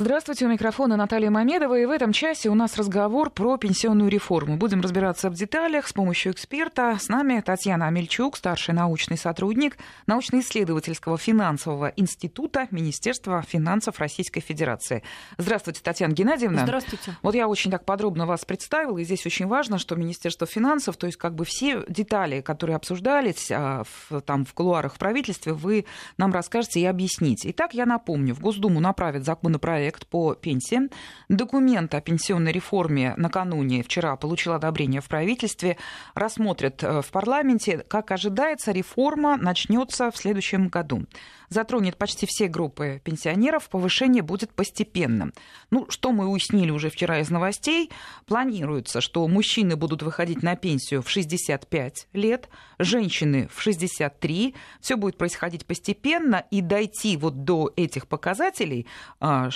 Здравствуйте, 0.00 0.46
у 0.46 0.48
микрофона 0.48 0.94
Наталья 0.94 1.28
Мамедова, 1.28 1.76
и 1.76 1.84
в 1.84 1.90
этом 1.90 2.12
часе 2.12 2.50
у 2.50 2.54
нас 2.54 2.76
разговор 2.76 3.30
про 3.30 3.56
пенсионную 3.56 4.08
реформу. 4.08 4.56
Будем 4.56 4.80
разбираться 4.80 5.28
в 5.28 5.34
деталях 5.34 5.88
с 5.88 5.92
помощью 5.92 6.30
эксперта. 6.30 6.96
С 7.00 7.08
нами 7.08 7.40
Татьяна 7.44 7.88
Амельчук, 7.88 8.36
старший 8.36 8.74
научный 8.74 9.16
сотрудник 9.18 9.76
научно-исследовательского 10.06 11.18
финансового 11.18 11.92
института 11.96 12.68
Министерства 12.70 13.42
финансов 13.42 13.98
Российской 13.98 14.38
Федерации. 14.38 15.02
Здравствуйте, 15.36 15.80
Татьяна 15.82 16.12
Геннадьевна. 16.12 16.62
Здравствуйте. 16.62 17.16
Вот 17.22 17.34
я 17.34 17.48
очень 17.48 17.72
так 17.72 17.84
подробно 17.84 18.24
вас 18.24 18.44
представила, 18.44 18.98
и 18.98 19.04
здесь 19.04 19.26
очень 19.26 19.48
важно, 19.48 19.78
что 19.78 19.96
Министерство 19.96 20.46
финансов, 20.46 20.96
то 20.96 21.06
есть 21.06 21.18
как 21.18 21.34
бы 21.34 21.44
все 21.44 21.82
детали, 21.88 22.40
которые 22.40 22.76
обсуждались 22.76 23.50
а, 23.50 23.82
в, 23.82 24.20
там, 24.20 24.44
в 24.44 24.54
кулуарах 24.54 24.94
в 24.94 24.98
правительстве, 24.98 25.54
вы 25.54 25.86
нам 26.18 26.32
расскажете 26.32 26.78
и 26.78 26.84
объясните. 26.84 27.50
Итак, 27.50 27.74
я 27.74 27.84
напомню, 27.84 28.36
в 28.36 28.38
Госдуму 28.38 28.78
направят 28.78 29.24
законопроект 29.24 29.87
законопроект 29.88 30.06
по 30.06 30.34
пенсиям. 30.34 30.90
Документ 31.28 31.94
о 31.94 32.00
пенсионной 32.00 32.52
реформе 32.52 33.14
накануне, 33.16 33.82
вчера, 33.82 34.16
получил 34.16 34.52
одобрение 34.52 35.00
в 35.00 35.08
правительстве. 35.08 35.76
Рассмотрят 36.14 36.82
э, 36.82 37.02
в 37.02 37.10
парламенте. 37.10 37.84
Как 37.88 38.10
ожидается, 38.10 38.72
реформа 38.72 39.36
начнется 39.36 40.10
в 40.10 40.16
следующем 40.16 40.68
году 40.68 41.06
затронет 41.48 41.96
почти 41.96 42.26
все 42.26 42.48
группы 42.48 43.00
пенсионеров, 43.04 43.68
повышение 43.68 44.22
будет 44.22 44.52
постепенным. 44.52 45.32
Ну, 45.70 45.86
что 45.90 46.12
мы 46.12 46.26
уяснили 46.26 46.70
уже 46.70 46.90
вчера 46.90 47.20
из 47.20 47.30
новостей, 47.30 47.90
планируется, 48.26 49.00
что 49.00 49.26
мужчины 49.26 49.76
будут 49.76 50.02
выходить 50.02 50.42
на 50.42 50.56
пенсию 50.56 51.02
в 51.02 51.10
65 51.10 52.08
лет, 52.12 52.48
женщины 52.78 53.48
в 53.52 53.60
63. 53.60 54.54
Все 54.80 54.96
будет 54.96 55.16
происходить 55.16 55.66
постепенно, 55.66 56.44
и 56.50 56.60
дойти 56.60 57.16
вот 57.16 57.44
до 57.44 57.72
этих 57.76 58.06
показателей, 58.06 58.86
а, 59.20 59.50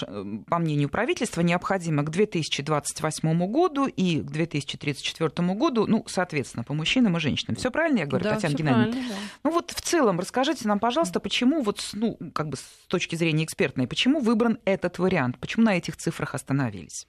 по 0.48 0.58
мнению 0.58 0.88
правительства, 0.88 1.40
необходимо 1.40 2.02
к 2.02 2.10
2028 2.10 3.46
году 3.46 3.86
и 3.86 4.20
к 4.20 4.30
2034 4.30 5.54
году, 5.54 5.86
ну, 5.86 6.04
соответственно, 6.08 6.64
по 6.64 6.74
мужчинам 6.74 7.16
и 7.16 7.20
женщинам. 7.20 7.56
Все 7.56 7.70
правильно 7.70 8.00
я 8.00 8.06
говорю, 8.06 8.24
да, 8.24 8.34
Татьяна 8.34 8.54
Геннадьевна? 8.54 8.92
Да. 8.92 9.14
Ну 9.44 9.50
вот 9.50 9.70
в 9.70 9.80
целом 9.80 10.20
расскажите 10.20 10.66
нам, 10.68 10.78
пожалуйста, 10.78 11.20
почему 11.20 11.62
вот 11.62 11.81
ну, 11.92 12.18
как 12.34 12.48
бы 12.48 12.56
с 12.56 12.64
точки 12.88 13.16
зрения 13.16 13.44
экспертной, 13.44 13.86
почему 13.86 14.20
выбран 14.20 14.58
этот 14.64 14.98
вариант? 14.98 15.38
Почему 15.38 15.64
на 15.64 15.76
этих 15.76 15.96
цифрах 15.96 16.34
остановились? 16.34 17.06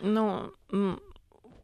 Ну, 0.00 0.52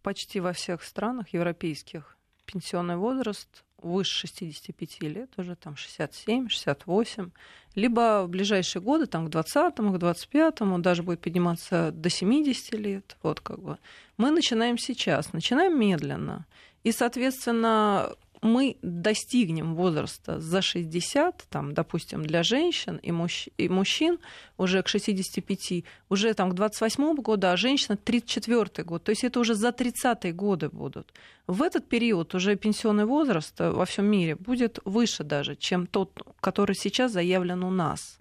почти 0.02 0.40
во 0.40 0.52
всех 0.52 0.82
странах 0.82 1.28
европейских 1.32 2.16
пенсионный 2.46 2.96
возраст 2.96 3.64
выше 3.82 4.26
65 4.26 5.02
лет, 5.02 5.30
уже 5.36 5.54
там 5.54 5.76
67, 5.76 6.48
68, 6.48 7.30
либо 7.74 8.24
в 8.24 8.28
ближайшие 8.28 8.82
годы, 8.82 9.06
там 9.06 9.26
к 9.26 9.30
20 9.30 9.74
к 9.74 9.98
25 9.98 10.60
он 10.62 10.82
даже 10.82 11.02
будет 11.02 11.20
подниматься 11.20 11.90
до 11.92 12.10
70 12.10 12.74
лет. 12.74 13.16
Вот 13.22 13.40
как 13.40 13.60
бы. 13.60 13.78
Мы 14.16 14.30
начинаем 14.30 14.78
сейчас, 14.78 15.32
начинаем 15.32 15.78
медленно. 15.78 16.46
И, 16.82 16.92
соответственно, 16.92 18.14
мы 18.42 18.76
достигнем 18.82 19.74
возраста 19.74 20.40
за 20.40 20.62
60, 20.62 21.46
там, 21.48 21.74
допустим, 21.74 22.24
для 22.24 22.42
женщин 22.42 22.96
и, 22.96 23.12
мужч... 23.12 23.48
и 23.56 23.68
мужчин 23.68 24.18
уже 24.56 24.82
к 24.82 24.88
65, 24.88 25.84
уже 26.08 26.34
там 26.34 26.50
к 26.50 26.54
28 26.54 27.14
году, 27.16 27.46
а 27.46 27.56
женщина 27.56 27.96
34 27.96 28.84
год. 28.84 29.04
То 29.04 29.10
есть 29.10 29.24
это 29.24 29.40
уже 29.40 29.54
за 29.54 29.68
30-е 29.68 30.32
годы 30.32 30.68
будут. 30.68 31.12
В 31.46 31.62
этот 31.62 31.88
период 31.88 32.34
уже 32.34 32.56
пенсионный 32.56 33.04
возраст 33.04 33.54
во 33.58 33.84
всем 33.84 34.04
мире 34.06 34.36
будет 34.36 34.78
выше 34.84 35.24
даже, 35.24 35.56
чем 35.56 35.86
тот, 35.86 36.22
который 36.40 36.76
сейчас 36.76 37.12
заявлен 37.12 37.64
у 37.64 37.70
нас. 37.70 38.18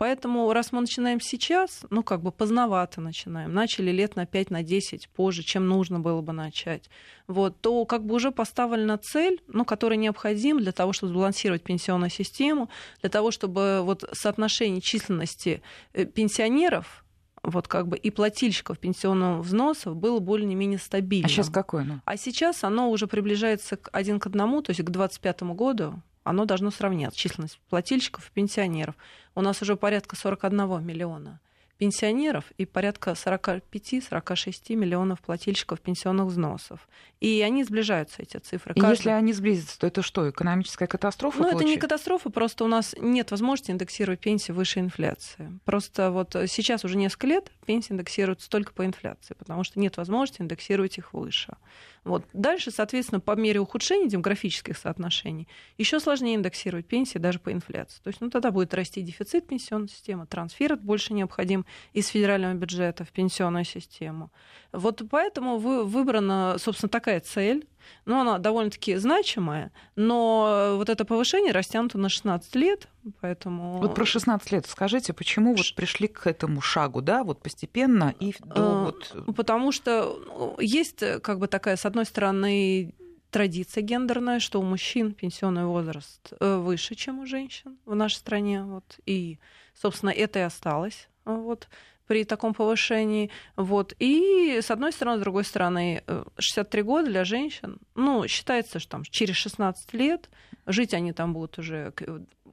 Поэтому, 0.00 0.50
раз 0.54 0.72
мы 0.72 0.80
начинаем 0.80 1.20
сейчас, 1.20 1.84
ну, 1.90 2.02
как 2.02 2.22
бы 2.22 2.32
поздновато 2.32 3.02
начинаем, 3.02 3.52
начали 3.52 3.90
лет 3.90 4.16
на 4.16 4.24
5, 4.24 4.48
на 4.48 4.62
10 4.62 5.10
позже, 5.10 5.42
чем 5.42 5.68
нужно 5.68 6.00
было 6.00 6.22
бы 6.22 6.32
начать, 6.32 6.88
вот, 7.26 7.60
то 7.60 7.84
как 7.84 8.06
бы 8.06 8.14
уже 8.14 8.30
поставлена 8.30 8.96
цель, 8.96 9.42
ну, 9.46 9.66
которая 9.66 9.98
необходима 9.98 10.60
для 10.60 10.72
того, 10.72 10.94
чтобы 10.94 11.12
сбалансировать 11.12 11.62
пенсионную 11.62 12.08
систему, 12.08 12.70
для 13.02 13.10
того, 13.10 13.30
чтобы 13.30 13.82
вот 13.82 14.08
соотношение 14.12 14.80
численности 14.80 15.60
э, 15.92 16.06
пенсионеров 16.06 17.04
вот 17.42 17.68
как 17.68 17.86
бы 17.86 17.98
и 17.98 18.10
плательщиков 18.10 18.78
пенсионного 18.78 19.42
взносов 19.42 19.96
было 19.96 20.18
более-менее 20.18 20.78
стабильно. 20.78 21.26
А 21.26 21.28
сейчас 21.28 21.50
какое 21.50 21.82
оно? 21.82 22.00
А 22.06 22.16
сейчас 22.16 22.64
оно 22.64 22.90
уже 22.90 23.06
приближается 23.06 23.76
к 23.76 23.90
один 23.92 24.18
к 24.18 24.26
одному, 24.26 24.62
то 24.62 24.70
есть 24.70 24.80
к 24.80 24.88
2025 24.88 25.42
году 25.54 26.02
оно 26.30 26.44
должно 26.44 26.70
сравняться, 26.70 27.18
численность 27.18 27.60
плательщиков 27.68 28.28
и 28.28 28.32
пенсионеров. 28.32 28.94
У 29.34 29.42
нас 29.42 29.60
уже 29.62 29.76
порядка 29.76 30.16
41 30.16 30.84
миллиона 30.84 31.40
пенсионеров 31.80 32.44
и 32.58 32.66
порядка 32.66 33.12
45-46 33.12 34.76
миллионов 34.76 35.20
плательщиков 35.22 35.80
пенсионных 35.80 36.26
взносов. 36.26 36.86
И 37.20 37.40
они 37.40 37.64
сближаются, 37.64 38.20
эти 38.20 38.36
цифры. 38.36 38.74
И 38.76 38.80
Каждый... 38.80 38.98
если 38.98 39.08
они 39.08 39.32
сблизятся, 39.32 39.78
то 39.78 39.86
это 39.86 40.02
что, 40.02 40.28
экономическая 40.28 40.86
катастрофа? 40.86 41.38
Ну, 41.38 41.44
получается? 41.44 41.64
это 41.64 41.74
не 41.74 41.80
катастрофа, 41.80 42.28
просто 42.28 42.64
у 42.64 42.66
нас 42.66 42.94
нет 43.00 43.30
возможности 43.30 43.70
индексировать 43.70 44.20
пенсии 44.20 44.52
выше 44.52 44.80
инфляции. 44.80 45.58
Просто 45.64 46.10
вот 46.10 46.36
сейчас 46.48 46.84
уже 46.84 46.98
несколько 46.98 47.28
лет 47.28 47.50
пенсии 47.70 47.92
индексируются 47.92 48.50
только 48.50 48.72
по 48.72 48.84
инфляции, 48.84 49.34
потому 49.34 49.62
что 49.62 49.78
нет 49.78 49.96
возможности 49.96 50.42
индексировать 50.42 50.98
их 50.98 51.14
выше. 51.14 51.56
Вот. 52.02 52.24
Дальше, 52.32 52.72
соответственно, 52.72 53.20
по 53.20 53.36
мере 53.36 53.60
ухудшения 53.60 54.08
демографических 54.08 54.76
соотношений 54.76 55.46
еще 55.78 56.00
сложнее 56.00 56.34
индексировать 56.34 56.86
пенсии 56.86 57.18
даже 57.18 57.38
по 57.38 57.52
инфляции. 57.52 58.00
То 58.02 58.08
есть 58.08 58.20
ну, 58.20 58.28
тогда 58.28 58.50
будет 58.50 58.74
расти 58.74 59.02
дефицит 59.02 59.46
пенсионной 59.46 59.88
системы, 59.88 60.26
трансфер 60.26 60.74
больше 60.74 61.12
необходим 61.12 61.64
из 61.92 62.08
федерального 62.08 62.54
бюджета 62.54 63.04
в 63.04 63.12
пенсионную 63.12 63.64
систему. 63.64 64.32
Вот 64.72 65.02
поэтому 65.10 65.58
вы, 65.58 65.84
выбрана, 65.84 66.56
собственно, 66.58 66.88
такая 66.88 67.20
цель, 67.20 67.66
ну, 68.04 68.20
она 68.20 68.38
довольно-таки 68.38 68.96
значимая, 68.96 69.72
но 69.96 70.74
вот 70.76 70.88
это 70.88 71.04
повышение 71.04 71.52
растянуто 71.52 71.98
на 71.98 72.08
16 72.08 72.54
лет, 72.54 72.88
поэтому... 73.20 73.78
Вот 73.78 73.94
про 73.94 74.04
16 74.04 74.52
лет 74.52 74.66
скажите, 74.66 75.12
почему 75.12 75.54
вот 75.54 75.74
пришли 75.74 76.06
к 76.06 76.26
этому 76.26 76.60
шагу, 76.60 77.02
да, 77.02 77.24
вот 77.24 77.42
постепенно 77.42 78.14
и 78.20 78.34
до 78.44 78.54
а, 78.54 78.84
вот... 78.84 79.34
Потому 79.34 79.72
что 79.72 80.18
ну, 80.26 80.56
есть 80.60 81.02
как 81.22 81.38
бы 81.38 81.48
такая, 81.48 81.76
с 81.76 81.84
одной 81.84 82.04
стороны, 82.04 82.94
традиция 83.30 83.82
гендерная, 83.82 84.40
что 84.40 84.60
у 84.60 84.62
мужчин 84.62 85.12
пенсионный 85.14 85.64
возраст 85.64 86.32
э, 86.38 86.56
выше, 86.56 86.94
чем 86.94 87.20
у 87.20 87.26
женщин 87.26 87.78
в 87.84 87.94
нашей 87.94 88.16
стране. 88.16 88.62
Вот, 88.62 88.98
и, 89.06 89.38
собственно, 89.74 90.10
это 90.10 90.40
и 90.40 90.42
осталось. 90.42 91.08
Вот 91.24 91.68
при 92.10 92.24
таком 92.24 92.54
повышении. 92.54 93.30
Вот. 93.54 93.94
И 94.00 94.58
с 94.60 94.72
одной 94.72 94.90
стороны, 94.90 95.18
с 95.18 95.20
другой 95.20 95.44
стороны, 95.44 96.02
63 96.40 96.80
э, 96.80 96.84
года 96.84 97.08
для 97.08 97.24
женщин, 97.24 97.78
ну, 97.94 98.26
считается, 98.26 98.80
что 98.80 98.90
там 98.90 99.04
через 99.04 99.36
16 99.36 99.94
лет 99.94 100.28
жить 100.66 100.92
они 100.92 101.12
там 101.12 101.32
будут 101.32 101.60
уже 101.60 101.94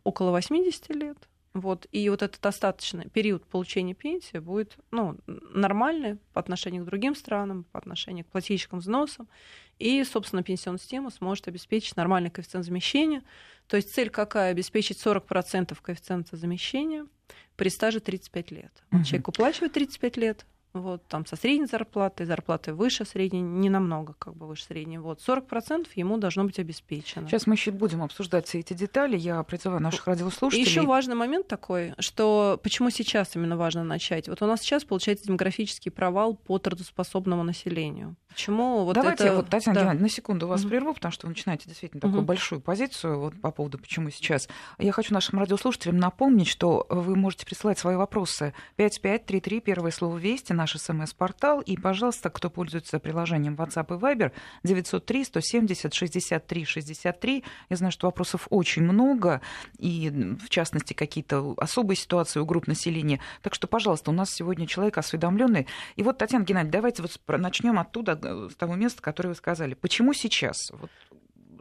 около 0.03 0.29
80 0.29 0.89
лет. 0.91 1.17
Вот, 1.55 1.87
и 1.91 2.07
вот 2.09 2.21
этот 2.21 2.45
остаточный 2.45 3.09
период 3.09 3.47
получения 3.47 3.95
пенсии 3.95 4.37
будет 4.37 4.77
ну, 4.91 5.17
нормальный 5.25 6.17
по 6.33 6.39
отношению 6.39 6.83
к 6.83 6.85
другим 6.85 7.15
странам, 7.15 7.63
по 7.71 7.79
отношению 7.79 8.25
к 8.25 8.27
плательщикам 8.27 8.77
взносам. 8.77 9.27
И, 9.79 10.03
собственно, 10.03 10.43
пенсионная 10.43 10.77
система 10.77 11.09
сможет 11.09 11.47
обеспечить 11.47 11.95
нормальный 11.95 12.29
коэффициент 12.29 12.63
замещения. 12.63 13.23
То 13.67 13.77
есть 13.77 13.93
цель 13.93 14.09
какая? 14.09 14.51
Обеспечить 14.51 14.97
40% 14.97 15.77
коэффициента 15.81 16.37
замещения 16.37 17.05
при 17.55 17.69
стаже 17.69 17.99
35 17.99 18.51
лет. 18.51 18.71
Угу. 18.91 19.03
Человек 19.03 19.27
уплачивает 19.27 19.73
35 19.73 20.17
лет, 20.17 20.45
вот, 20.73 21.05
там 21.07 21.25
со 21.25 21.35
средней 21.35 21.65
зарплатой, 21.65 22.25
зарплаты 22.25 22.73
выше 22.73 23.05
средней, 23.05 23.41
не 23.41 23.69
намного, 23.69 24.13
как 24.19 24.35
бы 24.35 24.47
выше 24.47 24.65
средней. 24.65 24.97
Вот, 24.97 25.19
40% 25.25 25.87
ему 25.95 26.17
должно 26.17 26.43
быть 26.43 26.59
обеспечено. 26.59 27.27
Сейчас 27.27 27.47
мы 27.47 27.55
еще 27.55 27.71
будем 27.71 28.03
обсуждать 28.03 28.47
все 28.47 28.59
эти 28.59 28.73
детали. 28.73 29.17
Я 29.17 29.41
призываю 29.43 29.81
наших 29.81 30.05
радиослушателей. 30.07 30.65
Еще 30.65 30.81
важный 30.81 31.15
момент 31.15 31.47
такой, 31.47 31.93
что 31.99 32.59
почему 32.61 32.89
сейчас 32.89 33.35
именно 33.35 33.57
важно 33.57 33.83
начать. 33.83 34.27
Вот 34.27 34.41
у 34.41 34.45
нас 34.45 34.61
сейчас 34.61 34.83
получается 34.83 35.25
демографический 35.25 35.91
провал 35.91 36.35
по 36.35 36.59
трудоспособному 36.59 37.43
населению. 37.43 38.15
Почему 38.29 38.85
вот 38.85 38.93
Давайте 38.93 39.25
это... 39.25 39.35
вот, 39.37 39.49
Татьяна 39.49 39.73
да. 39.73 39.81
Геннадьевна, 39.81 40.03
на 40.03 40.09
секунду 40.09 40.47
вас 40.47 40.63
mm-hmm. 40.63 40.69
прерву, 40.69 40.93
потому 40.93 41.11
что 41.11 41.25
вы 41.25 41.31
начинаете 41.31 41.67
действительно 41.67 42.01
такую 42.01 42.21
mm-hmm. 42.21 42.25
большую 42.25 42.61
позицию 42.61 43.19
вот, 43.19 43.41
по 43.41 43.49
поводу 43.49 43.79
почему 43.79 44.11
сейчас. 44.11 44.47
Я 44.77 44.91
хочу 44.91 45.11
нашим 45.11 45.39
радиослушателям 45.39 45.97
напомнить, 45.97 46.47
что 46.47 46.85
вы 46.89 47.15
можете 47.15 47.47
присылать 47.47 47.79
свои 47.79 47.95
вопросы 47.95 48.53
5533, 48.75 49.61
первое 49.61 49.91
слово 49.91 50.17
«Вести», 50.17 50.53
наш 50.57 50.75
смс-портал. 50.75 51.61
И, 51.61 51.77
пожалуйста, 51.77 52.29
кто 52.29 52.49
пользуется 52.49 52.99
приложением 52.99 53.55
WhatsApp 53.55 53.95
и 53.95 53.99
Viber, 53.99 54.31
903 54.63 55.23
170 55.23 55.93
63 55.93 56.65
63. 56.65 57.43
Я 57.69 57.75
знаю, 57.77 57.91
что 57.91 58.07
вопросов 58.07 58.47
очень 58.49 58.83
много, 58.83 59.41
и, 59.77 60.09
в 60.09 60.49
частности, 60.49 60.93
какие-то 60.93 61.53
особые 61.57 61.97
ситуации 61.97 62.39
у 62.39 62.45
групп 62.45 62.67
населения. 62.67 63.19
Так 63.41 63.53
что, 63.53 63.67
пожалуйста, 63.67 64.11
у 64.11 64.13
нас 64.13 64.29
сегодня 64.31 64.67
человек 64.67 64.97
осведомленный. 64.97 65.67
И 65.95 66.03
вот, 66.03 66.17
Татьяна 66.17 66.43
Геннадьевна, 66.43 66.71
давайте 66.71 67.01
вот 67.01 67.19
начнем 67.27 67.79
оттуда, 67.79 68.49
с 68.49 68.55
того 68.55 68.75
места, 68.75 69.01
которое 69.01 69.29
вы 69.29 69.35
сказали. 69.35 69.73
Почему 69.75 70.13
сейчас? 70.13 70.71
Вот 70.71 70.91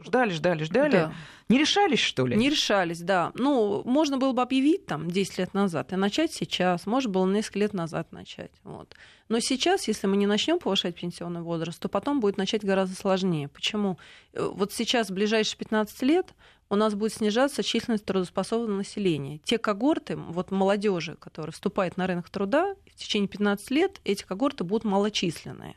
Ждали, 0.07 0.31
ждали, 0.31 0.63
ждали. 0.63 0.91
Да. 0.91 1.13
Не 1.49 1.57
решались, 1.59 1.99
что 1.99 2.25
ли? 2.25 2.35
Не 2.35 2.49
решались, 2.49 2.99
да. 2.99 3.31
Ну, 3.35 3.81
можно 3.85 4.17
было 4.17 4.33
бы 4.33 4.41
объявить 4.41 4.85
там 4.85 5.09
10 5.09 5.37
лет 5.37 5.53
назад 5.53 5.93
и 5.93 5.95
начать 5.95 6.33
сейчас. 6.33 6.85
Можно 6.85 7.11
было 7.11 7.25
несколько 7.25 7.59
лет 7.59 7.73
назад 7.73 8.11
начать. 8.11 8.51
Вот. 8.63 8.95
Но 9.29 9.39
сейчас, 9.39 9.87
если 9.87 10.07
мы 10.07 10.17
не 10.17 10.27
начнем 10.27 10.59
повышать 10.59 10.95
пенсионный 10.95 11.41
возраст, 11.41 11.79
то 11.79 11.87
потом 11.89 12.19
будет 12.19 12.37
начать 12.37 12.65
гораздо 12.65 12.95
сложнее. 12.95 13.47
Почему? 13.47 13.97
Э, 14.33 14.49
вот 14.53 14.73
сейчас, 14.73 15.09
в 15.09 15.13
ближайшие 15.13 15.57
15 15.57 16.01
лет, 16.03 16.33
у 16.69 16.75
нас 16.75 16.95
будет 16.95 17.13
снижаться 17.13 17.63
численность 17.63 18.05
трудоспособного 18.05 18.77
населения. 18.77 19.39
Те 19.39 19.57
когорты, 19.57 20.17
вот 20.17 20.51
молодежи, 20.51 21.15
которые 21.15 21.53
вступают 21.53 21.97
на 21.97 22.07
рынок 22.07 22.29
труда, 22.29 22.75
в 22.85 22.95
течение 22.95 23.29
15 23.29 23.71
лет 23.71 24.01
эти 24.03 24.23
когорты 24.23 24.63
будут 24.63 24.83
малочисленные. 24.83 25.75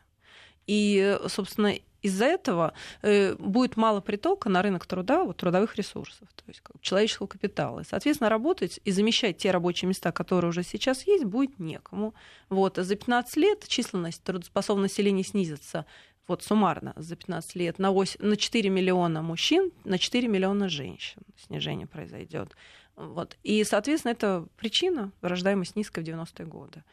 И, 0.67 1.19
собственно, 1.29 1.75
из-за 2.02 2.25
этого 2.25 2.73
э, 3.02 3.35
будет 3.37 3.76
мало 3.76 4.00
притока 4.00 4.49
на 4.49 4.62
рынок 4.62 4.87
труда, 4.87 5.25
вот, 5.25 5.37
трудовых 5.37 5.76
ресурсов, 5.76 6.29
то 6.35 6.44
есть 6.47 6.62
человеческого 6.81 7.26
капитала. 7.26 7.82
Соответственно, 7.88 8.31
работать 8.31 8.81
и 8.85 8.91
замещать 8.91 9.38
те 9.38 9.50
рабочие 9.50 9.88
места, 9.88 10.12
которые 10.12 10.49
уже 10.50 10.62
сейчас 10.62 11.06
есть, 11.06 11.25
будет 11.25 11.58
некому. 11.58 12.14
Вот. 12.49 12.76
За 12.76 12.97
15 12.97 13.37
лет 13.37 13.69
численность 13.69 14.23
трудоспособного 14.23 14.82
населения 14.85 15.25
снизится 15.25 15.87
вот 16.26 16.43
суммарно 16.43 16.93
за 16.97 17.17
15 17.17 17.56
лет 17.56 17.79
на, 17.79 17.91
8, 17.91 18.25
на 18.25 18.37
4 18.37 18.70
миллиона 18.70 19.20
мужчин, 19.20 19.73
на 19.85 19.99
4 19.99 20.29
миллиона 20.29 20.69
женщин 20.69 21.23
снижение 21.37 21.87
произойдет. 21.87 22.56
Вот. 22.97 23.37
И, 23.43 23.64
соответственно, 23.64 24.12
это 24.12 24.47
причина 24.56 25.12
рождаемость 25.23 25.75
низкая 25.75 26.05
в 26.05 26.08
90-е 26.08 26.47
годы 26.47 26.85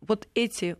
вот 0.00 0.28
эти 0.34 0.76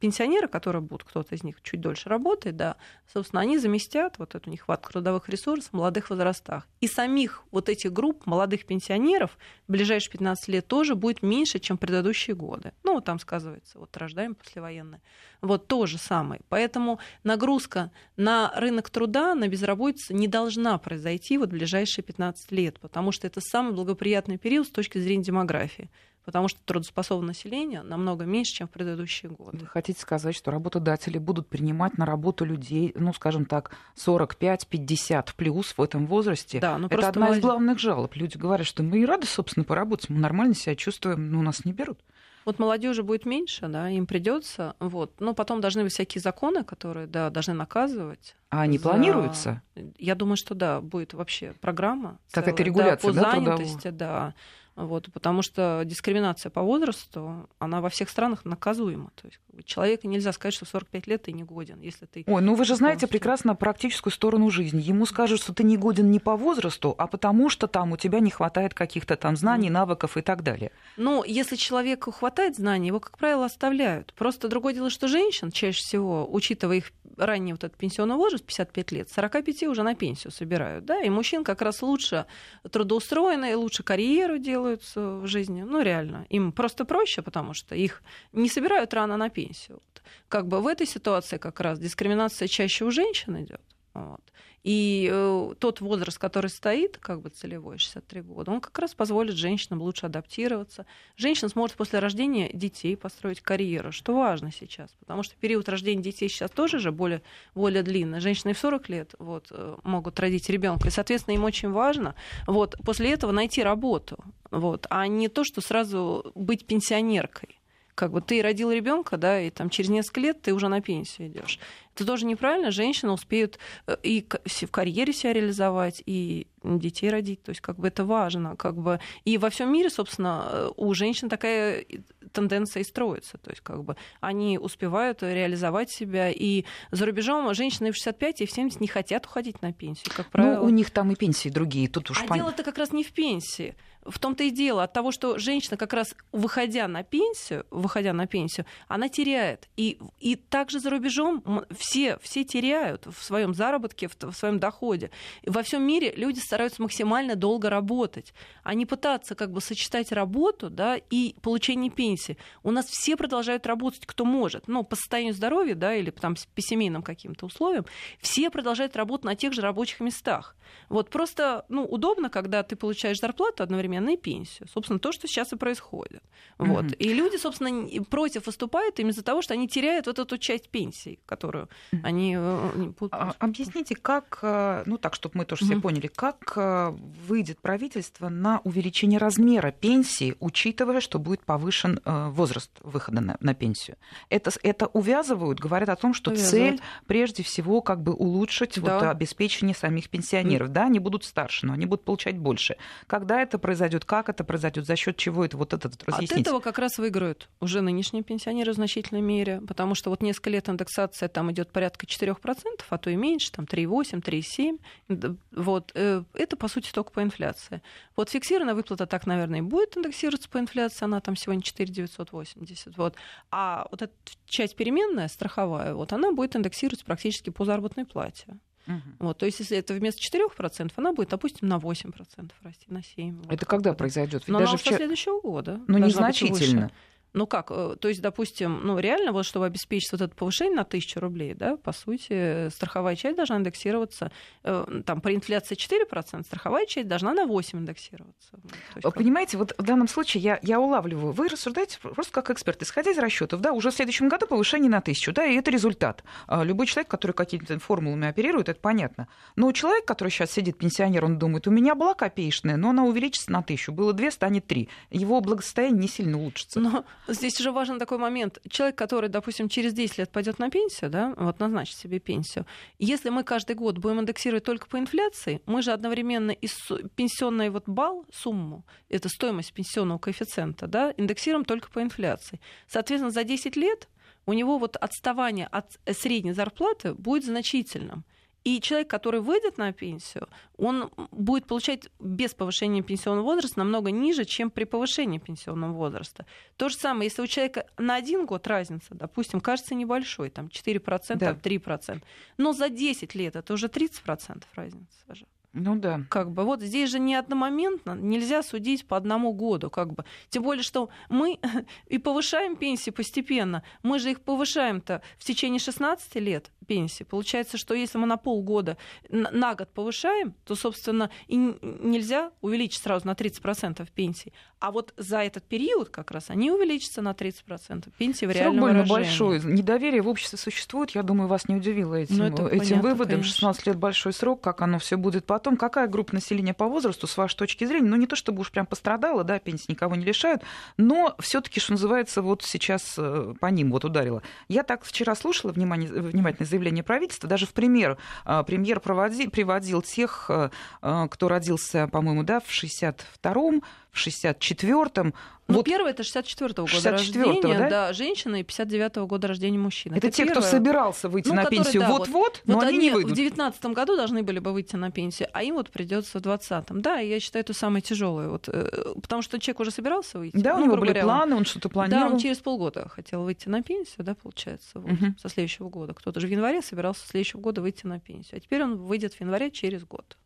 пенсионеры, 0.00 0.48
которые 0.48 0.82
будут, 0.82 1.04
кто-то 1.04 1.34
из 1.34 1.42
них 1.42 1.62
чуть 1.62 1.80
дольше 1.80 2.08
работает, 2.08 2.56
да, 2.56 2.76
собственно, 3.12 3.42
они 3.42 3.58
заместят 3.58 4.18
вот 4.18 4.34
эту 4.34 4.50
нехватку 4.50 4.92
трудовых 4.92 5.28
ресурсов 5.28 5.70
в 5.70 5.76
молодых 5.76 6.10
возрастах. 6.10 6.66
И 6.80 6.88
самих 6.88 7.44
вот 7.50 7.68
этих 7.68 7.92
групп 7.92 8.26
молодых 8.26 8.66
пенсионеров 8.66 9.38
в 9.66 9.72
ближайшие 9.72 10.12
15 10.12 10.48
лет 10.48 10.66
тоже 10.66 10.94
будет 10.94 11.22
меньше, 11.22 11.58
чем 11.58 11.76
в 11.76 11.80
предыдущие 11.80 12.34
годы. 12.34 12.72
Ну, 12.82 12.94
вот 12.94 13.04
там 13.04 13.18
сказывается, 13.18 13.78
вот 13.78 13.96
рождаем 13.96 14.34
послевоенное. 14.34 15.00
Вот 15.40 15.66
то 15.66 15.86
же 15.86 15.98
самое. 15.98 16.40
Поэтому 16.48 16.98
нагрузка 17.24 17.92
на 18.16 18.52
рынок 18.56 18.90
труда, 18.90 19.34
на 19.34 19.48
безработицу 19.48 20.14
не 20.14 20.28
должна 20.28 20.76
произойти 20.78 21.38
вот 21.38 21.48
в 21.48 21.52
ближайшие 21.52 22.04
15 22.04 22.52
лет, 22.52 22.80
потому 22.80 23.12
что 23.12 23.26
это 23.26 23.40
самый 23.40 23.72
благоприятный 23.72 24.38
период 24.38 24.66
с 24.66 24.70
точки 24.70 24.98
зрения 24.98 25.24
демографии 25.24 25.90
потому 26.26 26.48
что 26.48 26.58
трудоспособное 26.64 27.28
население 27.28 27.82
намного 27.82 28.24
меньше, 28.24 28.52
чем 28.52 28.66
в 28.66 28.70
предыдущие 28.70 29.30
годы. 29.30 29.58
Вы 29.58 29.66
хотите 29.66 30.00
сказать, 30.00 30.34
что 30.34 30.50
работодатели 30.50 31.18
будут 31.18 31.48
принимать 31.48 31.96
на 31.96 32.04
работу 32.04 32.44
людей, 32.44 32.92
ну, 32.96 33.14
скажем 33.14 33.46
так, 33.46 33.70
45-50 33.96 35.30
плюс 35.36 35.72
в 35.78 35.80
этом 35.80 36.06
возрасте? 36.06 36.58
Да, 36.58 36.76
ну, 36.76 36.88
Это 36.88 37.08
одна 37.08 37.20
молодежь... 37.22 37.38
из 37.38 37.42
главных 37.42 37.78
жалоб. 37.78 38.14
Люди 38.16 38.36
говорят, 38.36 38.66
что 38.66 38.82
мы 38.82 38.98
и 38.98 39.06
рады, 39.06 39.26
собственно, 39.26 39.64
поработать, 39.64 40.10
мы 40.10 40.18
нормально 40.18 40.54
себя 40.54 40.74
чувствуем, 40.74 41.30
но 41.30 41.40
нас 41.42 41.64
не 41.64 41.72
берут. 41.72 42.00
Вот 42.44 42.60
молодежи 42.60 43.02
будет 43.02 43.24
меньше, 43.24 43.66
да, 43.68 43.88
им 43.88 44.06
придется, 44.06 44.76
вот. 44.78 45.20
Но 45.20 45.34
потом 45.34 45.60
должны 45.60 45.82
быть 45.82 45.92
всякие 45.92 46.22
законы, 46.22 46.62
которые, 46.62 47.06
да, 47.06 47.30
должны 47.30 47.54
наказывать. 47.54 48.36
А 48.50 48.62
они 48.62 48.78
за... 48.78 48.88
планируются? 48.88 49.62
Я 49.98 50.14
думаю, 50.14 50.36
что 50.36 50.54
да, 50.54 50.80
будет 50.80 51.14
вообще 51.14 51.54
программа. 51.60 52.18
Как 52.30 52.44
целая, 52.44 52.54
это 52.54 52.62
регуляция, 52.62 53.12
да, 53.12 53.20
по 53.20 53.24
да, 53.24 53.32
занятости, 53.32 53.82
трудового? 53.90 53.98
да. 53.98 54.34
Вот, 54.76 55.08
потому 55.12 55.40
что 55.40 55.82
дискриминация 55.86 56.50
по 56.50 56.60
возрасту, 56.60 57.48
она 57.58 57.80
во 57.80 57.88
всех 57.88 58.10
странах 58.10 58.44
наказуема. 58.44 59.10
То 59.14 59.26
есть 59.26 59.66
человека 59.66 60.06
нельзя 60.06 60.32
сказать, 60.32 60.52
что 60.52 60.66
в 60.66 60.68
45 60.68 61.06
лет 61.06 61.22
ты 61.22 61.32
не 61.32 61.44
годен, 61.44 61.80
если 61.80 62.04
ты... 62.04 62.24
Ой, 62.26 62.42
ну 62.42 62.54
вы 62.54 62.66
же 62.66 62.76
знаете 62.76 63.06
прекрасно 63.06 63.54
практическую 63.54 64.12
сторону 64.12 64.50
жизни. 64.50 64.82
Ему 64.82 65.06
скажут, 65.06 65.40
что 65.40 65.54
ты 65.54 65.64
не 65.64 65.78
годен 65.78 66.10
не 66.10 66.20
по 66.20 66.36
возрасту, 66.36 66.94
а 66.98 67.06
потому 67.06 67.48
что 67.48 67.68
там 67.68 67.92
у 67.92 67.96
тебя 67.96 68.20
не 68.20 68.30
хватает 68.30 68.74
каких-то 68.74 69.16
там 69.16 69.36
знаний, 69.36 69.70
навыков 69.70 70.18
и 70.18 70.20
так 70.20 70.42
далее. 70.42 70.70
Ну, 70.98 71.24
если 71.24 71.56
человеку 71.56 72.10
хватает 72.10 72.56
знаний, 72.56 72.88
его, 72.88 73.00
как 73.00 73.16
правило, 73.16 73.46
оставляют. 73.46 74.12
Просто 74.12 74.48
другое 74.48 74.74
дело, 74.74 74.90
что 74.90 75.08
женщин 75.08 75.50
чаще 75.50 75.80
всего, 75.80 76.28
учитывая 76.30 76.76
их 76.76 76.92
ранний 77.16 77.52
вот 77.52 77.64
этот 77.64 77.78
пенсионный 77.78 78.16
возраст, 78.16 78.44
55 78.44 78.92
лет, 78.92 79.10
45 79.10 79.62
уже 79.64 79.82
на 79.82 79.94
пенсию 79.94 80.30
собирают, 80.32 80.84
да, 80.84 81.00
и 81.00 81.08
мужчин 81.08 81.44
как 81.44 81.62
раз 81.62 81.80
лучше 81.82 82.26
трудоустроены, 82.70 83.56
лучше 83.56 83.82
карьеру 83.82 84.38
делают 84.38 84.65
в 84.74 85.26
жизни, 85.26 85.62
ну, 85.62 85.82
реально. 85.82 86.26
Им 86.30 86.52
просто 86.52 86.84
проще, 86.84 87.22
потому 87.22 87.54
что 87.54 87.74
их 87.74 88.02
не 88.32 88.48
собирают 88.48 88.94
рано 88.94 89.16
на 89.16 89.28
пенсию. 89.28 89.80
Как 90.28 90.46
бы 90.46 90.60
в 90.60 90.66
этой 90.66 90.86
ситуации 90.86 91.38
как 91.38 91.60
раз 91.60 91.78
дискриминация 91.78 92.48
чаще 92.48 92.84
у 92.84 92.90
женщин 92.90 93.36
идет. 93.36 93.60
Вот. 93.94 94.20
И 94.66 95.08
э, 95.08 95.54
тот 95.60 95.80
возраст, 95.80 96.18
который 96.18 96.50
стоит, 96.50 96.98
как 96.98 97.20
бы 97.20 97.28
целевой, 97.28 97.78
63 97.78 98.22
года, 98.22 98.50
он 98.50 98.60
как 98.60 98.76
раз 98.80 98.94
позволит 98.94 99.36
женщинам 99.36 99.80
лучше 99.80 100.06
адаптироваться. 100.06 100.86
Женщина 101.16 101.48
сможет 101.48 101.76
после 101.76 102.00
рождения 102.00 102.50
детей 102.52 102.96
построить 102.96 103.40
карьеру, 103.40 103.92
что 103.92 104.16
важно 104.16 104.50
сейчас, 104.50 104.90
потому 104.98 105.22
что 105.22 105.36
период 105.36 105.68
рождения 105.68 106.02
детей 106.02 106.28
сейчас 106.28 106.50
тоже 106.50 106.80
же 106.80 106.90
более, 106.90 107.22
более 107.54 107.84
длинный. 107.84 108.18
Женщины 108.18 108.54
в 108.54 108.58
40 108.58 108.88
лет 108.88 109.14
вот, 109.20 109.46
э, 109.52 109.76
могут 109.84 110.18
родить 110.18 110.50
ребенка, 110.50 110.88
и, 110.88 110.90
соответственно, 110.90 111.36
им 111.36 111.44
очень 111.44 111.70
важно 111.70 112.16
вот, 112.48 112.74
после 112.84 113.12
этого 113.12 113.30
найти 113.30 113.62
работу, 113.62 114.18
вот, 114.50 114.88
а 114.90 115.06
не 115.06 115.28
то, 115.28 115.44
что 115.44 115.60
сразу 115.60 116.32
быть 116.34 116.66
пенсионеркой 116.66 117.60
как 117.96 118.12
бы 118.12 118.20
ты 118.20 118.42
родил 118.42 118.70
ребенка, 118.70 119.16
да, 119.16 119.40
и 119.40 119.50
там 119.50 119.70
через 119.70 119.88
несколько 119.88 120.20
лет 120.20 120.42
ты 120.42 120.52
уже 120.52 120.68
на 120.68 120.80
пенсию 120.80 121.28
идешь. 121.28 121.58
Это 121.96 122.04
тоже 122.04 122.26
неправильно. 122.26 122.70
Женщины 122.70 123.10
успеют 123.10 123.58
э, 123.86 123.96
и 124.02 124.26
в 124.44 124.70
карьере 124.70 125.14
себя 125.14 125.32
реализовать, 125.32 126.02
и 126.04 126.46
детей 126.62 127.08
родить. 127.08 127.42
То 127.42 127.50
есть 127.50 127.62
как 127.62 127.78
бы 127.78 127.88
это 127.88 128.04
важно. 128.04 128.54
Как 128.54 128.76
бы. 128.76 129.00
И 129.24 129.38
во 129.38 129.48
всем 129.48 129.72
мире, 129.72 129.88
собственно, 129.88 130.68
у 130.76 130.92
женщин 130.92 131.30
такая 131.30 131.86
тенденция 132.32 132.82
и 132.82 132.84
строится. 132.84 133.38
То 133.38 133.48
есть 133.48 133.62
как 133.62 133.82
бы 133.82 133.96
они 134.20 134.58
успевают 134.58 135.22
реализовать 135.22 135.90
себя. 135.90 136.30
И 136.30 136.66
за 136.90 137.06
рубежом 137.06 137.54
женщины 137.54 137.92
в 137.92 137.94
65 137.94 138.42
и 138.42 138.46
в 138.46 138.50
70 138.50 138.78
не 138.82 138.88
хотят 138.88 139.24
уходить 139.24 139.62
на 139.62 139.72
пенсию, 139.72 140.12
как 140.14 140.26
правило. 140.30 140.60
Ну, 140.60 140.66
у 140.66 140.68
них 140.68 140.90
там 140.90 141.10
и 141.12 141.14
пенсии 141.14 141.48
другие. 141.48 141.88
Тут 141.88 142.10
уж 142.10 142.20
а 142.22 142.26
пон... 142.26 142.36
дело-то 142.36 142.62
как 142.62 142.76
раз 142.76 142.92
не 142.92 143.04
в 143.04 143.12
пенсии 143.12 143.74
в 144.08 144.18
том-то 144.18 144.44
и 144.44 144.50
дело, 144.50 144.82
от 144.84 144.92
того, 144.92 145.12
что 145.12 145.38
женщина 145.38 145.76
как 145.76 145.92
раз 145.92 146.14
выходя 146.32 146.88
на 146.88 147.02
пенсию, 147.02 147.66
выходя 147.70 148.12
на 148.12 148.26
пенсию, 148.26 148.66
она 148.88 149.08
теряет. 149.08 149.68
И, 149.76 149.98
и 150.18 150.36
также 150.36 150.80
за 150.80 150.90
рубежом 150.90 151.64
все, 151.86 152.18
все 152.20 152.44
теряют 152.44 153.06
в 153.06 153.22
своем 153.22 153.54
заработке, 153.54 154.08
в, 154.08 154.16
в 154.20 154.32
своем 154.32 154.58
доходе. 154.58 155.10
И 155.42 155.50
во 155.50 155.62
всем 155.62 155.82
мире 155.86 156.12
люди 156.16 156.40
стараются 156.40 156.82
максимально 156.82 157.36
долго 157.36 157.70
работать, 157.70 158.34
а 158.64 158.74
не 158.74 158.86
пытаться 158.86 159.34
как 159.34 159.52
бы 159.52 159.60
сочетать 159.60 160.10
работу 160.12 160.68
да, 160.68 160.96
и 160.96 161.36
получение 161.42 161.90
пенсии. 161.90 162.36
У 162.64 162.72
нас 162.72 162.86
все 162.86 163.16
продолжают 163.16 163.66
работать, 163.66 164.04
кто 164.04 164.24
может. 164.24 164.66
Ну, 164.66 164.82
по 164.82 164.96
состоянию 164.96 165.34
здоровья 165.34 165.74
да, 165.74 165.94
или 165.94 166.10
там, 166.10 166.34
по 166.54 166.60
семейным 166.60 167.02
каким-то 167.02 167.46
условиям, 167.46 167.86
все 168.20 168.50
продолжают 168.50 168.96
работать 168.96 169.24
на 169.24 169.36
тех 169.36 169.52
же 169.52 169.60
рабочих 169.60 170.00
местах. 170.00 170.56
Вот 170.88 171.10
просто 171.10 171.64
ну, 171.68 171.84
удобно, 171.84 172.30
когда 172.30 172.62
ты 172.62 172.74
получаешь 172.74 173.18
зарплату 173.18 173.62
одновременно 173.62 174.10
и 174.10 174.16
пенсию. 174.16 174.68
Собственно, 174.72 174.98
то, 174.98 175.12
что 175.12 175.28
сейчас 175.28 175.52
и 175.52 175.56
происходит. 175.56 176.22
Mm-hmm. 176.58 176.66
Вот. 176.66 176.84
И 176.98 177.14
люди, 177.14 177.36
собственно, 177.36 177.86
против 178.04 178.46
выступают 178.46 178.98
именно 178.98 179.12
из-за 179.12 179.22
того, 179.22 179.42
что 179.42 179.54
они 179.54 179.68
теряют 179.68 180.06
вот 180.06 180.18
эту 180.18 180.38
часть 180.38 180.68
пенсии, 180.68 181.20
которую. 181.26 181.68
Они 182.02 182.36
э, 182.38 182.92
будут... 182.98 183.12
А, 183.12 183.34
объясните, 183.38 183.94
как, 183.96 184.38
э, 184.42 184.84
ну 184.86 184.98
так, 184.98 185.14
чтобы 185.14 185.38
мы 185.38 185.44
тоже 185.44 185.64
все 185.64 185.80
поняли, 185.80 186.06
как 186.06 186.52
э, 186.56 186.90
выйдет 187.26 187.60
правительство 187.60 188.28
на 188.28 188.60
увеличение 188.64 189.18
размера 189.18 189.70
пенсии, 189.70 190.36
учитывая, 190.40 191.00
что 191.00 191.18
будет 191.18 191.40
повышен 191.40 192.00
возраст 192.04 192.70
выхода 192.82 193.20
на, 193.20 193.36
на 193.40 193.54
пенсию? 193.54 193.96
Это, 194.30 194.50
это 194.62 194.86
увязывают, 194.86 195.58
говорят 195.58 195.88
о 195.88 195.96
том, 195.96 196.14
что 196.14 196.30
увязывают. 196.30 196.78
цель 196.78 196.80
прежде 197.06 197.42
всего 197.42 197.80
как 197.80 198.02
бы 198.02 198.12
улучшить 198.12 198.80
да. 198.80 198.98
вот, 198.98 199.08
обеспечение 199.08 199.74
самих 199.74 200.08
пенсионеров 200.08 200.70
да, 200.76 200.84
они 200.84 200.98
будут 200.98 201.24
старше, 201.24 201.66
но 201.66 201.72
они 201.72 201.86
будут 201.86 202.04
получать 202.04 202.38
больше. 202.38 202.76
Когда 203.06 203.40
это 203.40 203.58
произойдет, 203.58 204.04
как 204.04 204.28
это 204.28 204.44
произойдет, 204.44 204.86
за 204.86 204.96
счет 204.96 205.16
чего 205.16 205.44
это 205.44 205.56
вот 205.56 205.72
это 205.72 205.90
разъясните. 206.04 206.34
От 206.34 206.40
этого 206.40 206.60
как 206.60 206.78
раз 206.78 206.98
выиграют 206.98 207.48
уже 207.60 207.80
нынешние 207.80 208.22
пенсионеры 208.22 208.72
в 208.72 208.74
значительной 208.74 209.22
мере, 209.22 209.60
потому 209.66 209.94
что 209.94 210.10
вот 210.10 210.22
несколько 210.22 210.50
лет 210.50 210.68
индексация 210.68 211.28
там 211.28 211.50
идет 211.52 211.65
порядка 211.72 212.06
4%, 212.06 212.64
а 212.88 212.98
то 212.98 213.10
и 213.10 213.16
меньше, 213.16 213.52
там 213.52 213.64
3,8, 213.64 214.22
3,7. 214.22 215.36
Вот. 215.52 215.92
Э, 215.94 216.22
это, 216.34 216.56
по 216.56 216.68
сути, 216.68 216.90
только 216.92 217.10
по 217.10 217.22
инфляции. 217.22 217.82
Вот 218.16 218.30
фиксированная 218.30 218.74
выплата 218.74 219.06
так, 219.06 219.26
наверное, 219.26 219.60
и 219.60 219.62
будет 219.62 219.96
индексироваться 219.96 220.48
по 220.48 220.58
инфляции, 220.58 221.04
она 221.04 221.20
там 221.20 221.36
сегодня 221.36 221.62
4,980. 221.62 222.96
Вот. 222.96 223.16
А 223.50 223.86
вот 223.90 224.02
эта 224.02 224.12
часть 224.46 224.76
переменная, 224.76 225.28
страховая, 225.28 225.94
вот 225.94 226.12
она 226.12 226.32
будет 226.32 226.56
индексироваться 226.56 227.04
практически 227.04 227.50
по 227.50 227.64
заработной 227.64 228.04
плате. 228.04 228.58
Угу. 228.86 229.00
Вот, 229.18 229.38
то 229.38 229.46
есть, 229.46 229.58
если 229.58 229.76
это 229.76 229.94
вместо 229.94 230.22
4%, 230.22 230.92
она 230.96 231.12
будет, 231.12 231.30
допустим, 231.30 231.68
на 231.68 231.78
8% 231.78 232.50
расти, 232.62 232.86
на 232.88 232.98
7%. 232.98 233.52
Это 233.52 233.66
когда 233.66 233.92
произойдет? 233.94 234.44
Но 234.46 234.58
даже 234.58 234.70
она 234.70 234.78
вчера... 234.78 234.96
следующего 234.96 235.40
года. 235.40 235.80
Ну, 235.88 235.98
незначительно. 235.98 236.90
Ну 237.36 237.46
как, 237.46 237.70
э, 237.70 237.96
то 238.00 238.08
есть, 238.08 238.22
допустим, 238.22 238.80
ну 238.82 238.98
реально, 238.98 239.30
вот 239.30 239.44
чтобы 239.44 239.66
обеспечить 239.66 240.10
вот 240.10 240.22
это 240.22 240.34
повышение 240.34 240.74
на 240.74 240.84
тысячу 240.84 241.20
рублей, 241.20 241.52
да, 241.52 241.76
по 241.76 241.92
сути, 241.92 242.70
страховая 242.70 243.14
часть 243.14 243.36
должна 243.36 243.58
индексироваться, 243.58 244.32
э, 244.64 245.02
там, 245.04 245.20
при 245.20 245.34
инфляции 245.34 245.76
4%, 245.76 246.46
страховая 246.46 246.86
часть 246.86 247.08
должна 247.08 247.34
на 247.34 247.44
8 247.44 247.78
индексироваться. 247.78 248.52
Есть, 248.94 249.14
Понимаете, 249.14 249.58
вот 249.58 249.74
в 249.76 249.82
данном 249.82 250.08
случае 250.08 250.42
я, 250.42 250.58
я 250.62 250.80
улавливаю, 250.80 251.32
вы 251.32 251.48
рассуждаете 251.48 251.98
просто 252.00 252.32
как 252.32 252.48
эксперт, 252.48 252.82
исходя 252.82 253.10
из 253.10 253.18
расчетов, 253.18 253.60
да, 253.60 253.72
уже 253.72 253.90
в 253.90 253.94
следующем 253.94 254.30
году 254.30 254.46
повышение 254.46 254.90
на 254.90 255.02
тысячу, 255.02 255.34
да, 255.34 255.44
и 255.44 255.56
это 255.56 255.70
результат. 255.70 256.24
А, 256.46 256.64
любой 256.64 256.86
человек, 256.86 257.10
который 257.10 257.32
какими-то 257.32 257.78
формулами 257.80 258.28
оперирует, 258.28 258.70
это 258.70 258.80
понятно. 258.80 259.28
Но 259.56 259.70
человек, 259.72 260.06
который 260.06 260.30
сейчас 260.30 260.52
сидит, 260.52 260.78
пенсионер, 260.78 261.26
он 261.26 261.38
думает, 261.38 261.68
у 261.68 261.70
меня 261.70 261.94
была 261.94 262.14
копеечная, 262.14 262.78
но 262.78 262.90
она 262.90 263.04
увеличится 263.04 263.52
на 263.52 263.62
тысячу, 263.62 263.92
было 263.92 264.14
две, 264.14 264.30
станет 264.30 264.66
три. 264.66 264.88
Его 265.10 265.42
благосостояние 265.42 266.00
не 266.00 266.08
сильно 266.08 266.38
улучшится. 266.38 266.80
Но 266.80 267.04
здесь 267.28 267.60
уже 267.60 267.72
важен 267.72 267.98
такой 267.98 268.18
момент. 268.18 268.58
Человек, 268.68 268.96
который, 268.96 269.28
допустим, 269.28 269.68
через 269.68 269.92
10 269.92 270.18
лет 270.18 270.30
пойдет 270.30 270.58
на 270.58 270.70
пенсию, 270.70 271.10
да, 271.10 271.34
вот 271.36 271.58
назначит 271.60 271.96
себе 271.96 272.18
пенсию, 272.18 272.66
если 272.98 273.30
мы 273.30 273.44
каждый 273.44 273.76
год 273.76 273.98
будем 273.98 274.20
индексировать 274.20 274.64
только 274.64 274.86
по 274.86 274.98
инфляции, 274.98 275.62
мы 275.66 275.82
же 275.82 275.92
одновременно 275.92 276.50
и 276.50 276.68
пенсионный 277.14 277.70
вот 277.70 277.88
балл, 277.88 278.24
сумму, 278.32 278.84
это 279.08 279.28
стоимость 279.28 279.72
пенсионного 279.72 280.18
коэффициента, 280.18 280.86
да, 280.86 281.12
индексируем 281.16 281.64
только 281.64 281.90
по 281.90 282.02
инфляции. 282.02 282.60
Соответственно, 282.88 283.30
за 283.30 283.44
10 283.44 283.76
лет 283.76 284.08
у 284.46 284.52
него 284.52 284.78
вот 284.78 284.96
отставание 284.96 285.66
от 285.66 285.98
средней 286.12 286.52
зарплаты 286.52 287.14
будет 287.14 287.44
значительным. 287.44 288.24
И 288.66 288.80
человек, 288.80 289.08
который 289.08 289.40
выйдет 289.40 289.78
на 289.78 289.92
пенсию, 289.92 290.48
он 290.76 291.08
будет 291.30 291.66
получать 291.66 292.08
без 292.18 292.52
повышения 292.52 293.00
пенсионного 293.00 293.44
возраста 293.44 293.78
намного 293.78 294.10
ниже, 294.10 294.44
чем 294.44 294.72
при 294.72 294.82
повышении 294.82 295.38
пенсионного 295.38 295.92
возраста. 295.92 296.46
То 296.76 296.88
же 296.88 296.96
самое, 296.96 297.26
если 297.28 297.42
у 297.42 297.46
человека 297.46 297.86
на 297.96 298.16
один 298.16 298.44
год 298.44 298.66
разница, 298.66 299.14
допустим, 299.14 299.60
кажется 299.60 299.94
небольшой, 299.94 300.50
там 300.50 300.66
4%, 300.66 301.36
да. 301.36 301.52
3%, 301.52 302.22
но 302.58 302.72
за 302.72 302.88
10 302.88 303.36
лет 303.36 303.54
это 303.54 303.72
уже 303.72 303.86
30% 303.86 304.64
разница. 304.74 305.46
Ну 305.72 305.94
да. 305.94 306.22
Как 306.30 306.50
бы 306.50 306.64
вот 306.64 306.80
здесь 306.80 307.10
же 307.10 307.18
не 307.18 307.34
одномоментно, 307.34 308.16
нельзя 308.16 308.62
судить 308.62 309.06
по 309.06 309.16
одному 309.16 309.52
году, 309.52 309.90
как 309.90 310.14
бы. 310.14 310.24
Тем 310.48 310.62
более, 310.62 310.82
что 310.82 311.10
мы 311.28 311.60
и 312.08 312.18
повышаем 312.18 312.76
пенсии 312.76 313.10
постепенно. 313.10 313.82
Мы 314.02 314.18
же 314.18 314.30
их 314.30 314.40
повышаем-то 314.40 315.20
в 315.38 315.44
течение 315.44 315.78
16 315.78 316.34
лет 316.36 316.70
пенсии. 316.86 317.24
Получается, 317.24 317.78
что 317.78 317.94
если 317.94 318.18
мы 318.18 318.26
на 318.26 318.36
полгода 318.36 318.96
на 319.28 319.74
год 319.74 319.88
повышаем, 319.92 320.54
то, 320.64 320.74
собственно, 320.74 321.30
и 321.46 321.56
нельзя 321.56 322.50
увеличить 322.60 323.02
сразу 323.02 323.26
на 323.26 323.32
30% 323.32 324.06
пенсии. 324.14 324.52
А 324.78 324.90
вот 324.90 325.14
за 325.16 325.38
этот 325.38 325.64
период 325.64 326.10
как 326.10 326.30
раз 326.30 326.50
они 326.50 326.70
увеличатся 326.70 327.22
на 327.22 327.32
30%. 327.32 328.08
Пенсии 328.18 328.44
в 328.44 328.50
реальном 328.50 328.76
Срок 328.76 328.88
выражении. 328.90 329.10
большой. 329.10 329.60
Недоверие 329.64 330.22
в 330.22 330.28
обществе 330.28 330.58
существует. 330.58 331.10
Я 331.10 331.22
думаю, 331.22 331.48
вас 331.48 331.68
не 331.68 331.76
удивило 331.76 332.14
этим, 332.14 332.36
ну, 332.36 332.46
этим 332.46 332.68
понятно, 332.68 333.02
выводом. 333.02 333.40
Конечно. 333.40 333.52
16 333.52 333.86
лет 333.86 333.96
большой 333.96 334.32
срок, 334.32 334.60
как 334.60 334.82
оно 334.82 334.98
все 334.98 335.16
будет 335.16 335.46
потом. 335.46 335.76
Какая 335.76 336.08
группа 336.08 336.34
населения 336.34 336.74
по 336.74 336.86
возрасту, 336.88 337.26
с 337.26 337.36
вашей 337.36 337.56
точки 337.56 337.84
зрения, 337.86 338.08
ну 338.08 338.16
не 338.16 338.26
то 338.26 338.36
чтобы 338.36 338.60
уж 338.60 338.70
прям 338.70 338.86
пострадала, 338.86 339.44
да, 339.44 339.58
пенсии 339.58 339.90
никого 339.90 340.14
не 340.14 340.24
лишают, 340.24 340.62
но 340.98 341.34
все 341.38 341.60
таки 341.60 341.80
что 341.80 341.92
называется, 341.92 342.42
вот 342.42 342.62
сейчас 342.62 343.14
э, 343.16 343.54
по 343.58 343.66
ним 343.66 343.90
вот 343.90 344.04
ударило. 344.04 344.42
Я 344.68 344.82
так 344.82 345.04
вчера 345.04 345.34
слушала 345.34 345.72
внимание, 345.72 346.10
внимательно 346.10 346.66
заявление 346.76 347.02
правительства. 347.02 347.48
Даже 347.48 347.66
в 347.66 347.72
пример 347.72 348.18
а, 348.44 348.62
премьер 348.62 349.00
проводи, 349.00 349.48
приводил 349.48 350.02
тех, 350.02 350.50
а, 350.50 350.70
а, 351.00 351.28
кто 351.28 351.48
родился, 351.48 352.06
по-моему, 352.08 352.42
да, 352.42 352.60
в 352.60 352.68
62-м, 352.68 353.82
в 354.05 354.05
64-м. 354.16 355.34
Ну, 355.68 355.74
вот... 355.74 355.84
первое 355.84 356.12
это 356.12 356.22
64-го 356.22 356.82
года 356.82 356.86
64 356.86 357.44
рождения, 357.44 357.78
да? 357.78 357.90
да, 357.90 358.12
женщина 358.12 358.56
и 358.56 358.62
59-го 358.62 359.26
года 359.26 359.48
рождения 359.48 359.78
мужчины. 359.78 360.14
Это, 360.14 360.28
это 360.28 360.36
те, 360.36 360.44
первое... 360.44 360.60
кто 360.60 360.70
собирался 360.70 361.28
выйти 361.28 361.48
ну, 361.48 361.54
на 361.54 361.64
который, 361.64 361.82
пенсию 361.82 362.04
вот-вот, 362.06 362.62
да, 362.64 362.72
но 362.72 362.74
вот 362.78 362.84
они, 362.84 362.98
они 362.98 363.08
не 363.08 363.14
выйдут. 363.14 363.32
В 363.32 363.34
19 363.34 363.84
году 363.86 364.16
должны 364.16 364.44
были 364.44 364.60
бы 364.60 364.72
выйти 364.72 364.94
на 364.94 365.10
пенсию, 365.10 365.48
а 365.52 365.64
им 365.64 365.74
вот 365.74 365.90
придется 365.90 366.38
в 366.38 366.42
20-м. 366.42 367.02
Да, 367.02 367.18
я 367.18 367.40
считаю, 367.40 367.64
это 367.64 367.72
самое 367.72 368.00
тяжелое, 368.00 368.48
вот, 368.48 368.68
э, 368.68 369.14
потому 369.20 369.42
что 369.42 369.58
человек 369.58 369.80
уже 369.80 369.90
собирался 369.90 370.38
выйти. 370.38 370.56
Да, 370.56 370.76
ну, 370.76 370.82
у 370.82 370.84
него 370.84 370.96
были 370.98 371.10
говоря, 371.10 371.24
планы, 371.24 371.56
он 371.56 371.64
что-то 371.64 371.88
планировал. 371.88 372.28
Да, 372.28 372.34
он 372.34 372.38
через 372.38 372.58
полгода 372.58 373.08
хотел 373.08 373.42
выйти 373.42 373.68
на 373.68 373.82
пенсию, 373.82 374.24
да, 374.24 374.36
получается, 374.36 375.00
вот, 375.00 375.10
угу. 375.10 375.34
со 375.40 375.48
следующего 375.48 375.88
года. 375.88 376.14
Кто-то 376.14 376.38
же 376.38 376.46
в 376.46 376.50
январе 376.50 376.80
собирался 376.80 377.22
со 377.22 377.28
следующего 377.28 377.60
года 377.60 377.80
выйти 377.80 378.06
на 378.06 378.20
пенсию, 378.20 378.58
а 378.58 378.60
теперь 378.60 378.84
он 378.84 378.96
выйдет 378.96 379.34
в 379.34 379.40
январе 379.40 379.72
через 379.72 380.04
год. 380.04 380.36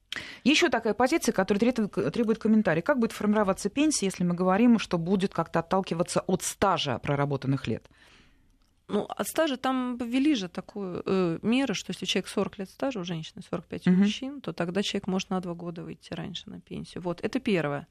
Еще 0.43 0.69
такая 0.69 0.95
позиция, 0.95 1.33
которая 1.33 1.73
требует, 1.73 2.39
комментарий. 2.39 2.83
Как 2.83 2.99
будет 2.99 3.13
формироваться 3.13 3.69
пенсия, 3.69 4.07
если 4.07 4.25
мы 4.25 4.35
говорим, 4.35 4.79
что 4.79 4.99
будет 4.99 5.33
как-то 5.33 5.61
отталкиваться 5.61 6.21
от 6.21 6.43
стажа 6.43 6.99
проработанных 6.99 7.69
лет? 7.69 7.89
Ну, 8.89 9.05
от 9.05 9.29
стажа 9.29 9.57
там 9.57 9.97
ввели 9.99 10.35
же 10.35 10.49
такую 10.49 11.03
э, 11.07 11.39
меру, 11.43 11.75
что 11.75 11.93
если 11.93 12.07
человек 12.07 12.29
40 12.29 12.59
лет 12.59 12.71
стажа, 12.71 12.99
у 12.99 13.05
женщины 13.05 13.41
45 13.49 13.87
у 13.87 13.91
мужчин, 13.93 14.41
то 14.41 14.53
тогда 14.53 14.83
человек 14.83 15.07
может 15.07 15.31
на 15.31 15.41
два 15.41 15.55
года 15.55 15.85
выйти 15.85 16.13
раньше 16.13 16.51
на 16.51 16.61
пенсию. 16.61 17.03
Вот, 17.03 17.21
это 17.21 17.39
первое. 17.39 17.87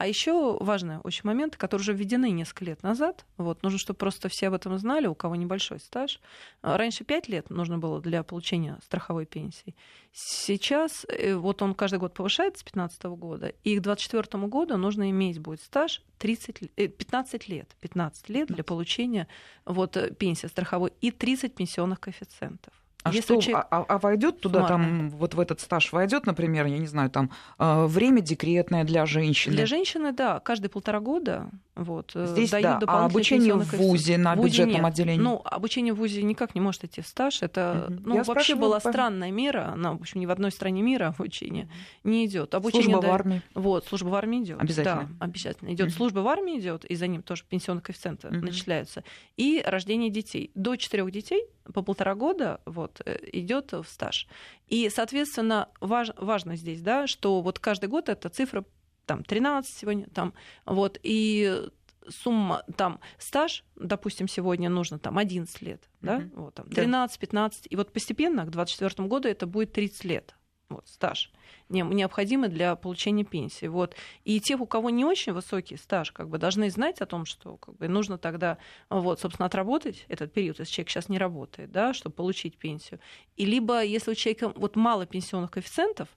А 0.00 0.06
еще 0.06 0.56
важный 0.60 0.96
очень 1.04 1.24
момент, 1.24 1.58
который 1.58 1.82
уже 1.82 1.92
введены 1.92 2.30
несколько 2.30 2.64
лет 2.64 2.82
назад. 2.82 3.26
Вот, 3.36 3.62
нужно, 3.62 3.78
чтобы 3.78 3.98
просто 3.98 4.30
все 4.30 4.48
об 4.48 4.54
этом 4.54 4.78
знали, 4.78 5.06
у 5.06 5.14
кого 5.14 5.36
небольшой 5.36 5.78
стаж. 5.78 6.20
А 6.62 6.78
раньше 6.78 7.04
5 7.04 7.28
лет 7.28 7.50
нужно 7.50 7.76
было 7.76 8.00
для 8.00 8.22
получения 8.22 8.78
страховой 8.82 9.26
пенсии. 9.26 9.76
Сейчас 10.10 11.04
э, 11.06 11.34
вот 11.34 11.60
он 11.60 11.74
каждый 11.74 11.98
год 11.98 12.14
повышается 12.14 12.60
с 12.60 12.72
2015 12.72 13.02
года, 13.20 13.48
и 13.62 13.76
к 13.76 13.82
2024 13.82 14.46
году 14.46 14.78
нужно 14.78 15.10
иметь 15.10 15.38
будет 15.38 15.60
стаж 15.60 16.02
30, 16.16 16.70
15 16.74 17.34
э, 17.34 17.52
лет. 17.52 17.68
15 17.80 18.28
лет 18.30 18.48
для 18.48 18.64
получения 18.64 19.28
вот, 19.66 19.98
э, 19.98 20.14
пенсии 20.14 20.46
страховой 20.46 20.94
и 21.02 21.10
30 21.10 21.54
пенсионных 21.54 22.00
коэффициентов. 22.00 22.72
А 23.02 23.10
Если 23.10 23.32
что, 23.32 23.40
человек... 23.40 23.66
а, 23.70 23.84
а 23.88 23.98
войдет 23.98 24.40
туда, 24.40 24.66
там, 24.66 25.10
вот 25.10 25.34
в 25.34 25.40
этот 25.40 25.60
стаж 25.60 25.92
войдет, 25.92 26.26
например, 26.26 26.66
я 26.66 26.78
не 26.78 26.86
знаю, 26.86 27.10
там 27.10 27.30
э, 27.58 27.86
время 27.86 28.20
декретное 28.20 28.84
для 28.84 29.06
женщины? 29.06 29.54
Для 29.54 29.66
женщины, 29.66 30.12
да, 30.12 30.40
каждые 30.40 30.70
полтора 30.70 31.00
года 31.00 31.50
вот, 31.80 32.12
э, 32.14 32.26
Здесь 32.26 32.50
дают 32.50 32.80
да, 32.80 32.86
а 32.86 33.06
обучение 33.06 33.54
в 33.54 33.64
ВУЗе 33.72 34.18
на 34.18 34.34
в 34.34 34.44
бюджетном 34.44 34.82
нет. 34.82 34.84
отделении? 34.84 35.22
Ну, 35.22 35.40
обучение 35.42 35.94
в 35.94 35.96
ВУЗе 35.96 36.22
никак 36.22 36.54
не 36.54 36.60
может 36.60 36.84
идти 36.84 37.00
в 37.00 37.06
стаж. 37.06 37.40
Это 37.42 37.86
угу. 37.88 38.00
ну, 38.04 38.22
вообще 38.22 38.54
была 38.54 38.80
по... 38.80 38.90
странная 38.90 39.30
мера. 39.30 39.70
Она, 39.72 39.94
в 39.94 40.00
общем, 40.00 40.20
ни 40.20 40.26
в 40.26 40.30
одной 40.30 40.50
стране 40.50 40.82
мира 40.82 41.14
обучение 41.16 41.70
не 42.04 42.26
идет. 42.26 42.54
Обучение, 42.54 42.84
служба 42.84 43.02
да, 43.02 43.08
в 43.08 43.12
армии. 43.12 43.42
Вот, 43.54 43.86
служба 43.86 44.08
в 44.08 44.14
армии 44.14 44.42
идет. 44.42 44.60
Обязательно. 44.60 45.08
Да, 45.18 45.24
обязательно. 45.24 45.72
Идет 45.72 45.88
угу. 45.88 45.94
служба 45.94 46.18
в 46.18 46.28
армии 46.28 46.58
идет, 46.58 46.84
и 46.84 46.94
за 46.94 47.06
ним 47.06 47.22
тоже 47.22 47.44
пенсионные 47.48 47.82
коэффициенты 47.82 48.28
угу. 48.28 48.36
начисляются. 48.36 49.02
И 49.38 49.62
рождение 49.64 50.10
детей. 50.10 50.50
До 50.54 50.76
четырех 50.76 51.10
детей 51.10 51.46
по 51.72 51.82
полтора 51.82 52.14
года 52.14 52.60
вот, 52.66 52.89
э, 53.04 53.18
идет 53.32 53.72
в 53.72 53.84
стаж. 53.84 54.26
И, 54.68 54.88
соответственно, 54.88 55.68
важ, 55.80 56.10
важно 56.16 56.56
здесь, 56.56 56.80
да, 56.80 57.06
что 57.06 57.40
вот 57.42 57.58
каждый 57.58 57.88
год 57.88 58.08
эта 58.08 58.28
цифра 58.28 58.64
там 59.06 59.24
13 59.24 59.76
сегодня, 59.76 60.06
там, 60.14 60.34
вот, 60.66 60.98
и 61.02 61.68
сумма, 62.08 62.64
там, 62.76 63.00
стаж, 63.18 63.64
допустим, 63.76 64.28
сегодня 64.28 64.68
нужно 64.70 64.98
там 64.98 65.18
11 65.18 65.62
лет, 65.62 65.82
да, 66.00 66.18
mm-hmm. 66.18 66.30
вот, 66.34 66.54
там, 66.54 66.66
13-15, 66.66 67.52
и 67.68 67.76
вот 67.76 67.92
постепенно 67.92 68.44
к 68.44 68.50
2024 68.50 69.08
году 69.08 69.28
это 69.28 69.46
будет 69.46 69.72
30 69.72 70.04
лет, 70.04 70.34
вот, 70.70 70.88
стаж 70.88 71.30
необходимый 71.70 72.48
для 72.48 72.74
получения 72.74 73.24
пенсии. 73.24 73.66
Вот. 73.66 73.94
И 74.24 74.40
те, 74.40 74.56
у 74.56 74.66
кого 74.66 74.90
не 74.90 75.04
очень 75.04 75.32
высокий 75.32 75.76
стаж, 75.76 76.12
как 76.12 76.28
бы 76.28 76.38
должны 76.38 76.70
знать 76.70 77.00
о 77.00 77.06
том, 77.06 77.24
что 77.24 77.56
как 77.56 77.76
бы, 77.76 77.88
нужно 77.88 78.18
тогда, 78.18 78.58
вот, 78.88 79.20
собственно, 79.20 79.46
отработать 79.46 80.04
этот 80.08 80.32
период, 80.32 80.58
если 80.58 80.72
человек 80.72 80.90
сейчас 80.90 81.08
не 81.08 81.18
работает, 81.18 81.70
да, 81.70 81.94
чтобы 81.94 82.14
получить 82.14 82.56
пенсию. 82.56 83.00
И 83.36 83.46
либо, 83.46 83.82
если 83.82 84.10
у 84.10 84.14
человека 84.14 84.52
вот 84.54 84.76
мало 84.76 85.06
пенсионных 85.06 85.52
коэффициентов, 85.52 86.08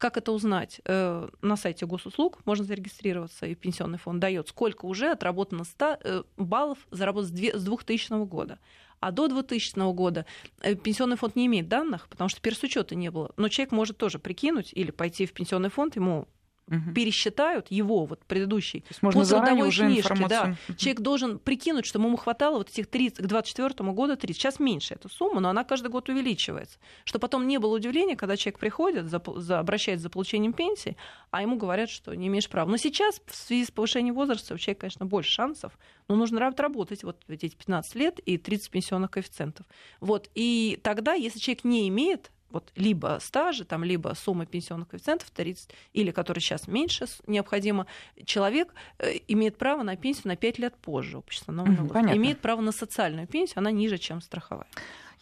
как 0.00 0.16
это 0.16 0.32
узнать? 0.32 0.80
Э, 0.86 1.28
на 1.42 1.56
сайте 1.56 1.84
госуслуг 1.86 2.38
можно 2.46 2.64
зарегистрироваться, 2.64 3.46
и 3.46 3.54
пенсионный 3.54 3.98
фонд 3.98 4.18
дает, 4.18 4.48
сколько 4.48 4.86
уже 4.86 5.10
отработано 5.10 5.64
100 5.64 5.98
э, 6.02 6.22
баллов 6.38 6.78
заработать 6.90 7.30
с 7.30 7.62
2000 7.62 8.24
года. 8.24 8.58
А 9.00 9.12
до 9.12 9.28
2000 9.28 9.92
года 9.92 10.24
э, 10.62 10.74
пенсионный 10.74 11.16
фонд 11.16 11.36
не 11.36 11.46
имеет 11.46 11.68
данных, 11.68 12.08
потому 12.08 12.28
что 12.30 12.40
пересучета 12.40 12.94
не 12.94 13.10
было. 13.10 13.32
Но 13.36 13.48
человек 13.48 13.72
может 13.72 13.98
тоже 13.98 14.18
прикинуть 14.18 14.72
или 14.72 14.90
пойти 14.90 15.26
в 15.26 15.32
пенсионный 15.32 15.70
фонд, 15.70 15.96
ему 15.96 16.26
угу. 16.70 16.92
пересчитают 16.92 17.70
его 17.70 18.06
вот 18.06 18.24
предыдущий 18.24 18.80
То 18.80 18.86
есть 18.90 19.02
можно 19.02 19.20
по 19.20 19.26
трудовой 19.26 19.68
уже 19.68 19.86
книжке. 19.86 20.26
Да. 20.28 20.56
Угу. 20.68 20.76
Человек 20.76 21.00
должен 21.00 21.38
прикинуть, 21.38 21.86
что 21.86 21.98
ему 21.98 22.16
хватало 22.16 22.58
вот 22.58 22.70
этих 22.70 22.86
30, 22.86 23.18
к 23.18 23.26
2024 23.26 23.90
году 23.92 24.16
30. 24.16 24.40
Сейчас 24.40 24.60
меньше 24.60 24.94
эта 24.94 25.08
сумма, 25.08 25.40
но 25.40 25.50
она 25.50 25.64
каждый 25.64 25.88
год 25.88 26.08
увеличивается. 26.08 26.78
Что 27.04 27.18
потом 27.18 27.46
не 27.46 27.58
было 27.58 27.76
удивления, 27.76 28.16
когда 28.16 28.36
человек 28.36 28.58
приходит, 28.58 29.10
за, 29.10 29.22
за, 29.36 29.58
обращается 29.58 30.04
за 30.04 30.10
получением 30.10 30.52
пенсии, 30.52 30.96
а 31.30 31.42
ему 31.42 31.56
говорят, 31.56 31.90
что 31.90 32.14
не 32.14 32.28
имеешь 32.28 32.48
права. 32.48 32.70
Но 32.70 32.76
сейчас 32.76 33.20
в 33.26 33.34
связи 33.34 33.64
с 33.64 33.70
повышением 33.70 34.14
возраста 34.14 34.54
у 34.54 34.58
человека, 34.58 34.82
конечно, 34.82 35.06
больше 35.06 35.30
шансов, 35.30 35.78
но 36.08 36.16
нужно 36.16 36.40
работать 36.40 37.04
вот 37.04 37.22
эти 37.28 37.48
15 37.48 37.94
лет 37.96 38.18
и 38.20 38.38
30 38.38 38.70
пенсионных 38.70 39.10
коэффициентов. 39.10 39.66
Вот. 40.00 40.30
И 40.34 40.78
тогда, 40.82 41.14
если 41.14 41.38
человек 41.38 41.64
не 41.64 41.88
имеет 41.88 42.30
вот 42.50 42.72
либо 42.76 43.18
стажа, 43.20 43.64
там, 43.64 43.84
либо 43.84 44.14
сумма 44.14 44.46
пенсионных 44.46 44.88
коэффициентов 44.88 45.30
30, 45.30 45.70
или 45.92 46.10
который 46.10 46.40
сейчас 46.40 46.68
меньше 46.68 47.06
необходимо, 47.26 47.86
человек 48.24 48.74
э, 48.98 49.14
имеет 49.28 49.56
право 49.56 49.82
на 49.82 49.96
пенсию 49.96 50.28
на 50.28 50.36
5 50.36 50.58
лет 50.58 50.74
позже 50.76 51.18
общества. 51.18 51.52
Угу, 51.52 51.98
имеет 52.14 52.40
право 52.40 52.60
на 52.60 52.72
социальную 52.72 53.26
пенсию, 53.26 53.58
она 53.58 53.70
ниже, 53.70 53.98
чем 53.98 54.20
страховая. 54.20 54.66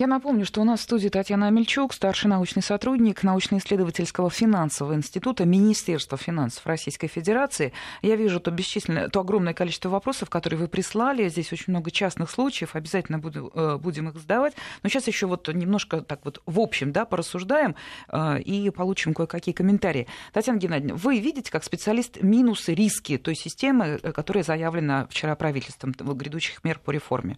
Я 0.00 0.06
напомню, 0.06 0.44
что 0.46 0.60
у 0.60 0.64
нас 0.64 0.78
в 0.78 0.82
студии 0.84 1.08
Татьяна 1.08 1.48
Амельчук, 1.48 1.92
старший 1.92 2.30
научный 2.30 2.62
сотрудник 2.62 3.24
научно-исследовательского 3.24 4.30
финансового 4.30 4.94
института 4.94 5.44
Министерства 5.44 6.16
финансов 6.16 6.64
Российской 6.66 7.08
Федерации. 7.08 7.72
Я 8.00 8.14
вижу 8.14 8.38
то 8.38 8.52
бесчисленное, 8.52 9.08
то 9.08 9.18
огромное 9.18 9.54
количество 9.54 9.88
вопросов, 9.88 10.30
которые 10.30 10.60
вы 10.60 10.68
прислали. 10.68 11.28
Здесь 11.28 11.52
очень 11.52 11.72
много 11.72 11.90
частных 11.90 12.30
случаев, 12.30 12.76
обязательно 12.76 13.18
буду, 13.18 13.50
э, 13.52 13.76
будем 13.76 14.08
их 14.08 14.14
задавать. 14.14 14.54
Но 14.84 14.88
сейчас 14.88 15.08
еще 15.08 15.26
вот 15.26 15.48
немножко 15.48 16.00
так 16.02 16.20
вот 16.24 16.42
в 16.46 16.60
общем 16.60 16.92
да, 16.92 17.04
порассуждаем 17.04 17.74
э, 18.12 18.40
и 18.42 18.70
получим 18.70 19.14
кое-какие 19.14 19.52
комментарии. 19.52 20.06
Татьяна 20.32 20.58
Геннадьевна, 20.58 20.94
вы 20.94 21.18
видите 21.18 21.50
как 21.50 21.64
специалист 21.64 22.22
минусы, 22.22 22.72
риски 22.72 23.18
той 23.18 23.34
системы, 23.34 23.98
э, 24.00 24.12
которая 24.12 24.44
заявлена 24.44 25.08
вчера 25.08 25.34
правительством 25.34 25.90
грядущих 25.90 26.62
мер 26.62 26.78
по 26.78 26.92
реформе? 26.92 27.36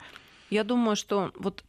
Я 0.50 0.62
думаю, 0.62 0.96
что 0.96 1.32
вот 1.36 1.64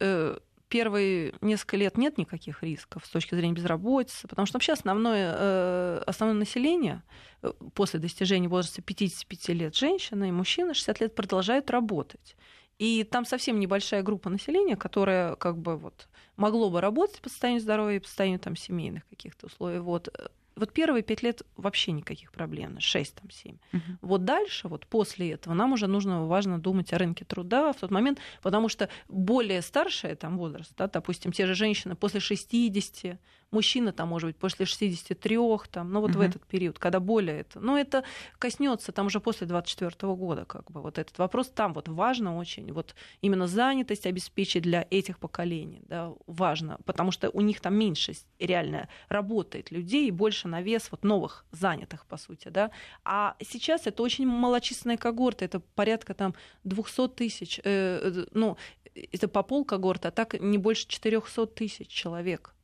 первые 0.72 1.34
несколько 1.42 1.76
лет 1.76 1.98
нет 1.98 2.16
никаких 2.16 2.62
рисков 2.62 3.04
с 3.04 3.10
точки 3.10 3.34
зрения 3.34 3.52
безработицы, 3.52 4.26
потому 4.26 4.46
что 4.46 4.56
вообще 4.56 4.72
основное, 4.72 5.34
э, 5.36 6.02
основное 6.06 6.38
население 6.38 7.02
э, 7.42 7.52
после 7.74 8.00
достижения 8.00 8.48
возраста 8.48 8.80
55 8.80 9.48
лет 9.50 9.76
женщины 9.76 10.30
и 10.30 10.32
мужчины 10.32 10.72
60 10.72 11.00
лет 11.00 11.14
продолжают 11.14 11.70
работать. 11.70 12.36
И 12.78 13.04
там 13.04 13.26
совсем 13.26 13.60
небольшая 13.60 14.02
группа 14.02 14.30
населения, 14.30 14.76
которая 14.76 15.36
как 15.36 15.58
бы 15.58 15.76
вот 15.76 16.08
могло 16.36 16.70
бы 16.70 16.80
работать 16.80 17.20
по 17.20 17.28
состоянию 17.28 17.60
здоровья 17.60 17.96
и 17.96 18.00
по 18.00 18.06
состоянию 18.06 18.40
там, 18.40 18.56
семейных 18.56 19.06
каких-то 19.10 19.48
условий. 19.48 19.78
Вот 19.78 20.08
вот 20.56 20.72
первые 20.72 21.02
пять 21.02 21.22
лет 21.22 21.42
вообще 21.56 21.92
никаких 21.92 22.32
проблем, 22.32 22.78
шесть, 22.80 23.14
там, 23.14 23.30
семь. 23.30 23.56
Uh-huh. 23.72 23.80
Вот 24.00 24.24
дальше, 24.24 24.68
вот 24.68 24.86
после 24.86 25.32
этого, 25.32 25.54
нам 25.54 25.72
уже 25.72 25.86
нужно, 25.86 26.26
важно 26.26 26.58
думать 26.58 26.92
о 26.92 26.98
рынке 26.98 27.24
труда 27.24 27.72
в 27.72 27.76
тот 27.76 27.90
момент, 27.90 28.18
потому 28.42 28.68
что 28.68 28.88
более 29.08 29.62
старший 29.62 30.14
там 30.14 30.38
возраст, 30.38 30.72
да, 30.76 30.88
допустим, 30.88 31.32
те 31.32 31.46
же 31.46 31.54
женщины 31.54 31.94
после 31.94 32.20
60, 32.20 33.18
мужчина 33.52 33.92
там, 33.92 34.08
может 34.08 34.28
быть, 34.28 34.36
после 34.36 34.66
63, 34.66 35.38
там, 35.70 35.92
ну 35.92 36.00
вот 36.00 36.10
угу. 36.10 36.18
в 36.18 36.22
этот 36.22 36.44
период, 36.46 36.78
когда 36.78 36.98
более 36.98 37.40
это. 37.40 37.60
Но 37.60 37.78
это 37.78 38.02
коснется 38.38 38.92
там 38.92 39.06
уже 39.06 39.20
после 39.20 39.46
24 39.46 39.90
года, 40.14 40.44
как 40.44 40.70
бы, 40.70 40.80
вот 40.80 40.98
этот 40.98 41.18
вопрос 41.18 41.48
там 41.48 41.72
вот 41.74 41.88
важно 41.88 42.36
очень, 42.36 42.72
вот 42.72 42.94
именно 43.20 43.46
занятость 43.46 44.06
обеспечить 44.06 44.62
для 44.62 44.86
этих 44.90 45.18
поколений, 45.18 45.82
да, 45.86 46.12
важно, 46.26 46.78
потому 46.84 47.10
что 47.10 47.30
у 47.30 47.40
них 47.40 47.60
там 47.60 47.74
меньше 47.74 48.14
реально 48.38 48.88
работает 49.08 49.70
людей 49.70 50.08
и 50.08 50.10
больше 50.10 50.48
навес 50.48 50.90
вот 50.90 51.04
новых 51.04 51.44
занятых, 51.52 52.06
по 52.06 52.16
сути, 52.16 52.48
да. 52.48 52.70
А 53.04 53.36
сейчас 53.40 53.86
это 53.86 54.02
очень 54.02 54.26
малочисленная 54.26 54.96
когорта, 54.96 55.44
это 55.44 55.60
порядка 55.60 56.14
там 56.14 56.34
200 56.64 57.08
тысяч, 57.08 57.60
э, 57.62 57.62
э, 57.64 58.26
ну, 58.32 58.56
это 58.94 59.28
по 59.28 59.42
пол 59.42 59.64
когорта, 59.64 60.08
а 60.08 60.10
так 60.10 60.40
не 60.40 60.58
больше 60.58 60.86
400 60.88 61.46
тысяч 61.46 61.88
человек 61.88 62.54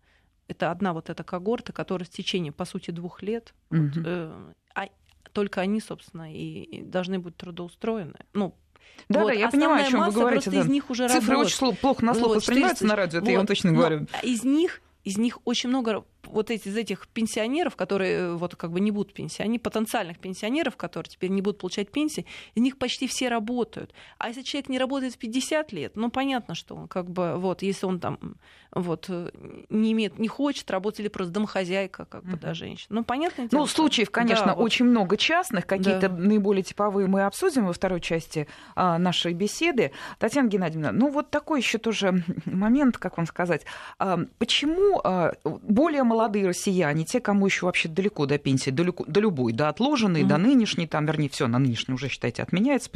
это 0.48 0.70
одна 0.70 0.92
вот 0.92 1.10
эта 1.10 1.22
когорта, 1.22 1.72
которая 1.72 2.06
в 2.06 2.10
течение, 2.10 2.52
по 2.52 2.64
сути, 2.64 2.90
двух 2.90 3.22
лет, 3.22 3.54
угу. 3.70 3.82
вот, 3.82 3.92
э, 4.04 4.52
а 4.74 4.88
только 5.32 5.60
они, 5.60 5.80
собственно, 5.80 6.32
и, 6.32 6.62
и 6.62 6.82
должны 6.82 7.18
быть 7.18 7.36
трудоустроены. 7.36 8.18
Ну, 8.32 8.54
да, 9.08 9.20
вот. 9.20 9.28
да, 9.28 9.32
я 9.34 9.50
понимаю, 9.50 9.86
о 9.86 9.90
чем 9.90 10.04
вы 10.04 10.12
говорите. 10.12 10.50
Да. 10.50 10.60
Из 10.60 10.66
них 10.66 10.90
уже 10.90 11.08
Цифры 11.08 11.34
работают. 11.34 11.62
очень 11.62 11.76
плохо 11.76 12.04
на 12.04 12.14
слух 12.14 12.28
вот, 12.28 12.36
воспринимаются 12.38 12.84
400... 12.84 12.86
на 12.86 12.96
радио, 12.96 13.18
это 13.18 13.24
вот. 13.26 13.30
я 13.30 13.38
вам 13.38 13.46
точно 13.46 13.72
говорю. 13.72 14.00
Но 14.00 14.28
из 14.28 14.44
них 14.44 14.80
из 15.04 15.16
них 15.16 15.38
очень 15.44 15.70
много 15.70 16.04
вот 16.32 16.50
эти, 16.50 16.68
из 16.68 16.76
этих 16.76 17.08
пенсионеров, 17.08 17.76
которые 17.76 18.14
э, 18.14 18.34
вот 18.34 18.56
как 18.56 18.72
бы 18.72 18.80
не 18.80 18.90
будут 18.90 19.12
пенсионерами, 19.12 19.58
потенциальных 19.58 20.18
пенсионеров, 20.18 20.76
которые 20.76 21.10
теперь 21.10 21.30
не 21.30 21.42
будут 21.42 21.58
получать 21.60 21.90
пенсии, 21.90 22.26
из 22.54 22.62
них 22.62 22.78
почти 22.78 23.06
все 23.06 23.28
работают. 23.28 23.92
А 24.18 24.28
если 24.28 24.42
человек 24.42 24.68
не 24.68 24.78
работает 24.78 25.14
в 25.14 25.18
50 25.18 25.72
лет, 25.72 25.96
ну 25.96 26.10
понятно, 26.10 26.54
что 26.54 26.74
он 26.74 26.88
как 26.88 27.10
бы 27.10 27.36
вот, 27.36 27.62
если 27.62 27.86
он 27.86 28.00
там 28.00 28.18
вот 28.70 29.06
э, 29.08 29.30
не 29.70 29.92
имеет, 29.92 30.18
не 30.18 30.28
хочет 30.28 30.70
работать 30.70 31.00
или 31.00 31.08
просто 31.08 31.32
домохозяйка, 31.32 32.04
как 32.04 32.24
бы, 32.24 32.36
да, 32.36 32.54
женщина. 32.54 32.96
Ну 32.96 33.04
понятно. 33.04 33.48
Ну 33.50 33.66
случаев, 33.66 34.10
конечно, 34.10 34.46
да, 34.46 34.54
очень 34.54 34.84
вот. 34.86 34.92
много 34.92 35.16
частных, 35.16 35.66
какие-то 35.66 36.08
да. 36.08 36.16
наиболее 36.16 36.62
типовые 36.62 37.06
мы 37.06 37.24
обсудим 37.24 37.66
во 37.66 37.72
второй 37.72 38.00
части 38.00 38.46
а, 38.74 38.98
нашей 38.98 39.32
беседы. 39.32 39.92
Татьяна 40.18 40.48
Геннадьевна, 40.48 40.92
ну 40.92 41.10
вот 41.10 41.30
такой 41.30 41.60
еще 41.60 41.78
тоже 41.78 42.22
момент, 42.44 42.98
как 42.98 43.16
вам 43.16 43.26
сказать, 43.26 43.64
а, 43.98 44.20
почему 44.38 45.00
а, 45.02 45.34
более 45.44 46.02
молодые 46.02 46.17
россияне, 46.26 47.04
те, 47.04 47.20
кому 47.20 47.46
еще 47.46 47.66
вообще 47.66 47.88
далеко 47.88 48.26
до 48.26 48.38
пенсии, 48.38 48.70
далеко, 48.70 49.04
до 49.06 49.20
любой, 49.20 49.52
до 49.52 49.68
отложенной, 49.68 50.22
mm-hmm. 50.22 50.26
до 50.26 50.38
нынешней, 50.38 50.86
там, 50.86 51.06
вернее, 51.06 51.28
все 51.28 51.46
на 51.46 51.58
нынешней 51.58 51.94
уже, 51.94 52.08
считайте, 52.08 52.42
отменяется, 52.42 52.90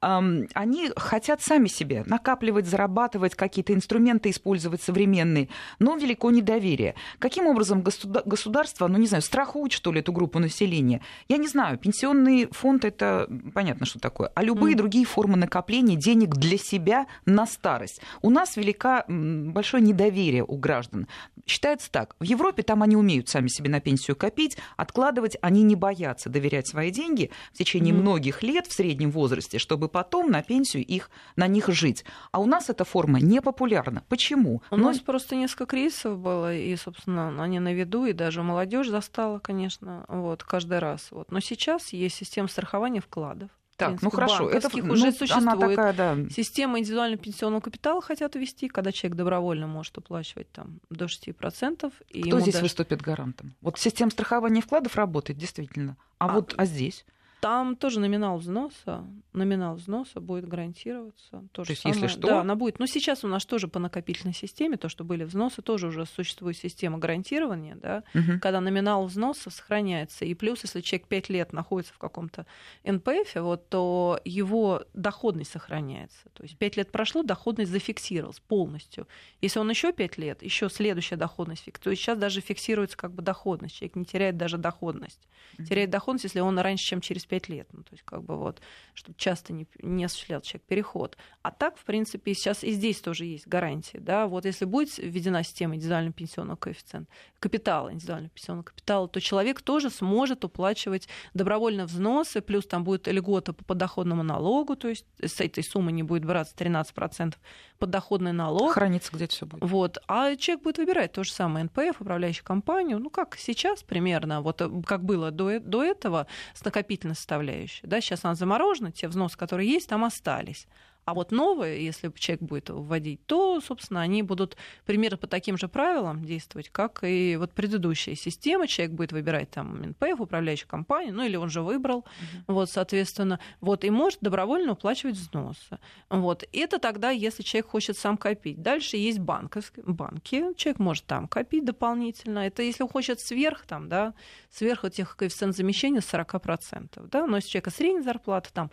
они 0.00 0.90
хотят 0.96 1.42
сами 1.42 1.68
себе 1.68 2.02
накапливать, 2.06 2.66
зарабатывать, 2.66 3.34
какие-то 3.34 3.72
инструменты 3.72 4.30
использовать 4.30 4.82
современные, 4.82 5.48
но 5.78 5.96
велико 5.96 6.30
недоверие. 6.30 6.94
Каким 7.18 7.46
образом 7.46 7.82
государство, 7.82 8.88
ну, 8.88 8.98
не 8.98 9.06
знаю, 9.06 9.22
страхует, 9.22 9.72
что 9.72 9.92
ли, 9.92 10.00
эту 10.00 10.12
группу 10.12 10.38
населения? 10.38 11.00
Я 11.28 11.36
не 11.36 11.48
знаю, 11.48 11.78
пенсионный 11.78 12.48
фонд, 12.50 12.84
это 12.84 13.28
понятно, 13.54 13.86
что 13.86 13.98
такое, 13.98 14.30
а 14.34 14.42
любые 14.42 14.74
mm-hmm. 14.74 14.78
другие 14.78 15.04
формы 15.04 15.36
накопления 15.36 15.96
денег 15.96 16.34
для 16.34 16.58
себя 16.58 17.06
на 17.24 17.46
старость. 17.46 18.00
У 18.22 18.30
нас 18.30 18.56
велика 18.56 19.04
большое 19.08 19.82
недоверие 19.82 20.44
у 20.44 20.56
граждан. 20.56 21.06
Считается 21.46 21.90
так, 21.90 22.16
в 22.18 22.24
Европе 22.24 22.57
Европе 22.58 22.62
там 22.62 22.82
они 22.82 22.96
умеют 22.96 23.28
сами 23.28 23.48
себе 23.48 23.70
на 23.70 23.80
пенсию 23.80 24.16
копить, 24.16 24.56
откладывать, 24.76 25.36
они 25.42 25.62
не 25.62 25.76
боятся 25.76 26.28
доверять 26.28 26.68
свои 26.68 26.90
деньги 26.90 27.30
в 27.52 27.58
течение 27.58 27.94
mm-hmm. 27.94 27.98
многих 27.98 28.42
лет 28.42 28.66
в 28.66 28.72
среднем 28.72 29.10
возрасте, 29.10 29.58
чтобы 29.58 29.88
потом 29.88 30.30
на 30.30 30.42
пенсию 30.42 30.84
их, 30.84 31.10
на 31.36 31.46
них 31.46 31.68
жить. 31.68 32.04
А 32.32 32.40
у 32.40 32.46
нас 32.46 32.70
эта 32.70 32.84
форма 32.84 33.20
не 33.20 33.40
популярна. 33.40 34.02
Почему? 34.08 34.62
У 34.70 34.76
Но... 34.76 34.88
нас 34.88 34.98
просто 34.98 35.36
несколько 35.36 35.66
кризисов 35.66 36.18
было, 36.18 36.54
и, 36.54 36.76
собственно, 36.76 37.42
они 37.42 37.60
на 37.60 37.72
виду, 37.72 38.06
и 38.06 38.12
даже 38.12 38.42
молодежь 38.42 38.88
застала, 38.88 39.38
конечно, 39.38 40.04
вот, 40.08 40.42
каждый 40.42 40.78
раз. 40.78 41.08
Вот. 41.10 41.30
Но 41.30 41.40
сейчас 41.40 41.92
есть 41.92 42.16
система 42.16 42.48
страхования 42.48 43.00
вкладов. 43.00 43.50
Так, 43.78 44.02
ну 44.02 44.10
хорошо, 44.10 44.50
это 44.50 44.68
ну, 44.76 44.92
уже 44.92 45.12
существует. 45.12 45.48
Она 45.48 45.56
такая, 45.56 45.92
да. 45.92 46.16
Система 46.30 46.80
индивидуального 46.80 47.22
пенсионного 47.22 47.60
капитала 47.60 48.02
хотят 48.02 48.34
ввести, 48.34 48.66
когда 48.66 48.90
человек 48.90 49.16
добровольно 49.16 49.68
может 49.68 49.96
уплачивать 49.96 50.50
там 50.50 50.80
до 50.90 51.04
6%. 51.04 51.92
И 52.08 52.22
Кто 52.22 52.40
здесь 52.40 52.54
даже... 52.54 52.64
выступит 52.64 53.00
гарантом? 53.00 53.54
Вот 53.60 53.78
система 53.78 54.10
страхования 54.10 54.62
вкладов 54.62 54.96
работает, 54.96 55.38
действительно. 55.38 55.96
А, 56.18 56.26
а 56.26 56.34
вот 56.34 56.54
а 56.56 56.64
здесь? 56.64 57.06
Там 57.40 57.76
тоже 57.76 58.00
номинал 58.00 58.38
взноса, 58.38 59.06
номинал 59.32 59.76
взноса 59.76 60.20
будет 60.20 60.48
гарантироваться. 60.48 61.44
То, 61.52 61.62
то 61.62 61.70
есть, 61.70 61.82
самое. 61.82 62.00
если 62.00 62.18
что? 62.18 62.28
Да, 62.28 62.40
она 62.40 62.56
будет. 62.56 62.80
Но 62.80 62.86
сейчас 62.86 63.22
у 63.22 63.28
нас 63.28 63.46
тоже 63.46 63.68
по 63.68 63.78
накопительной 63.78 64.34
системе, 64.34 64.76
то, 64.76 64.88
что 64.88 65.04
были 65.04 65.22
взносы, 65.22 65.62
тоже 65.62 65.86
уже 65.86 66.04
существует 66.04 66.56
система 66.56 66.98
гарантирования, 66.98 67.76
да, 67.76 68.02
угу. 68.12 68.40
когда 68.40 68.60
номинал 68.60 69.06
взноса 69.06 69.50
сохраняется. 69.50 70.24
И 70.24 70.34
плюс, 70.34 70.62
если 70.64 70.80
человек 70.80 71.06
5 71.06 71.28
лет 71.28 71.52
находится 71.52 71.94
в 71.94 71.98
каком-то 71.98 72.44
НПФ, 72.84 73.34
вот, 73.36 73.68
то 73.68 74.20
его 74.24 74.82
доходность 74.94 75.52
сохраняется. 75.52 76.28
То 76.32 76.42
есть 76.42 76.58
5 76.58 76.76
лет 76.76 76.90
прошло, 76.90 77.22
доходность 77.22 77.70
зафиксировалась 77.70 78.40
полностью. 78.40 79.06
Если 79.40 79.60
он 79.60 79.70
еще 79.70 79.92
5 79.92 80.18
лет, 80.18 80.42
еще 80.42 80.68
следующая 80.68 81.16
доходность 81.16 81.62
фиксируется. 81.62 81.84
То 81.84 81.90
есть 81.90 82.02
сейчас 82.02 82.18
даже 82.18 82.40
фиксируется 82.40 82.96
как 82.96 83.12
бы 83.12 83.22
доходность. 83.22 83.76
Человек 83.76 83.96
не 83.96 84.04
теряет 84.04 84.36
даже 84.36 84.58
доходность. 84.58 85.28
Угу. 85.58 85.66
Теряет 85.66 85.90
доходность, 85.90 86.24
если 86.24 86.40
он 86.40 86.58
раньше, 86.58 86.84
чем 86.84 87.00
через 87.00 87.27
5 87.28 87.48
лет. 87.48 87.68
Ну, 87.72 87.82
то 87.82 87.90
есть, 87.92 88.02
как 88.04 88.22
бы 88.22 88.36
вот, 88.36 88.60
чтобы 88.94 89.16
часто 89.18 89.52
не, 89.52 89.66
не 89.82 90.04
осуществлял 90.04 90.40
человек 90.40 90.66
переход. 90.66 91.16
А 91.42 91.50
так, 91.50 91.76
в 91.76 91.84
принципе, 91.84 92.34
сейчас 92.34 92.64
и 92.64 92.72
здесь 92.72 93.00
тоже 93.00 93.24
есть 93.24 93.46
гарантия. 93.46 94.00
Да? 94.00 94.26
Вот 94.26 94.44
если 94.44 94.64
будет 94.64 94.96
введена 94.98 95.42
система 95.44 95.76
индивидуального 95.76 96.12
пенсионного 96.12 96.56
коэффициента, 96.56 97.10
капитала, 97.38 97.92
индивидуального 97.92 98.30
пенсионного 98.30 98.64
капитала, 98.64 99.08
то 99.08 99.20
человек 99.20 99.62
тоже 99.62 99.90
сможет 99.90 100.44
уплачивать 100.44 101.08
добровольно 101.34 101.86
взносы, 101.86 102.40
плюс 102.40 102.66
там 102.66 102.84
будет 102.84 103.06
льгота 103.06 103.52
по 103.52 103.64
подоходному 103.64 104.22
налогу, 104.22 104.76
то 104.76 104.88
есть 104.88 105.06
с 105.22 105.40
этой 105.40 105.62
суммы 105.62 105.92
не 105.92 106.02
будет 106.02 106.24
браться 106.24 106.54
13% 106.56 107.34
подоходный 107.78 108.32
налог. 108.32 108.72
Хранится 108.72 109.10
где-то 109.12 109.32
все 109.34 109.46
будет. 109.46 109.62
Вот. 109.62 109.98
А 110.08 110.34
человек 110.36 110.64
будет 110.64 110.78
выбирать 110.78 111.12
то 111.12 111.24
же 111.24 111.32
самое 111.32 111.64
НПФ, 111.64 112.00
управляющую 112.00 112.44
компанию, 112.44 112.98
ну 112.98 113.10
как 113.10 113.36
сейчас 113.36 113.82
примерно, 113.82 114.40
вот 114.40 114.60
э, 114.60 114.68
как 114.84 115.04
было 115.04 115.30
до, 115.30 115.60
до 115.60 115.82
этого 115.84 116.26
с 116.54 116.64
накопительной 116.64 117.14
составляющей. 117.18 117.86
Да, 117.86 118.00
сейчас 118.00 118.24
она 118.24 118.34
заморожена, 118.34 118.92
те 118.92 119.08
взносы, 119.08 119.36
которые 119.36 119.70
есть, 119.70 119.88
там 119.88 120.04
остались. 120.04 120.66
А 121.08 121.14
вот 121.14 121.32
новые, 121.32 121.82
если 121.82 122.12
человек 122.16 122.42
будет 122.42 122.68
вводить, 122.68 123.24
то, 123.24 123.62
собственно, 123.62 124.02
они 124.02 124.22
будут 124.22 124.58
примерно 124.84 125.16
по 125.16 125.26
таким 125.26 125.56
же 125.56 125.66
правилам 125.66 126.22
действовать, 126.22 126.68
как 126.68 127.02
и 127.02 127.36
вот 127.36 127.54
предыдущая 127.54 128.14
система. 128.14 128.66
Человек 128.66 128.94
будет 128.94 129.12
выбирать 129.12 129.50
там 129.50 129.78
МНПФ, 129.78 130.20
управляющую 130.20 130.68
компанию, 130.68 131.14
ну 131.14 131.24
или 131.24 131.36
он 131.36 131.48
же 131.48 131.62
выбрал, 131.62 132.00
uh-huh. 132.00 132.42
вот, 132.48 132.70
соответственно, 132.70 133.40
вот, 133.62 133.84
и 133.84 133.90
может 133.90 134.18
добровольно 134.20 134.72
уплачивать 134.72 135.16
взносы. 135.16 135.78
Вот. 136.10 136.44
Это 136.52 136.78
тогда, 136.78 137.08
если 137.08 137.42
человек 137.42 137.70
хочет 137.70 137.96
сам 137.96 138.18
копить. 138.18 138.60
Дальше 138.60 138.98
есть 138.98 139.18
банковские, 139.18 139.86
банки, 139.86 140.44
человек 140.58 140.78
может 140.78 141.06
там 141.06 141.26
копить 141.26 141.64
дополнительно. 141.64 142.40
Это 142.40 142.62
если 142.62 142.82
он 142.82 142.90
хочет 142.90 143.18
сверх, 143.18 143.64
там, 143.64 143.88
да, 143.88 144.12
сверх 144.50 144.84
этих 144.84 145.16
коэффициент 145.16 145.56
замещения 145.56 146.00
40%. 146.00 147.08
Да? 147.10 147.26
Но 147.26 147.36
если 147.36 147.48
у 147.48 147.52
человека 147.52 147.70
средняя 147.70 148.02
зарплата, 148.02 148.52
там, 148.52 148.70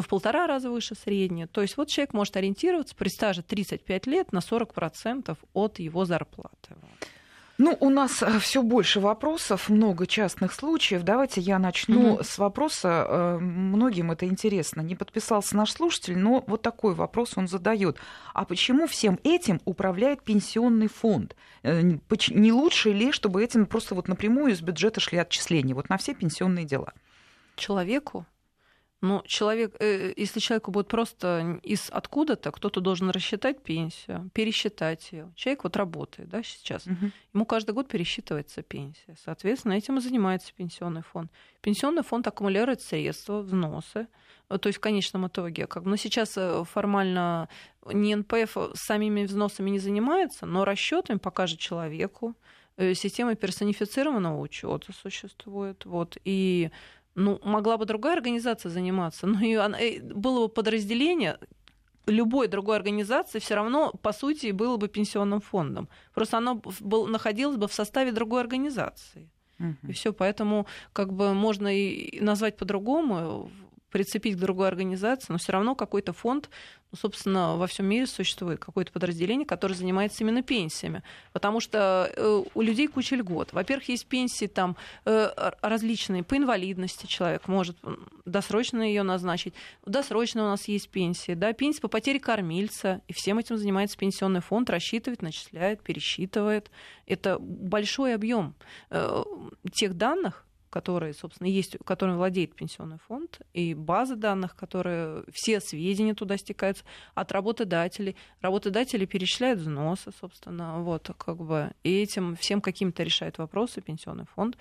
в 0.00 0.08
полтора 0.08 0.46
раза 0.46 0.70
выше 0.70 0.94
средней. 0.94 1.46
То 1.46 1.62
есть 1.62 1.76
вот 1.76 1.88
человек 1.88 2.12
может 2.12 2.36
ориентироваться 2.36 2.94
при 2.94 3.08
стаже 3.08 3.42
35 3.42 4.06
лет 4.06 4.32
на 4.32 4.38
40% 4.38 5.36
от 5.52 5.78
его 5.78 6.04
зарплаты. 6.04 6.76
Ну, 7.58 7.76
у 7.80 7.88
нас 7.88 8.22
э, 8.22 8.38
все 8.38 8.62
больше 8.62 9.00
вопросов, 9.00 9.70
много 9.70 10.06
частных 10.06 10.52
случаев. 10.52 11.02
Давайте 11.02 11.40
я 11.40 11.58
начну 11.58 12.16
mm-hmm. 12.16 12.24
с 12.24 12.38
вопроса. 12.38 13.06
Э, 13.08 13.38
многим 13.38 14.10
это 14.10 14.26
интересно. 14.26 14.82
Не 14.82 14.94
подписался 14.94 15.56
наш 15.56 15.72
слушатель, 15.72 16.18
но 16.18 16.44
вот 16.46 16.60
такой 16.60 16.94
вопрос 16.94 17.32
он 17.36 17.48
задает. 17.48 17.96
А 18.34 18.44
почему 18.44 18.86
всем 18.86 19.18
этим 19.24 19.60
управляет 19.64 20.22
пенсионный 20.22 20.88
фонд? 20.88 21.34
Э, 21.62 21.80
не 21.80 22.52
лучше 22.52 22.92
ли, 22.92 23.10
чтобы 23.10 23.42
этим 23.42 23.64
просто 23.64 23.94
вот 23.94 24.08
напрямую 24.08 24.52
из 24.52 24.60
бюджета 24.60 25.00
шли 25.00 25.18
отчисления 25.18 25.74
вот 25.74 25.88
на 25.88 25.96
все 25.96 26.14
пенсионные 26.14 26.66
дела? 26.66 26.92
Человеку 27.56 28.26
ну, 29.02 29.22
человек, 29.26 29.76
э, 29.78 30.14
если 30.16 30.40
человеку 30.40 30.70
будет 30.70 30.88
просто 30.88 31.60
из 31.62 31.90
откуда-то, 31.90 32.50
кто-то 32.50 32.80
должен 32.80 33.10
рассчитать 33.10 33.62
пенсию, 33.62 34.30
пересчитать 34.32 35.12
ее. 35.12 35.30
Человек 35.36 35.64
вот 35.64 35.76
работает, 35.76 36.30
да, 36.30 36.42
сейчас. 36.42 36.86
Угу. 36.86 37.10
Ему 37.34 37.44
каждый 37.44 37.72
год 37.72 37.88
пересчитывается 37.88 38.62
пенсия. 38.62 39.14
Соответственно, 39.22 39.74
этим 39.74 39.98
и 39.98 40.00
занимается 40.00 40.52
пенсионный 40.54 41.02
фонд. 41.02 41.30
Пенсионный 41.60 42.02
фонд 42.02 42.26
аккумулирует 42.26 42.80
средства, 42.80 43.40
взносы. 43.40 44.08
Э, 44.48 44.56
то 44.56 44.68
есть 44.68 44.78
в 44.78 44.82
конечном 44.82 45.26
итоге, 45.26 45.66
как, 45.66 45.84
но 45.84 45.96
сейчас 45.96 46.32
э, 46.38 46.64
формально 46.64 47.50
не 47.92 48.16
НПФ 48.16 48.56
самими 48.74 49.24
взносами 49.24 49.70
не 49.70 49.78
занимается, 49.78 50.46
но 50.46 50.64
расчетами 50.64 51.18
покажет 51.18 51.58
человеку. 51.58 52.34
Система 52.78 53.34
персонифицированного 53.36 54.38
учета 54.38 54.92
существует. 54.92 55.86
Вот, 55.86 56.18
и 56.24 56.70
ну, 57.16 57.40
могла 57.42 57.76
бы 57.76 57.86
другая 57.86 58.14
организация 58.14 58.70
заниматься, 58.70 59.26
но 59.26 59.40
и 59.40 59.54
она, 59.54 59.80
э, 59.80 60.00
было 60.00 60.46
бы 60.46 60.48
подразделение, 60.48 61.38
любой 62.06 62.48
другой 62.48 62.76
организации 62.76 63.40
все 63.40 63.54
равно, 63.54 63.92
по 64.02 64.12
сути, 64.12 64.52
было 64.52 64.76
бы 64.76 64.88
пенсионным 64.88 65.40
фондом. 65.40 65.88
Просто 66.14 66.38
оно 66.38 66.62
был, 66.80 67.06
находилось 67.06 67.56
бы 67.56 67.66
в 67.66 67.72
составе 67.72 68.12
другой 68.12 68.40
организации. 68.42 69.28
Угу. 69.58 69.88
И 69.88 69.92
все, 69.92 70.12
поэтому 70.12 70.66
как 70.92 71.12
бы 71.12 71.34
можно 71.34 71.68
и 71.68 72.20
назвать 72.20 72.56
по-другому, 72.56 73.50
прицепить 73.90 74.36
к 74.36 74.40
другой 74.40 74.68
организации, 74.68 75.32
но 75.32 75.38
все 75.38 75.52
равно 75.52 75.74
какой-то 75.74 76.12
фонд 76.12 76.50
ну, 76.92 76.98
собственно, 76.98 77.56
во 77.56 77.66
всем 77.66 77.86
мире 77.86 78.06
существует 78.06 78.60
какое-то 78.60 78.92
подразделение, 78.92 79.44
которое 79.44 79.74
занимается 79.74 80.22
именно 80.22 80.42
пенсиями. 80.42 81.02
Потому 81.32 81.58
что 81.58 82.10
э, 82.14 82.42
у 82.54 82.62
людей 82.62 82.86
куча 82.86 83.16
льгот. 83.16 83.52
Во-первых, 83.52 83.88
есть 83.88 84.06
пенсии 84.06 84.46
там 84.46 84.76
э, 85.04 85.30
различные 85.62 86.22
по 86.22 86.36
инвалидности 86.36 87.06
человек 87.06 87.48
может 87.48 87.76
досрочно 88.24 88.82
ее 88.82 89.02
назначить. 89.02 89.54
Досрочно 89.84 90.44
у 90.44 90.46
нас 90.46 90.68
есть 90.68 90.88
пенсии, 90.88 91.34
да, 91.34 91.52
пенсии 91.52 91.80
по 91.80 91.88
потере 91.88 92.20
кормильца. 92.20 93.00
И 93.08 93.12
всем 93.12 93.38
этим 93.38 93.58
занимается 93.58 93.98
пенсионный 93.98 94.40
фонд, 94.40 94.70
рассчитывает, 94.70 95.22
начисляет, 95.22 95.82
пересчитывает. 95.82 96.70
Это 97.06 97.38
большой 97.40 98.14
объем 98.14 98.54
э, 98.90 99.24
тех 99.72 99.94
данных, 99.94 100.45
которые, 100.76 101.14
собственно, 101.14 101.48
есть, 101.48 101.78
которым 101.86 102.18
владеет 102.18 102.54
пенсионный 102.54 102.98
фонд, 103.08 103.40
и 103.54 103.72
базы 103.72 104.14
данных, 104.14 104.54
которые 104.54 105.24
все 105.32 105.58
сведения 105.60 106.12
туда 106.12 106.36
стекаются 106.36 106.84
от 107.14 107.32
работодателей. 107.32 108.14
Работодатели 108.42 109.06
перечисляют 109.06 109.60
взносы, 109.60 110.12
собственно, 110.20 110.82
вот, 110.82 111.10
как 111.16 111.38
бы, 111.38 111.72
и 111.82 112.02
этим 112.02 112.36
всем 112.36 112.60
каким-то 112.60 113.02
решает 113.04 113.38
вопросы 113.38 113.80
пенсионный 113.80 114.26
фонд. 114.34 114.58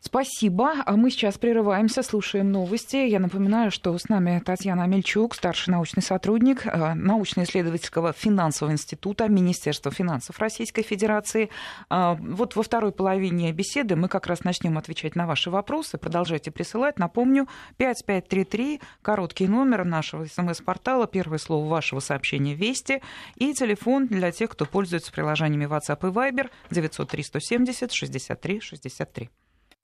Спасибо. 0.00 0.74
А 0.84 0.96
мы 0.96 1.10
сейчас 1.10 1.38
прерываемся, 1.38 2.02
слушаем 2.02 2.52
новости. 2.52 2.96
Я 2.96 3.18
напоминаю, 3.18 3.70
что 3.70 3.96
с 3.96 4.08
нами 4.08 4.42
Татьяна 4.44 4.84
Амельчук, 4.84 5.34
старший 5.34 5.72
научный 5.72 6.02
сотрудник 6.02 6.66
э, 6.66 6.94
научно-исследовательского 6.94 8.12
финансового 8.12 8.72
института 8.72 9.28
Министерства 9.28 9.90
финансов 9.90 10.38
Российской 10.38 10.82
Федерации. 10.82 11.50
А, 11.88 12.14
вот 12.14 12.56
во 12.56 12.62
второй 12.62 12.92
половине 12.92 13.52
беседы 13.52 13.96
мы 13.96 14.08
как 14.08 14.26
раз 14.26 14.44
начнем 14.44 14.78
отвечать 14.78 15.16
на 15.16 15.26
ваши 15.26 15.50
вопросы. 15.50 15.98
Продолжайте 15.98 16.50
присылать. 16.50 16.98
Напомню, 16.98 17.48
5533, 17.78 18.80
короткий 19.02 19.48
номер 19.48 19.84
нашего 19.84 20.26
смс-портала, 20.26 21.06
первое 21.06 21.38
слово 21.38 21.68
вашего 21.68 22.00
сообщения 22.00 22.54
«Вести» 22.54 23.02
и 23.36 23.52
телефон 23.54 24.06
для 24.06 24.30
тех, 24.32 24.50
кто 24.50 24.66
пользуется 24.66 25.12
приложениями 25.12 25.64
WhatsApp 25.64 26.08
и 26.08 26.12
Viber 26.12 26.50
903 26.70 27.22
170 27.22 27.92
63 27.92 28.60
63. 28.60 29.30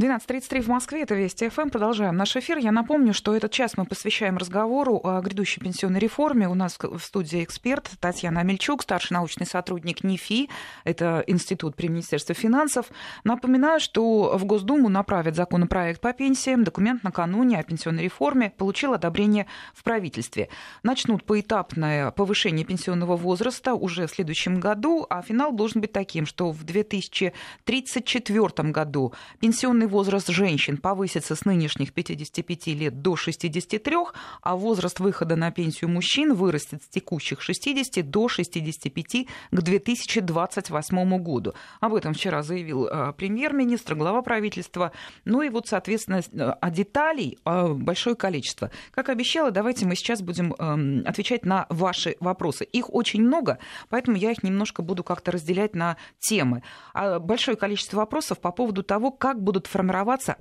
12.33 0.00 0.60
в 0.60 0.68
Москве, 0.68 1.02
это 1.02 1.16
Вести 1.16 1.48
ФМ. 1.48 1.70
Продолжаем 1.70 2.16
наш 2.16 2.36
эфир. 2.36 2.58
Я 2.58 2.70
напомню, 2.70 3.12
что 3.12 3.34
этот 3.34 3.50
час 3.50 3.76
мы 3.76 3.84
посвящаем 3.84 4.38
разговору 4.38 5.00
о 5.02 5.20
грядущей 5.20 5.60
пенсионной 5.60 5.98
реформе. 5.98 6.48
У 6.48 6.54
нас 6.54 6.78
в 6.80 7.00
студии 7.00 7.42
эксперт 7.42 7.90
Татьяна 7.98 8.42
Амельчук, 8.42 8.84
старший 8.84 9.14
научный 9.14 9.44
сотрудник 9.44 10.04
НИФИ, 10.04 10.50
это 10.84 11.24
институт 11.26 11.74
при 11.74 11.88
Министерстве 11.88 12.36
финансов. 12.36 12.86
Напоминаю, 13.24 13.80
что 13.80 14.38
в 14.38 14.44
Госдуму 14.44 14.88
направят 14.88 15.34
законопроект 15.34 16.00
по 16.00 16.12
пенсиям. 16.12 16.62
Документ 16.62 17.02
накануне 17.02 17.58
о 17.58 17.64
пенсионной 17.64 18.04
реформе 18.04 18.52
получил 18.56 18.92
одобрение 18.92 19.48
в 19.74 19.82
правительстве. 19.82 20.48
Начнут 20.84 21.24
поэтапное 21.24 22.12
повышение 22.12 22.64
пенсионного 22.64 23.16
возраста 23.16 23.74
уже 23.74 24.06
в 24.06 24.12
следующем 24.12 24.60
году, 24.60 25.06
а 25.10 25.22
финал 25.22 25.50
должен 25.50 25.80
быть 25.80 25.90
таким, 25.90 26.24
что 26.24 26.52
в 26.52 26.62
2034 26.62 28.70
году 28.70 29.12
пенсионный 29.40 29.87
возраст 29.88 30.28
женщин 30.28 30.76
повысится 30.76 31.34
с 31.34 31.44
нынешних 31.44 31.92
55 31.92 32.66
лет 32.68 33.02
до 33.02 33.16
63, 33.16 33.96
а 34.42 34.56
возраст 34.56 35.00
выхода 35.00 35.36
на 35.36 35.50
пенсию 35.50 35.90
мужчин 35.90 36.34
вырастет 36.34 36.82
с 36.82 36.88
текущих 36.88 37.40
60 37.42 38.08
до 38.08 38.28
65 38.28 39.26
к 39.50 39.60
2028 39.60 41.18
году. 41.22 41.54
Об 41.80 41.94
этом 41.94 42.14
вчера 42.14 42.42
заявил 42.42 42.86
э, 42.86 43.12
премьер-министр, 43.16 43.94
глава 43.94 44.22
правительства. 44.22 44.92
Ну 45.24 45.42
и 45.42 45.48
вот, 45.48 45.66
соответственно, 45.68 46.22
а 46.60 46.70
деталей 46.70 47.38
э, 47.44 47.72
большое 47.72 48.16
количество. 48.16 48.70
Как 48.90 49.08
обещала, 49.08 49.50
давайте 49.50 49.86
мы 49.86 49.96
сейчас 49.96 50.22
будем 50.22 50.54
эм, 50.58 51.02
отвечать 51.06 51.44
на 51.44 51.66
ваши 51.68 52.16
вопросы. 52.20 52.64
Их 52.64 52.92
очень 52.94 53.22
много, 53.22 53.58
поэтому 53.88 54.16
я 54.16 54.32
их 54.32 54.42
немножко 54.42 54.82
буду 54.82 55.02
как-то 55.02 55.32
разделять 55.32 55.74
на 55.74 55.96
темы. 56.18 56.62
А 56.92 57.18
большое 57.18 57.56
количество 57.56 57.98
вопросов 57.98 58.40
по 58.40 58.52
поводу 58.52 58.82
того, 58.82 59.10
как 59.10 59.42
будут 59.42 59.66
формироваться 59.66 59.77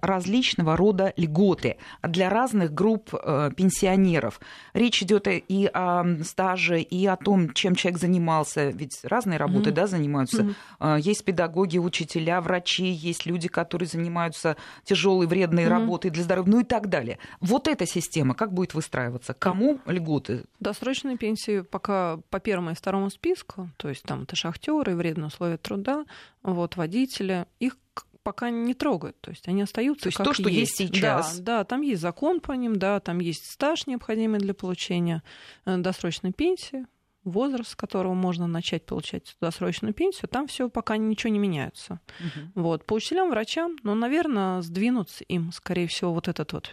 различного 0.01 0.75
рода 0.77 1.13
льготы 1.17 1.77
для 2.03 2.29
разных 2.29 2.73
групп 2.73 3.13
э, 3.13 3.51
пенсионеров. 3.55 4.39
Речь 4.73 5.03
идет 5.03 5.27
и 5.27 5.69
о 5.73 6.23
стаже, 6.23 6.81
и 6.81 7.05
о 7.05 7.15
том, 7.15 7.53
чем 7.53 7.75
человек 7.75 7.99
занимался. 7.99 8.69
Ведь 8.69 8.99
разные 9.03 9.37
работы 9.37 9.69
mm-hmm. 9.69 9.73
да, 9.73 9.87
занимаются. 9.87 10.55
Mm-hmm. 10.79 11.01
Есть 11.01 11.25
педагоги, 11.25 11.77
учителя, 11.77 12.41
врачи, 12.41 12.85
есть 12.85 13.25
люди, 13.25 13.47
которые 13.47 13.87
занимаются 13.87 14.57
тяжелой, 14.83 15.27
вредной 15.27 15.65
mm-hmm. 15.65 15.69
работой 15.69 16.11
для 16.11 16.23
здоровья, 16.23 16.51
ну 16.51 16.59
и 16.61 16.63
так 16.63 16.89
далее. 16.89 17.19
Вот 17.41 17.67
эта 17.67 17.85
система 17.85 18.33
как 18.33 18.53
будет 18.53 18.73
выстраиваться? 18.73 19.33
Кому 19.33 19.79
льготы? 19.85 20.45
Досрочные 20.59 21.17
пенсии 21.17 21.61
пока 21.61 22.19
по 22.29 22.39
первому 22.39 22.71
и 22.71 22.73
второму 22.73 23.09
списку, 23.09 23.69
то 23.77 23.89
есть 23.89 24.03
там 24.03 24.23
это 24.23 24.35
шахтеры, 24.35 24.95
вредные 24.95 25.27
условия 25.27 25.57
труда, 25.57 26.05
вот 26.43 26.77
водители, 26.77 27.45
их 27.59 27.77
пока 28.27 28.49
не 28.49 28.73
трогают. 28.73 29.15
То 29.21 29.31
есть 29.31 29.47
они 29.47 29.61
остаются 29.61 30.03
То 30.03 30.07
есть 30.09 30.17
как 30.17 30.27
то, 30.27 30.33
что 30.33 30.49
есть, 30.49 30.81
есть 30.81 30.93
сейчас. 30.93 31.39
Да, 31.39 31.59
да, 31.59 31.63
там 31.63 31.81
есть 31.81 32.01
закон 32.01 32.41
по 32.41 32.51
ним, 32.51 32.75
да, 32.75 32.99
там 32.99 33.19
есть 33.19 33.49
стаж, 33.49 33.87
необходимый 33.87 34.41
для 34.41 34.53
получения 34.53 35.23
э, 35.65 35.77
досрочной 35.77 36.33
пенсии, 36.33 36.87
возраст, 37.23 37.69
с 37.69 37.75
которого 37.77 38.13
можно 38.13 38.45
начать 38.45 38.85
получать 38.85 39.37
досрочную 39.39 39.93
пенсию, 39.93 40.27
там 40.27 40.47
все 40.47 40.67
пока 40.69 40.97
ничего 40.97 41.31
не 41.31 41.39
меняется. 41.39 42.01
Угу. 42.19 42.63
Вот. 42.63 42.85
По 42.85 42.95
учителям, 42.95 43.29
врачам, 43.29 43.77
ну, 43.83 43.95
наверное, 43.95 44.61
сдвинуться 44.61 45.23
им, 45.23 45.53
скорее 45.53 45.87
всего, 45.87 46.13
вот 46.13 46.27
этот 46.27 46.51
вот 46.51 46.69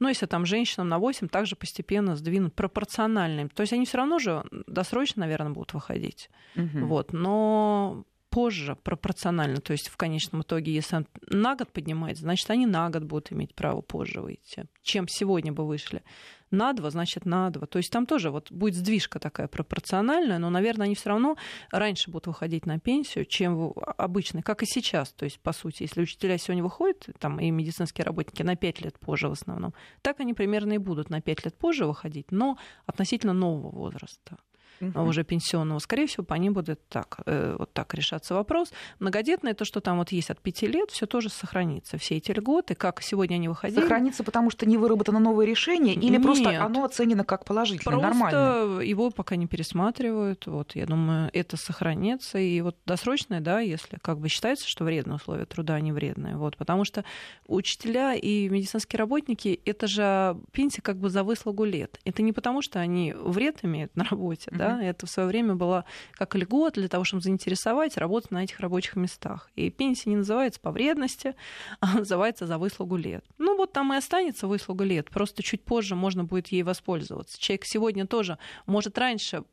но 0.00 0.08
если 0.08 0.24
там 0.24 0.46
женщинам 0.46 0.88
на 0.88 0.98
8, 0.98 1.28
также 1.28 1.56
постепенно 1.56 2.16
сдвинут 2.16 2.54
пропорционально. 2.54 3.50
То 3.50 3.62
есть 3.62 3.74
они 3.74 3.84
все 3.84 3.98
равно 3.98 4.18
же 4.18 4.44
досрочно, 4.66 5.20
наверное, 5.20 5.52
будут 5.52 5.74
выходить. 5.74 6.30
Угу. 6.56 6.86
Вот. 6.86 7.12
Но 7.12 8.04
позже 8.30 8.76
пропорционально. 8.76 9.60
То 9.60 9.72
есть 9.72 9.88
в 9.88 9.96
конечном 9.96 10.42
итоге, 10.42 10.72
если 10.72 10.96
он 10.96 11.06
на 11.28 11.56
год 11.56 11.72
поднимается, 11.72 12.22
значит, 12.22 12.48
они 12.50 12.66
на 12.66 12.88
год 12.90 13.04
будут 13.04 13.32
иметь 13.32 13.54
право 13.54 13.80
позже 13.80 14.20
выйти, 14.20 14.66
чем 14.82 15.08
сегодня 15.08 15.52
бы 15.52 15.66
вышли 15.66 16.02
на 16.50 16.72
2, 16.72 16.90
значит, 16.90 17.26
на 17.26 17.50
2. 17.50 17.66
То 17.66 17.78
есть 17.78 17.90
там 17.90 18.06
тоже 18.06 18.30
вот 18.30 18.50
будет 18.50 18.74
сдвижка 18.74 19.18
такая 19.18 19.48
пропорциональная, 19.48 20.38
но, 20.38 20.50
наверное, 20.50 20.86
они 20.86 20.94
все 20.94 21.10
равно 21.10 21.36
раньше 21.70 22.10
будут 22.10 22.28
выходить 22.28 22.66
на 22.66 22.78
пенсию, 22.78 23.24
чем 23.24 23.72
обычно, 23.96 24.42
как 24.42 24.62
и 24.62 24.66
сейчас. 24.66 25.12
То 25.12 25.24
есть, 25.24 25.40
по 25.40 25.52
сути, 25.52 25.82
если 25.82 26.02
учителя 26.02 26.38
сегодня 26.38 26.62
выходят, 26.62 27.08
там 27.18 27.40
и 27.40 27.50
медицинские 27.50 28.04
работники 28.04 28.42
на 28.42 28.56
5 28.56 28.80
лет 28.82 28.98
позже 28.98 29.28
в 29.28 29.32
основном, 29.32 29.74
так 30.02 30.20
они 30.20 30.34
примерно 30.34 30.74
и 30.74 30.78
будут 30.78 31.10
на 31.10 31.20
5 31.20 31.44
лет 31.44 31.56
позже 31.56 31.86
выходить, 31.86 32.32
но 32.32 32.58
относительно 32.86 33.32
нового 33.32 33.70
возраста 33.70 34.38
uh-huh. 34.80 35.06
уже 35.06 35.24
пенсионного, 35.24 35.78
скорее 35.78 36.06
всего, 36.06 36.24
по 36.24 36.34
ним 36.34 36.52
будет 36.52 36.80
так, 36.88 37.20
э, 37.26 37.56
вот 37.58 37.72
так 37.72 37.94
решаться 37.94 38.34
вопрос. 38.34 38.72
Многодетные, 38.98 39.54
то, 39.54 39.64
что 39.64 39.80
там 39.80 39.98
вот 39.98 40.12
есть 40.12 40.30
от 40.30 40.40
пяти 40.40 40.66
лет, 40.66 40.90
все 40.90 41.06
тоже 41.06 41.28
сохранится. 41.28 41.98
Все 41.98 42.16
эти 42.16 42.32
льготы, 42.32 42.74
как 42.74 43.02
сегодня 43.02 43.36
они 43.36 43.48
выходили. 43.48 43.80
Сохранится, 43.80 44.24
потому 44.24 44.50
что 44.50 44.66
не 44.66 44.76
выработано 44.76 45.18
новое 45.18 45.46
решение, 45.46 45.94
или 45.94 46.12
Нет. 46.12 46.22
просто 46.22 46.64
оно 46.64 46.84
оценено 46.84 47.24
как 47.24 47.44
положительное, 47.44 47.98
просто 47.98 48.18
нормально? 48.18 48.80
его 48.82 49.10
пока 49.10 49.36
не 49.36 49.46
пересматривают. 49.46 50.46
Вот, 50.46 50.74
я 50.74 50.86
думаю, 50.86 51.30
это 51.32 51.56
сохранится. 51.56 52.38
И 52.38 52.60
вот 52.60 52.76
досрочное, 52.86 53.40
да, 53.40 53.60
если 53.60 53.98
как 54.02 54.18
бы 54.18 54.28
считается, 54.28 54.68
что 54.68 54.84
вредные 54.84 55.16
условия 55.16 55.46
труда, 55.46 55.74
они 55.74 55.92
вредные. 55.92 56.36
Вот, 56.36 56.56
потому 56.56 56.84
что 56.84 57.04
учителя 57.46 58.14
и 58.14 58.48
медицинские 58.48 58.98
работники, 58.98 59.60
это 59.64 59.86
же 59.86 60.36
пенсия 60.52 60.82
как 60.82 60.98
бы 60.98 61.10
за 61.10 61.24
выслугу 61.24 61.64
лет. 61.64 61.98
Это 62.04 62.22
не 62.22 62.32
потому, 62.32 62.62
что 62.62 62.80
они 62.80 63.12
вред 63.12 63.58
имеют 63.62 63.94
на 63.96 64.04
работе, 64.04 64.50
uh-huh. 64.50 64.56
Это 64.78 65.06
в 65.06 65.10
свое 65.10 65.28
время 65.28 65.54
было 65.54 65.84
как 66.12 66.34
льгот 66.34 66.74
для 66.74 66.88
того, 66.88 67.04
чтобы 67.04 67.22
заинтересовать 67.22 67.96
работать 67.96 68.30
на 68.30 68.44
этих 68.44 68.60
рабочих 68.60 68.96
местах. 68.96 69.50
И 69.56 69.70
пенсия 69.70 70.10
не 70.10 70.16
называется 70.16 70.60
по 70.60 70.70
вредности, 70.70 71.34
а 71.80 71.98
называется 71.98 72.46
за 72.46 72.58
выслугу 72.58 72.96
лет. 72.96 73.24
Ну 73.38 73.56
вот 73.56 73.72
там 73.72 73.92
и 73.92 73.96
останется 73.96 74.46
выслуга 74.46 74.84
лет, 74.84 75.10
просто 75.10 75.42
чуть 75.42 75.64
позже 75.64 75.94
можно 75.94 76.24
будет 76.24 76.48
ей 76.48 76.62
воспользоваться. 76.62 77.38
Человек 77.40 77.64
сегодня 77.64 78.06
тоже 78.06 78.38
может 78.66 78.98
раньше 78.98 79.44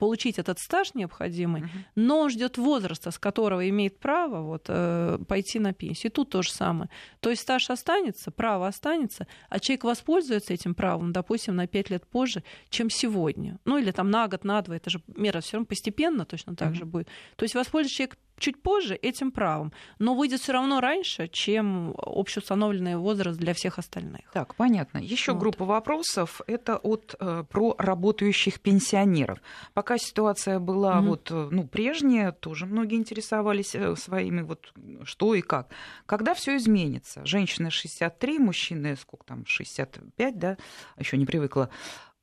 получить 0.00 0.38
этот 0.38 0.58
стаж 0.58 0.94
необходимый, 0.94 1.60
uh-huh. 1.60 1.84
но 1.94 2.28
ждет 2.30 2.56
возраста, 2.56 3.10
с 3.10 3.18
которого 3.18 3.68
имеет 3.68 4.00
право 4.00 4.40
вот, 4.40 4.64
э, 4.68 5.18
пойти 5.28 5.58
на 5.58 5.74
пенсию. 5.74 6.10
И 6.10 6.14
тут 6.14 6.30
то 6.30 6.40
же 6.42 6.50
самое. 6.50 6.88
То 7.20 7.28
есть 7.28 7.42
стаж 7.42 7.68
останется, 7.68 8.30
право 8.30 8.66
останется, 8.66 9.26
а 9.50 9.60
человек 9.60 9.84
воспользуется 9.84 10.54
этим 10.54 10.74
правом, 10.74 11.12
допустим, 11.12 11.54
на 11.54 11.66
5 11.66 11.90
лет 11.90 12.06
позже, 12.06 12.42
чем 12.70 12.88
сегодня. 12.88 13.58
Ну 13.66 13.76
или 13.76 13.90
там 13.90 14.10
на 14.10 14.26
год, 14.26 14.42
на 14.42 14.62
два, 14.62 14.76
это 14.76 14.88
же 14.88 15.02
мера 15.06 15.40
все 15.40 15.58
равно 15.58 15.66
постепенно 15.66 16.24
точно 16.24 16.56
так 16.56 16.72
uh-huh. 16.72 16.78
же 16.78 16.84
будет. 16.86 17.08
То 17.36 17.44
есть 17.44 17.54
воспользуется 17.54 17.96
человек 17.98 18.18
чуть 18.40 18.60
позже 18.62 18.94
этим 18.96 19.30
правом, 19.30 19.72
но 19.98 20.14
выйдет 20.14 20.40
все 20.40 20.52
равно 20.52 20.80
раньше, 20.80 21.28
чем 21.28 21.94
общеустановленный 21.96 22.96
возраст 22.96 23.38
для 23.38 23.54
всех 23.54 23.78
остальных. 23.78 24.22
Так, 24.32 24.54
понятно. 24.56 24.98
Еще 24.98 25.32
вот. 25.32 25.40
группа 25.40 25.64
вопросов. 25.64 26.40
Это 26.46 26.76
от 26.78 27.14
э, 27.20 27.44
про 27.48 27.74
работающих 27.78 28.60
пенсионеров. 28.60 29.38
Пока 29.74 29.98
ситуация 29.98 30.58
была 30.58 30.96
mm-hmm. 30.96 31.06
вот 31.06 31.30
э, 31.30 31.48
ну 31.50 31.66
прежняя, 31.66 32.32
тоже 32.32 32.66
многие 32.66 32.96
интересовались 32.96 33.74
э, 33.74 33.94
своими 33.96 34.42
вот 34.42 34.72
что 35.04 35.34
и 35.34 35.42
как. 35.42 35.68
Когда 36.06 36.34
все 36.34 36.56
изменится? 36.56 37.24
Женщины 37.24 37.70
63, 37.70 38.38
мужчины 38.38 38.96
сколько 38.96 39.24
там 39.26 39.44
65, 39.46 40.38
да? 40.38 40.56
Еще 40.98 41.16
не 41.16 41.26
привыкла. 41.26 41.70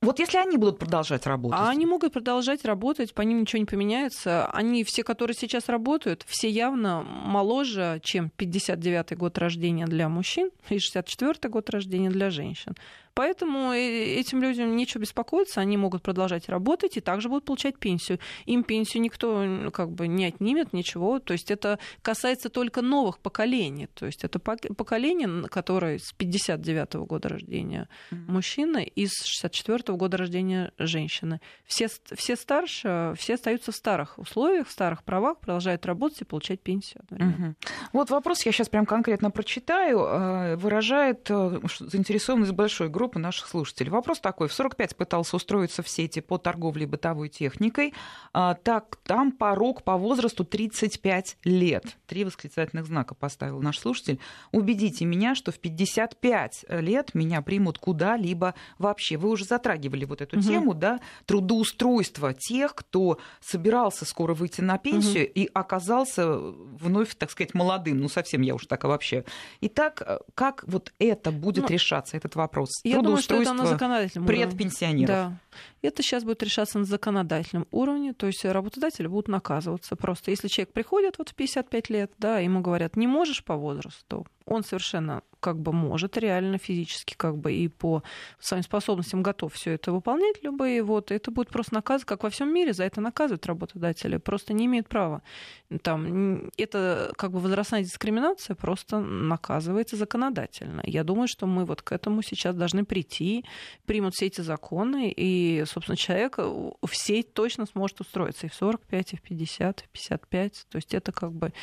Вот 0.01 0.19
если 0.19 0.37
они 0.37 0.57
будут 0.57 0.77
продолжать 0.77 1.25
работать. 1.25 1.59
А 1.59 1.69
они 1.69 1.87
могут 1.87 2.13
продолжать 2.13 2.63
работать, 2.65 3.13
по 3.15 3.23
ним 3.23 3.41
ничего 3.41 3.59
не 3.59 3.65
поменяется. 3.65 4.45
Они 4.47 4.83
все, 4.83 5.03
которые 5.03 5.35
сейчас 5.35 5.69
работают, 5.69 6.23
все 6.27 6.49
явно 6.49 7.01
моложе, 7.01 7.99
чем 8.03 8.31
59-й 8.37 9.15
год 9.15 9.37
рождения 9.39 9.87
для 9.87 10.07
мужчин 10.07 10.51
и 10.69 10.75
64-й 10.75 11.49
год 11.49 11.69
рождения 11.71 12.11
для 12.11 12.29
женщин. 12.29 12.75
Поэтому 13.17 13.73
э, 13.73 14.19
этим 14.19 14.43
людям 14.43 14.75
нечего 14.75 15.01
беспокоиться, 15.01 15.59
они 15.59 15.75
могут 15.75 16.03
продолжать 16.03 16.49
работать 16.49 16.97
и 16.97 17.01
также 17.01 17.29
будут 17.29 17.45
получать 17.45 17.79
пенсию. 17.79 18.19
Им 18.45 18.63
пенсию 18.63 19.01
никто 19.01 19.71
как 19.73 19.89
бы 19.89 20.07
не 20.07 20.25
отнимет, 20.25 20.71
ничего. 20.71 21.17
То 21.17 21.33
есть 21.33 21.49
это 21.49 21.79
касается 22.03 22.49
только 22.49 22.83
новых 22.83 23.17
поколений. 23.17 23.87
То 23.95 24.05
есть 24.05 24.23
это 24.23 24.37
поколение, 24.37 25.49
которое 25.49 25.97
с 25.97 26.13
59 26.13 26.95
-го 26.95 27.05
года 27.07 27.29
рождения 27.29 27.89
mm-hmm. 28.11 28.31
мужчины 28.31 28.83
и 28.83 29.07
с 29.07 29.25
64 29.25 29.77
-го 29.77 29.97
года 29.97 30.17
рождения 30.17 30.71
женщины. 30.77 31.41
Все, 31.65 31.87
все 32.15 32.35
старше, 32.35 33.13
все 33.17 33.33
остаются 33.33 33.71
в 33.71 33.75
старых 33.75 34.19
условиях, 34.19 34.67
в 34.67 34.71
старых 34.71 35.03
правах, 35.03 35.39
продолжают 35.39 35.87
работать 35.87 36.21
и 36.21 36.25
получать 36.25 36.61
пенсию. 36.61 37.01
Mm-hmm. 37.09 37.55
Вот 37.93 38.11
вопрос 38.11 38.45
я 38.45 38.51
сейчас 38.51 38.69
прям 38.69 38.85
конкретно 38.85 39.31
прочитаю. 39.31 39.99
Э, 40.01 40.55
выражает 40.55 41.31
э, 41.31 41.59
заинтересованность 41.79 42.53
большой 42.53 42.89
группы 42.89 43.06
группы 43.07 43.19
наших 43.19 43.47
слушателей. 43.47 43.89
Вопрос 43.89 44.19
такой. 44.19 44.49
В 44.49 44.53
45 44.53 44.97
пытался 44.97 45.37
устроиться 45.37 45.81
в 45.81 45.87
сети 45.87 46.19
по 46.19 46.37
торговле 46.37 46.85
бытовой 46.85 47.29
техникой. 47.29 47.93
А, 48.33 48.53
так, 48.53 48.97
там 49.03 49.31
порог 49.31 49.83
по 49.83 49.95
возрасту 49.95 50.43
35 50.43 51.37
лет. 51.45 51.85
Три 52.05 52.25
восклицательных 52.25 52.85
знака 52.85 53.15
поставил 53.15 53.61
наш 53.61 53.79
слушатель. 53.79 54.19
Убедите 54.51 55.05
меня, 55.05 55.35
что 55.35 55.53
в 55.53 55.59
55 55.59 56.65
лет 56.69 57.13
меня 57.13 57.41
примут 57.41 57.77
куда-либо 57.77 58.55
вообще. 58.77 59.15
Вы 59.15 59.29
уже 59.29 59.45
затрагивали 59.45 60.03
вот 60.03 60.21
эту 60.21 60.37
угу. 60.37 60.45
тему, 60.45 60.73
да, 60.73 60.99
трудоустройства 61.25 62.33
тех, 62.33 62.75
кто 62.75 63.19
собирался 63.39 64.03
скоро 64.03 64.33
выйти 64.33 64.59
на 64.59 64.77
пенсию 64.77 65.25
угу. 65.25 65.31
и 65.33 65.49
оказался 65.53 66.27
вновь, 66.27 67.15
так 67.15 67.31
сказать, 67.31 67.53
молодым. 67.53 67.99
Ну, 67.99 68.09
совсем 68.09 68.41
я 68.41 68.53
уж 68.53 68.65
так 68.65 68.83
вообще. 68.83 69.23
Итак, 69.61 70.21
как 70.35 70.65
вот 70.67 70.91
это 70.99 71.31
будет 71.31 71.69
ну, 71.69 71.69
решаться, 71.69 72.17
этот 72.17 72.35
вопрос? 72.35 72.69
Я 72.83 72.96
я 72.97 73.03
думаю, 73.03 73.21
что 73.21 73.41
это 73.41 73.53
на 73.53 73.65
законодательном 73.65 74.27
предпенсионеров. 74.27 75.09
Да. 75.09 75.39
Это 75.81 76.03
сейчас 76.03 76.23
будет 76.23 76.43
решаться 76.43 76.79
на 76.79 76.85
законодательном 76.85 77.67
уровне, 77.71 78.13
то 78.13 78.27
есть 78.27 78.43
работодатели 78.45 79.07
будут 79.07 79.27
наказываться. 79.27 79.95
Просто 79.95 80.31
если 80.31 80.47
человек 80.47 80.73
приходит 80.73 81.17
вот 81.17 81.29
в 81.29 81.35
55 81.35 81.89
лет, 81.89 82.11
да, 82.17 82.39
ему 82.39 82.61
говорят, 82.61 82.95
не 82.95 83.07
можешь 83.07 83.43
по 83.43 83.55
возрасту, 83.55 84.25
он 84.47 84.63
совершенно 84.63 85.21
как 85.39 85.59
бы 85.59 85.71
может 85.71 86.17
реально 86.17 86.57
физически 86.57 87.13
как 87.15 87.37
бы 87.37 87.53
и 87.53 87.67
по 87.67 88.03
своим 88.39 88.63
способностям 88.63 89.23
готов 89.23 89.53
все 89.53 89.71
это 89.71 89.91
выполнять 89.91 90.43
любые 90.43 90.83
вот. 90.83 91.11
Это 91.11 91.31
будет 91.31 91.49
просто 91.49 91.75
наказ 91.75 92.05
как 92.05 92.23
во 92.23 92.29
всем 92.29 92.53
мире 92.53 92.73
за 92.73 92.83
это 92.83 93.01
наказывают 93.01 93.45
работодатели 93.45 94.17
просто 94.17 94.53
не 94.53 94.65
имеют 94.65 94.87
права. 94.87 95.21
Там 95.81 96.49
это 96.57 97.13
как 97.17 97.31
бы 97.31 97.39
возрастная 97.39 97.83
дискриминация 97.83 98.55
просто 98.55 98.99
наказывается 98.99 99.95
законодательно. 99.95 100.81
Я 100.83 101.03
думаю 101.03 101.27
что 101.27 101.45
мы 101.45 101.65
вот 101.65 101.81
к 101.81 101.91
этому 101.91 102.21
сейчас 102.21 102.55
должны 102.55 102.85
прийти 102.85 103.45
примут 103.85 104.15
все 104.15 104.27
эти 104.27 104.41
законы 104.41 105.13
и 105.15 105.63
собственно 105.65 105.97
человек 105.97 106.37
в 106.37 106.93
сеть 106.93 107.33
точно 107.33 107.65
сможет 107.65 108.01
устроиться. 108.01 108.47
И 108.47 108.49
в 108.49 108.53
45 108.55 109.13
и 109.13 109.17
в 109.17 109.21
50 109.21 109.81
и 109.81 109.83
в 109.83 109.89
55 109.89 110.65
то 110.69 110.75
есть 110.77 110.93
это 110.93 111.11
как 111.11 111.31
бы 111.31 111.53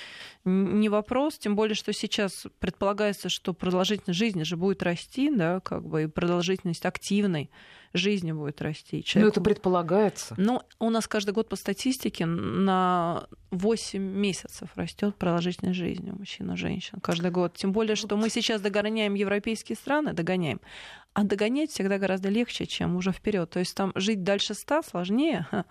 не 0.45 0.89
вопрос 0.89 1.39
тем 1.39 1.57
более 1.57 1.75
что 1.75 1.93
сейчас 1.93 2.47
предполагается 2.75 3.29
что 3.29 3.55
продолжительность 3.55 4.19
жизни 4.19 4.43
же 4.43 4.57
будет 4.57 4.83
расти, 4.83 5.31
да, 5.31 5.61
как 5.61 5.87
бы 5.87 6.03
и 6.03 6.07
продолжительность 6.07 6.85
активной 6.85 7.51
жизни 7.93 8.33
будет 8.33 8.61
расти. 8.61 9.05
Человеку... 9.05 9.27
Ну, 9.27 9.31
это 9.31 9.41
предполагается. 9.41 10.35
Ну, 10.37 10.63
у 10.81 10.91
нас 10.91 11.07
каждый 11.07 11.31
год 11.31 11.49
по 11.49 11.57
статистике 11.57 12.27
на 12.27 13.29
8 13.53 14.03
месяцев 14.03 14.69
растет 14.75 15.15
продолжительность 15.15 15.79
жизни 15.79 16.11
у 16.11 16.19
мужчин 16.19 16.53
и 16.53 16.57
женщин. 16.57 16.99
Каждый 17.01 17.31
год. 17.31 17.55
Тем 17.55 17.73
более, 17.73 17.95
что 17.95 18.17
мы 18.17 18.29
сейчас 18.29 18.61
догоняем 18.61 19.15
европейские 19.15 19.77
страны, 19.77 20.13
догоняем. 20.13 20.61
А 21.13 21.23
догонять 21.23 21.71
всегда 21.71 21.99
гораздо 21.99 22.29
легче, 22.29 22.67
чем 22.67 22.97
уже 22.97 23.13
вперед. 23.13 23.49
То 23.49 23.61
есть 23.61 23.77
там 23.77 23.93
жить 23.95 24.25
дальше 24.25 24.55
100 24.55 24.83
сложнее, 24.83 25.47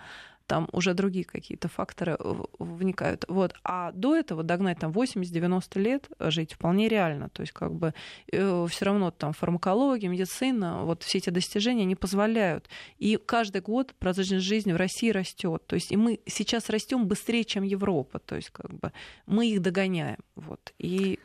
там 0.47 0.67
уже 0.71 0.93
другие 0.93 1.25
какие-то 1.25 1.67
факторы 1.67 2.17
вникают. 2.59 3.25
Вот. 3.27 3.53
А 3.63 3.91
до 3.91 4.15
этого 4.15 4.43
догнать 4.43 4.79
там 4.79 4.91
80-90 4.91 5.79
лет 5.79 6.09
жить 6.19 6.53
вполне 6.53 6.89
реально. 6.89 7.29
То 7.29 7.41
есть 7.41 7.53
как 7.53 7.73
бы 7.73 7.93
э, 8.31 8.67
все 8.69 8.85
равно 8.85 9.11
там 9.11 9.33
фармакология, 9.33 10.09
медицина, 10.09 10.83
вот 10.83 11.03
все 11.03 11.19
эти 11.19 11.29
достижения 11.29 11.85
не 11.85 11.95
позволяют. 11.95 12.69
И 12.97 13.17
каждый 13.17 13.61
год 13.61 13.93
продолжительность 13.99 14.45
жизни 14.45 14.73
в 14.73 14.77
России 14.77 15.09
растет. 15.11 15.63
То 15.65 15.75
есть 15.75 15.91
и 15.91 15.97
мы 15.97 16.19
сейчас 16.25 16.69
растем 16.69 17.07
быстрее, 17.07 17.45
чем 17.45 17.63
Европа. 17.63 18.19
То 18.19 18.35
есть 18.35 18.49
как 18.49 18.73
бы 18.73 18.91
мы 19.25 19.47
их 19.49 19.61
догоняем. 19.61 20.19
Вот. 20.35 20.73
И 20.77 21.19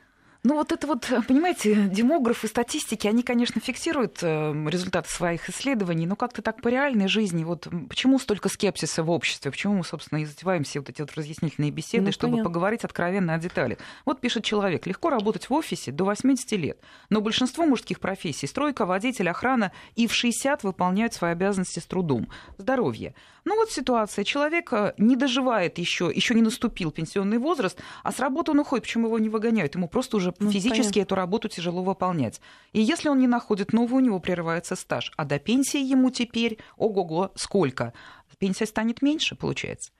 Ну 0.44 0.54
вот 0.54 0.70
это 0.70 0.86
вот, 0.86 1.10
понимаете, 1.26 1.74
демографы, 1.74 2.46
статистики, 2.46 3.08
они, 3.08 3.24
конечно, 3.24 3.60
фиксируют 3.60 4.18
э, 4.22 4.52
результаты 4.68 5.10
своих 5.10 5.48
исследований, 5.50 6.06
но 6.06 6.14
как-то 6.14 6.42
так 6.42 6.62
по 6.62 6.68
реальной 6.68 7.08
жизни, 7.08 7.42
вот 7.42 7.66
почему 7.88 8.20
столько 8.20 8.48
скепсиса 8.48 9.02
в 9.02 9.10
обществе, 9.10 9.50
почему 9.50 9.74
мы, 9.74 9.84
собственно, 9.84 10.20
и 10.20 10.24
затеваем 10.24 10.62
все 10.62 10.78
вот 10.78 10.90
эти 10.90 11.00
вот 11.00 11.12
разъяснительные 11.14 11.72
беседы, 11.72 12.06
ну, 12.06 12.12
чтобы 12.12 12.32
понятно. 12.34 12.50
поговорить 12.50 12.84
откровенно 12.84 13.34
о 13.34 13.38
деталях. 13.38 13.78
Вот 14.04 14.20
пишет 14.20 14.44
человек, 14.44 14.86
легко 14.86 15.10
работать 15.10 15.50
в 15.50 15.54
офисе 15.54 15.90
до 15.90 16.04
80 16.04 16.52
лет, 16.52 16.78
но 17.10 17.20
большинство 17.20 17.66
мужских 17.66 17.98
профессий, 17.98 18.46
стройка, 18.46 18.86
водитель, 18.86 19.28
охрана, 19.28 19.72
и 19.96 20.06
в 20.06 20.14
60 20.14 20.62
выполняют 20.62 21.14
свои 21.14 21.32
обязанности 21.32 21.80
с 21.80 21.86
трудом. 21.86 22.28
Здоровье. 22.58 23.14
Ну 23.48 23.56
вот 23.56 23.70
ситуация. 23.70 24.24
Человек 24.24 24.72
э, 24.74 24.92
не 24.98 25.16
доживает 25.16 25.78
еще, 25.78 26.12
еще 26.14 26.34
не 26.34 26.42
наступил 26.42 26.90
пенсионный 26.90 27.38
возраст, 27.38 27.80
а 28.02 28.12
с 28.12 28.20
работы 28.20 28.50
он 28.50 28.58
уходит. 28.58 28.84
Почему 28.84 29.06
его 29.06 29.18
не 29.18 29.30
выгоняют? 29.30 29.74
Ему 29.74 29.88
просто 29.88 30.18
уже 30.18 30.34
ну, 30.38 30.50
физически 30.50 30.80
понятно. 30.80 31.00
эту 31.00 31.14
работу 31.14 31.48
тяжело 31.48 31.82
выполнять. 31.82 32.40
И 32.72 32.80
если 32.80 33.08
он 33.08 33.18
не 33.18 33.26
находит 33.26 33.72
новую, 33.72 34.02
у 34.02 34.04
него 34.04 34.20
прерывается 34.20 34.76
стаж. 34.76 35.12
А 35.16 35.24
до 35.24 35.38
пенсии 35.38 35.80
ему 35.80 36.10
теперь, 36.10 36.58
ого-го, 36.76 37.32
сколько? 37.34 37.92
Пенсия 38.38 38.66
станет 38.66 39.02
меньше, 39.02 39.34
получается. 39.34 39.90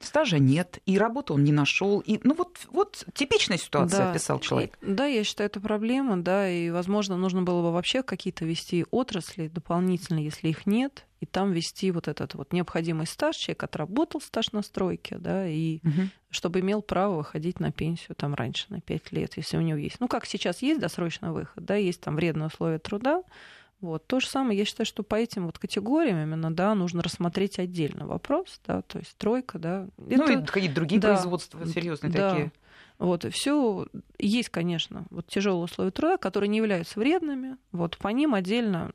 Стажа 0.00 0.38
нет, 0.38 0.78
и 0.86 0.96
работу 0.96 1.34
он 1.34 1.42
не 1.42 1.50
нашел. 1.50 1.98
И, 2.00 2.20
ну 2.22 2.34
вот, 2.34 2.58
вот 2.70 3.04
типичная 3.14 3.58
ситуация, 3.58 3.98
да. 3.98 4.10
описал 4.12 4.38
человек. 4.38 4.78
И, 4.80 4.86
да, 4.86 5.06
я 5.06 5.24
считаю, 5.24 5.50
это 5.50 5.60
проблема, 5.60 6.16
да, 6.22 6.48
и, 6.48 6.70
возможно, 6.70 7.16
нужно 7.16 7.42
было 7.42 7.62
бы 7.62 7.72
вообще 7.72 8.02
какие-то 8.04 8.44
вести 8.44 8.86
отрасли 8.92 9.48
дополнительно, 9.48 10.20
если 10.20 10.48
их 10.48 10.66
нет, 10.66 11.04
и 11.20 11.26
там 11.26 11.50
вести 11.50 11.90
вот 11.90 12.06
этот 12.06 12.34
вот 12.34 12.52
необходимый 12.52 13.06
стаж, 13.06 13.36
человек 13.36 13.64
отработал 13.64 14.20
стаж 14.20 14.52
на 14.52 14.62
стройке, 14.62 15.18
да, 15.18 15.48
и 15.48 15.80
угу. 15.82 16.08
чтобы 16.30 16.60
имел 16.60 16.80
право 16.80 17.16
выходить 17.16 17.58
на 17.58 17.72
пенсию 17.72 18.14
там 18.14 18.34
раньше, 18.34 18.66
на 18.68 18.80
5 18.80 19.12
лет, 19.12 19.36
если 19.36 19.56
у 19.56 19.60
него 19.60 19.78
есть. 19.78 19.98
Ну, 19.98 20.06
как 20.06 20.26
сейчас 20.26 20.62
есть 20.62 20.80
досрочный 20.80 21.30
выход, 21.30 21.64
да, 21.64 21.74
есть 21.74 22.00
там 22.00 22.14
вредные 22.14 22.46
условия 22.46 22.78
труда, 22.78 23.24
вот. 23.80 24.06
То 24.06 24.20
же 24.20 24.26
самое, 24.26 24.58
я 24.58 24.64
считаю, 24.64 24.86
что 24.86 25.02
по 25.02 25.14
этим 25.14 25.46
вот 25.46 25.58
категориям 25.58 26.22
именно, 26.22 26.52
да, 26.52 26.74
нужно 26.74 27.02
рассмотреть 27.02 27.58
отдельно 27.58 28.06
вопрос, 28.06 28.60
да, 28.66 28.82
то 28.82 28.98
есть 28.98 29.16
тройка, 29.16 29.58
да. 29.58 29.86
Ну 29.96 30.24
это... 30.24 30.32
и 30.32 30.44
какие-то 30.44 30.74
другие 30.74 31.00
да, 31.00 31.14
производства 31.14 31.64
серьезные 31.66 32.12
да. 32.12 32.30
такие. 32.30 32.52
Вот, 32.98 33.24
все 33.32 33.86
есть, 34.18 34.48
конечно, 34.48 35.06
вот 35.10 35.28
тяжелые 35.28 35.64
условия 35.64 35.92
труда, 35.92 36.16
которые 36.16 36.48
не 36.48 36.58
являются 36.58 36.98
вредными. 36.98 37.56
Вот 37.70 37.96
по 37.96 38.08
ним 38.08 38.34
отдельно 38.34 38.90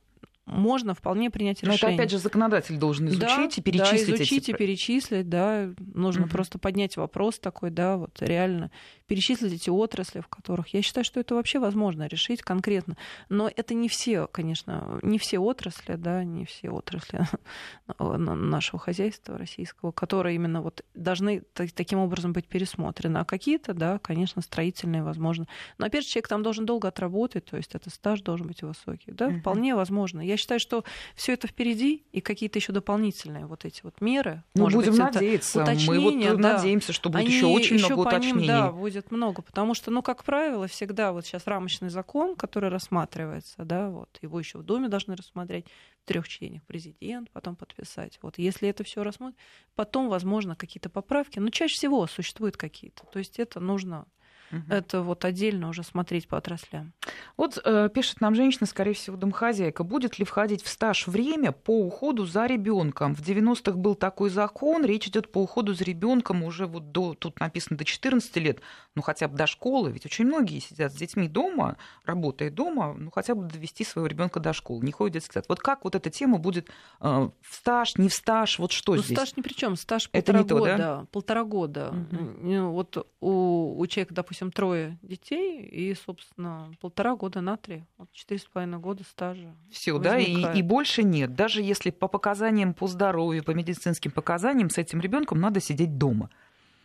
можно 0.46 0.94
вполне 0.94 1.32
принять 1.32 1.62
решение. 1.62 1.80
Но 1.82 1.88
это 1.88 1.96
опять 1.96 2.12
же 2.12 2.18
законодатель 2.18 2.78
должен 2.78 3.08
изучить 3.08 3.56
да, 3.56 3.56
и 3.58 3.62
перечислить. 3.62 4.08
Да, 4.08 4.16
изучить 4.16 4.44
эти... 4.44 4.52
и 4.52 4.54
перечислить, 4.54 5.30
да. 5.30 5.70
Нужно 5.80 6.24
угу. 6.24 6.32
просто 6.32 6.60
поднять 6.60 6.98
вопрос 6.98 7.40
такой, 7.40 7.70
да, 7.70 7.96
вот 7.96 8.22
реально 8.22 8.72
перечислить 9.08 9.54
эти 9.54 9.70
отрасли, 9.70 10.22
в 10.22 10.28
которых 10.28 10.70
я 10.70 10.82
считаю, 10.82 11.04
что 11.04 11.20
это 11.20 11.36
вообще 11.36 11.60
возможно 11.60 12.08
решить 12.08 12.42
конкретно. 12.42 12.98
Но 13.30 13.50
это 13.54 13.74
не 13.74 13.90
все, 13.90 14.28
конечно, 14.28 15.00
не 15.02 15.18
все 15.18 15.40
отрасли, 15.40 15.96
да, 15.96 16.24
не 16.24 16.46
все 16.46 16.70
отрасли 16.70 17.22
нашего 18.00 18.80
хозяйства 18.80 19.38
российского, 19.38 19.92
которые 19.92 20.36
именно 20.36 20.62
вот 20.62 20.84
должны 20.94 21.42
таким 21.54 22.00
образом 22.00 22.34
быть 22.34 22.48
пересмотрены. 22.48 23.18
А 23.20 23.26
какие-то, 23.26 23.74
да, 23.74 24.00
конечно, 24.00 24.42
строительные, 24.42 25.04
возможно. 25.04 25.48
Но 25.78 25.86
опять 25.86 26.04
же, 26.04 26.10
человек 26.10 26.28
там 26.28 26.44
должен 26.44 26.66
долго 26.66 26.88
отработать, 26.88 27.46
то 27.46 27.58
есть 27.58 27.76
это 27.76 27.90
стаж 27.90 28.22
должен 28.22 28.48
быть 28.48 28.62
высокий. 28.64 29.12
Да, 29.12 29.28
угу. 29.28 29.40
вполне 29.40 29.76
возможно. 29.76 30.22
Я 30.22 30.38
считаю, 30.38 30.60
что 30.60 30.84
все 31.16 31.34
это 31.34 31.48
впереди, 31.48 32.04
и 32.12 32.22
какие-то 32.22 32.60
еще 32.60 32.72
дополнительные 32.72 33.46
вот 33.46 33.66
эти 33.66 33.82
вот 33.84 34.02
меры. 34.02 34.44
Ну, 34.56 34.70
будем 34.70 34.92
быть, 34.92 35.00
надеяться. 35.00 35.66
Мы 35.88 36.00
вот 36.00 36.42
да, 36.42 36.54
надеемся, 36.54 36.94
что 36.94 37.10
будет 37.10 37.28
еще 37.28 37.46
очень 37.46 37.78
много 37.78 38.08
уточнений. 38.08 38.40
Ним, 38.40 38.48
да, 38.48 38.72
будет 38.72 39.03
много, 39.12 39.42
потому 39.42 39.74
что, 39.74 39.92
ну, 39.92 40.02
как 40.02 40.24
правило, 40.24 40.68
всегда 40.68 41.12
вот 41.12 41.26
сейчас 41.26 41.48
рамочный 41.48 41.90
закон, 41.90 42.36
который 42.36 42.70
рассматривается, 42.70 43.66
да, 43.66 43.90
вот 43.90 44.20
его 44.22 44.40
еще 44.40 44.58
в 44.58 44.64
Думе 44.64 44.88
должны 44.88 45.16
рассмотреть, 45.16 45.66
в 46.04 46.06
трех 46.06 46.28
чтениях 46.28 46.64
президент, 46.64 47.32
потом 47.32 47.56
подписать. 47.56 48.20
Вот 48.22 48.38
если 48.38 48.68
это 48.68 48.84
все 48.84 49.04
рассмотрят, 49.04 49.40
потом, 49.76 50.10
возможно, 50.10 50.56
какие-то 50.56 50.90
поправки, 50.90 51.40
но 51.40 51.50
чаще 51.50 51.76
всего 51.76 52.06
существуют 52.08 52.58
какие-то. 52.58 53.06
То 53.06 53.20
есть 53.20 53.40
это 53.40 53.60
нужно 53.60 54.06
Угу. 54.54 54.74
Это 54.74 55.02
вот 55.02 55.26
отдельно 55.26 55.70
уже 55.70 55.84
смотреть 55.84 56.28
по 56.28 56.38
отраслям. 56.38 56.94
Вот 57.38 57.60
э, 57.64 57.90
пишет 57.94 58.22
нам 58.22 58.36
женщина, 58.36 58.68
скорее 58.68 58.94
всего, 58.94 59.18
домохозяйка, 59.18 59.84
будет 59.84 60.20
ли 60.20 60.26
входить 60.26 60.64
в 60.64 60.68
стаж 60.68 61.08
время 61.08 61.52
по 61.52 61.86
уходу 61.86 62.26
за 62.26 62.46
ребенком? 62.46 63.16
В 63.16 63.22
90-х 63.22 63.78
был 63.78 63.96
такой 63.96 64.30
закон, 64.30 64.86
речь 64.86 65.08
идет 65.08 65.32
по 65.32 65.40
уходу 65.40 65.74
за 65.74 65.84
ребенком 65.84 66.44
уже 66.44 66.68
вот 66.68 66.92
до, 66.92 67.16
тут 67.16 67.40
написано 67.40 67.78
до 67.78 67.86
14 67.86 68.36
лет, 68.38 68.62
ну 68.96 69.02
хотя 69.02 69.28
бы 69.28 69.36
до 69.36 69.48
школы, 69.48 69.92
ведь 69.92 70.06
очень 70.06 70.26
многие 70.26 70.60
сидят 70.60 70.94
с 70.94 70.96
детьми 70.96 71.28
дома, 71.28 71.78
работая 72.06 72.52
дома, 72.52 72.94
ну 72.94 73.10
хотя 73.10 73.34
бы 73.34 73.44
довести 73.44 73.84
своего 73.84 74.08
ребенка 74.08 74.40
до 74.40 74.54
школы, 74.54 74.84
не 74.86 74.92
ходят 74.92 75.14
в 75.14 75.16
детский 75.16 75.34
сад. 75.34 75.46
Вот 75.50 75.60
как 75.60 75.84
вот 75.84 75.96
эта 75.96 76.10
тема 76.10 76.38
будет 76.38 76.70
э, 77.02 77.30
в 77.42 77.56
стаж, 77.56 77.98
не 77.98 78.10
в 78.10 78.14
стаж, 78.14 78.60
вот 78.60 78.72
что 78.72 78.94
ну, 78.94 79.02
здесь? 79.02 79.18
Стаж 79.18 79.36
ни 79.36 79.42
при 79.42 79.54
чем, 79.54 79.76
стаж 79.76 80.10
полтора 80.10 80.40
Это 80.40 80.54
не 80.54 80.60
года, 80.60 80.72
то, 80.72 80.78
да? 80.78 81.06
полтора 81.12 81.44
года. 81.44 81.94
Угу. 82.12 82.70
Вот 82.70 83.08
у, 83.20 83.80
у 83.80 83.88
человека, 83.88 84.14
допустим, 84.14 84.43
допустим, 84.44 84.52
трое 84.52 84.98
детей 85.02 85.64
и, 85.64 85.94
собственно, 85.96 86.72
полтора 86.80 87.16
года 87.16 87.42
на 87.42 87.58
три, 87.58 87.84
вот 87.98 88.12
четыре 88.12 88.40
с 88.40 88.46
половиной 88.46 88.80
года 88.80 89.04
стажа. 89.04 89.56
Все, 89.72 89.98
да, 90.00 90.18
и, 90.18 90.58
и 90.58 90.62
больше 90.62 91.04
нет. 91.04 91.36
Даже 91.36 91.62
если 91.62 91.92
по 91.92 92.08
показаниям 92.08 92.74
по 92.74 92.88
здоровью, 92.88 93.44
по 93.44 93.52
медицинским 93.52 94.12
показаниям 94.12 94.70
с 94.70 94.78
этим 94.78 95.00
ребенком 95.00 95.40
надо 95.40 95.60
сидеть 95.60 95.98
дома. 95.98 96.30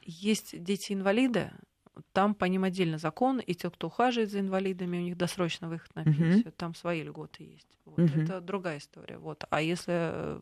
Есть 0.02 0.62
дети-инвалиды, 0.62 1.50
там 2.12 2.34
по 2.34 2.46
ним 2.46 2.64
отдельно 2.64 2.98
закон, 2.98 3.40
и 3.40 3.54
те, 3.54 3.70
кто 3.70 3.88
ухаживает 3.88 4.30
за 4.30 4.40
инвалидами, 4.40 4.98
у 4.98 5.02
них 5.02 5.16
досрочно 5.16 5.68
выход 5.68 5.94
на 5.94 6.04
пенсию, 6.04 6.46
uh-huh. 6.46 6.54
там 6.56 6.74
свои 6.74 7.02
льготы 7.02 7.42
есть. 7.42 7.68
Вот. 7.84 7.98
Uh-huh. 7.98 8.24
Это 8.24 8.40
другая 8.40 8.78
история. 8.78 9.18
Вот. 9.18 9.44
А 9.50 9.60
если 9.60 10.40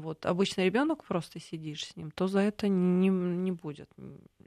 вот, 0.00 0.26
обычный 0.26 0.64
ребенок 0.64 1.04
просто 1.04 1.40
сидишь 1.40 1.86
с 1.86 1.96
ним, 1.96 2.10
то 2.10 2.26
за 2.26 2.40
это 2.40 2.68
не, 2.68 3.08
не 3.08 3.52
будет. 3.52 3.90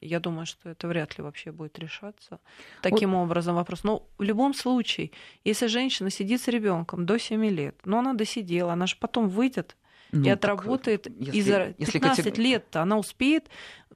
Я 0.01 0.19
думаю, 0.19 0.45
что 0.45 0.69
это 0.69 0.87
вряд 0.87 1.17
ли 1.17 1.23
вообще 1.23 1.51
будет 1.51 1.77
решаться 1.79 2.39
таким 2.81 3.11
вот. 3.11 3.23
образом 3.23 3.55
вопрос. 3.55 3.83
Но 3.83 4.07
в 4.17 4.23
любом 4.23 4.53
случае, 4.53 5.11
если 5.43 5.67
женщина 5.67 6.09
сидит 6.09 6.41
с 6.41 6.47
ребенком 6.47 7.05
до 7.05 7.19
7 7.19 7.45
лет, 7.45 7.75
но 7.85 7.99
она 7.99 8.13
досидела, 8.13 8.73
она 8.73 8.87
же 8.87 8.97
потом 8.99 9.29
выйдет 9.29 9.77
ну, 10.11 10.23
и 10.25 10.29
отработает, 10.29 11.07
если, 11.19 11.75
и 11.77 11.85
за 11.85 11.91
15 11.91 12.25
если... 12.25 12.41
лет 12.41 12.75
она 12.75 12.97
успеет 12.97 13.49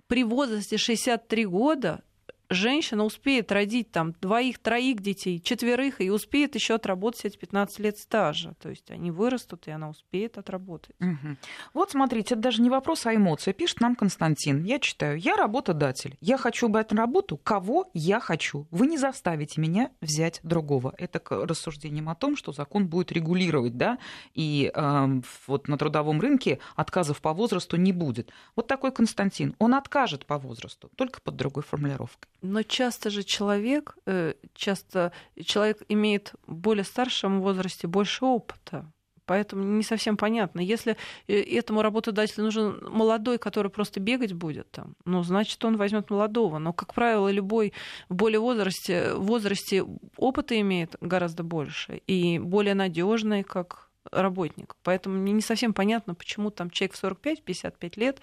при 0.07 0.23
возрасте 0.23 0.77
63 0.77 1.45
года 1.45 2.03
женщина 2.49 3.05
успеет 3.05 3.51
родить 3.51 3.91
там 3.91 4.13
двоих, 4.21 4.59
троих 4.59 5.01
детей, 5.01 5.39
четверых, 5.39 6.01
и 6.01 6.09
успеет 6.09 6.55
еще 6.55 6.75
отработать 6.75 7.25
эти 7.25 7.37
15 7.37 7.79
лет 7.79 7.97
стажа. 7.97 8.53
То 8.61 8.69
есть 8.69 8.89
они 8.91 9.11
вырастут, 9.11 9.67
и 9.67 9.71
она 9.71 9.89
успеет 9.89 10.37
отработать. 10.37 10.95
Угу. 10.99 11.37
Вот 11.73 11.91
смотрите, 11.91 12.33
это 12.33 12.43
даже 12.43 12.61
не 12.61 12.69
вопрос, 12.69 13.05
а 13.05 13.15
эмоция. 13.15 13.53
Пишет 13.53 13.81
нам 13.81 13.95
Константин. 13.95 14.63
Я 14.63 14.79
читаю. 14.79 15.17
Я 15.19 15.35
работодатель. 15.35 16.17
Я 16.19 16.37
хочу 16.37 16.67
брать 16.67 16.91
на 16.91 16.97
работу, 16.97 17.37
кого 17.37 17.89
я 17.93 18.19
хочу. 18.19 18.67
Вы 18.71 18.87
не 18.87 18.97
заставите 18.97 19.61
меня 19.61 19.91
взять 20.01 20.39
другого. 20.43 20.93
Это 20.97 21.19
к 21.19 21.31
рассуждениям 21.31 22.09
о 22.09 22.15
том, 22.15 22.35
что 22.35 22.51
закон 22.51 22.87
будет 22.87 23.11
регулировать, 23.11 23.77
да, 23.77 23.99
и 24.33 24.71
э, 24.73 25.21
вот 25.47 25.67
на 25.67 25.77
трудовом 25.77 26.19
рынке 26.19 26.59
отказов 26.75 27.21
по 27.21 27.33
возрасту 27.33 27.77
не 27.77 27.91
будет. 27.91 28.31
Вот 28.55 28.67
такой 28.67 28.91
Константин. 28.91 29.55
Он 29.59 29.73
откажет 29.75 30.25
по 30.25 30.37
возрасту, 30.37 30.89
только 30.95 31.21
под 31.21 31.35
другой 31.35 31.63
формулировкой. 31.63 32.29
Но 32.41 32.63
часто 32.63 33.09
же 33.09 33.23
человек, 33.23 33.95
э, 34.05 34.33
часто 34.53 35.11
человек 35.43 35.81
имеет 35.89 36.33
в 36.47 36.55
более 36.55 36.83
старшем 36.83 37.41
возрасте 37.41 37.87
больше 37.87 38.25
опыта. 38.25 38.91
Поэтому 39.29 39.63
не 39.63 39.83
совсем 39.83 40.17
понятно. 40.17 40.59
Если 40.59 40.97
э, 41.27 41.39
этому 41.41 41.83
работодателю 41.83 42.45
нужен 42.45 42.83
молодой, 42.89 43.37
который 43.37 43.69
просто 43.69 43.99
бегать 43.99 44.33
будет 44.33 44.71
там, 44.71 44.95
ну, 45.05 45.21
значит, 45.21 45.63
он 45.63 45.77
возьмет 45.77 46.09
молодого. 46.09 46.57
Но, 46.57 46.73
как 46.73 46.95
правило, 46.95 47.29
любой 47.29 47.73
в 48.09 48.15
более 48.15 48.39
возрасте, 48.39 49.13
возрасте 49.13 49.85
опыта 50.17 50.59
имеет 50.59 50.95
гораздо 50.99 51.43
больше 51.43 52.01
и 52.07 52.39
более 52.39 52.73
надежный, 52.73 53.43
как 53.43 53.91
работник. 54.11 54.75
Поэтому 54.81 55.17
мне 55.17 55.31
не 55.33 55.41
совсем 55.41 55.73
понятно, 55.73 56.15
почему 56.15 56.49
там 56.49 56.71
человек 56.71 56.95
в 56.95 57.03
45-55 57.03 57.99
лет 57.99 58.19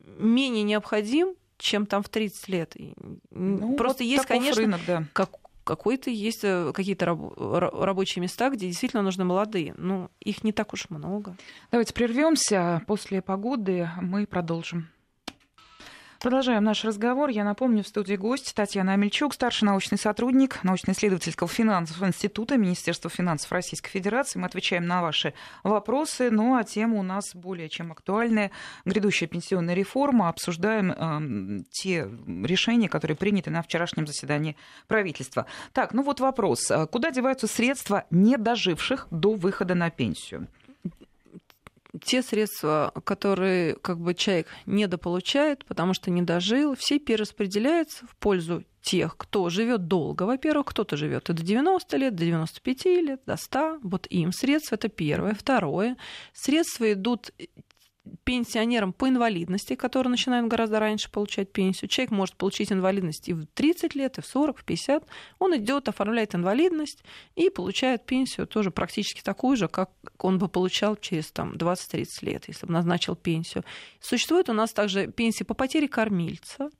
менее 0.00 0.64
необходим, 0.64 1.34
чем 1.58 1.86
там 1.86 2.02
в 2.02 2.08
30 2.08 2.48
лет. 2.48 2.76
Ну, 3.30 3.76
Просто 3.76 4.02
вот 4.02 4.10
есть, 4.10 4.26
конечно, 4.26 4.62
рынок, 4.62 4.80
да. 4.86 5.04
как, 5.12 5.30
какой-то 5.64 6.10
есть 6.10 6.44
э, 6.44 6.72
какие-то 6.72 7.06
раб- 7.06 7.32
рабочие 7.36 8.22
места, 8.22 8.48
где 8.50 8.66
действительно 8.66 9.02
нужны 9.02 9.24
молодые. 9.24 9.74
Но 9.76 10.10
их 10.20 10.44
не 10.44 10.52
так 10.52 10.72
уж 10.72 10.88
много. 10.88 11.36
Давайте 11.70 11.92
прервемся. 11.92 12.82
После 12.86 13.20
погоды 13.20 13.90
мы 14.00 14.26
продолжим. 14.26 14.88
Продолжаем 16.20 16.64
наш 16.64 16.84
разговор. 16.84 17.30
Я 17.30 17.44
напомню, 17.44 17.84
в 17.84 17.86
студии 17.86 18.16
гость 18.16 18.52
Татьяна 18.52 18.94
Амельчук, 18.94 19.34
старший 19.34 19.66
научный 19.66 19.98
сотрудник 19.98 20.64
научно-исследовательского 20.64 21.48
финансового 21.48 22.08
института 22.08 22.56
Министерства 22.56 23.08
финансов 23.08 23.52
Российской 23.52 23.90
Федерации. 23.90 24.40
Мы 24.40 24.46
отвечаем 24.46 24.84
на 24.88 25.00
ваши 25.00 25.32
вопросы, 25.62 26.32
ну 26.32 26.56
а 26.56 26.64
тема 26.64 26.98
у 26.98 27.04
нас 27.04 27.36
более 27.36 27.68
чем 27.68 27.92
актуальная. 27.92 28.50
Грядущая 28.84 29.28
пенсионная 29.28 29.74
реформа. 29.74 30.28
Обсуждаем 30.28 30.90
э, 30.90 31.62
те 31.70 32.10
решения, 32.26 32.88
которые 32.88 33.16
приняты 33.16 33.50
на 33.50 33.62
вчерашнем 33.62 34.08
заседании 34.08 34.56
правительства. 34.88 35.46
Так, 35.72 35.94
ну 35.94 36.02
вот 36.02 36.18
вопрос. 36.18 36.72
Куда 36.90 37.12
деваются 37.12 37.46
средства 37.46 38.06
не 38.10 38.36
доживших 38.36 39.06
до 39.12 39.34
выхода 39.34 39.76
на 39.76 39.88
пенсию? 39.88 40.48
Те 41.98 42.22
средства, 42.22 42.92
которые 43.04 43.74
как 43.74 43.98
бы 43.98 44.14
человек 44.14 44.48
недополучает, 44.66 45.64
потому 45.64 45.94
что 45.94 46.10
не 46.10 46.22
дожил, 46.22 46.74
все 46.76 46.98
перераспределяются 46.98 48.06
в 48.06 48.16
пользу 48.16 48.64
тех, 48.80 49.16
кто 49.16 49.50
живет 49.50 49.86
долго. 49.86 50.22
Во-первых, 50.22 50.66
кто-то 50.66 50.96
живет 50.96 51.24
до 51.24 51.42
90 51.42 51.96
лет, 51.96 52.14
до 52.14 52.24
95 52.24 52.84
лет, 52.86 53.20
до 53.26 53.36
100. 53.36 53.80
Вот 53.82 54.06
им 54.06 54.32
средства 54.32 54.76
это 54.76 54.88
первое. 54.88 55.34
Второе. 55.34 55.96
Средства 56.32 56.92
идут 56.92 57.32
пенсионерам 58.24 58.92
по 58.92 59.08
инвалидности, 59.08 59.74
которые 59.74 60.10
начинают 60.10 60.48
гораздо 60.48 60.80
раньше 60.80 61.10
получать 61.10 61.52
пенсию. 61.52 61.88
Человек 61.88 62.10
может 62.10 62.36
получить 62.36 62.72
инвалидность 62.72 63.28
и 63.28 63.32
в 63.32 63.46
30 63.46 63.94
лет, 63.94 64.18
и 64.18 64.20
в 64.20 64.26
40, 64.26 64.58
в 64.58 64.64
50. 64.64 65.04
Он 65.38 65.56
идет, 65.56 65.88
оформляет 65.88 66.34
инвалидность 66.34 67.02
и 67.36 67.50
получает 67.50 68.06
пенсию 68.06 68.46
тоже 68.46 68.70
практически 68.70 69.22
такую 69.22 69.56
же, 69.56 69.68
как 69.68 69.90
он 70.18 70.38
бы 70.38 70.48
получал 70.48 70.96
через 70.96 71.30
там, 71.30 71.52
20-30 71.52 72.06
лет, 72.22 72.44
если 72.48 72.66
бы 72.66 72.72
назначил 72.72 73.16
пенсию. 73.16 73.64
Существует 74.00 74.48
у 74.48 74.52
нас 74.52 74.72
также 74.72 75.06
пенсия 75.06 75.44
по 75.44 75.54
потере 75.54 75.88
кормильца. 75.88 76.70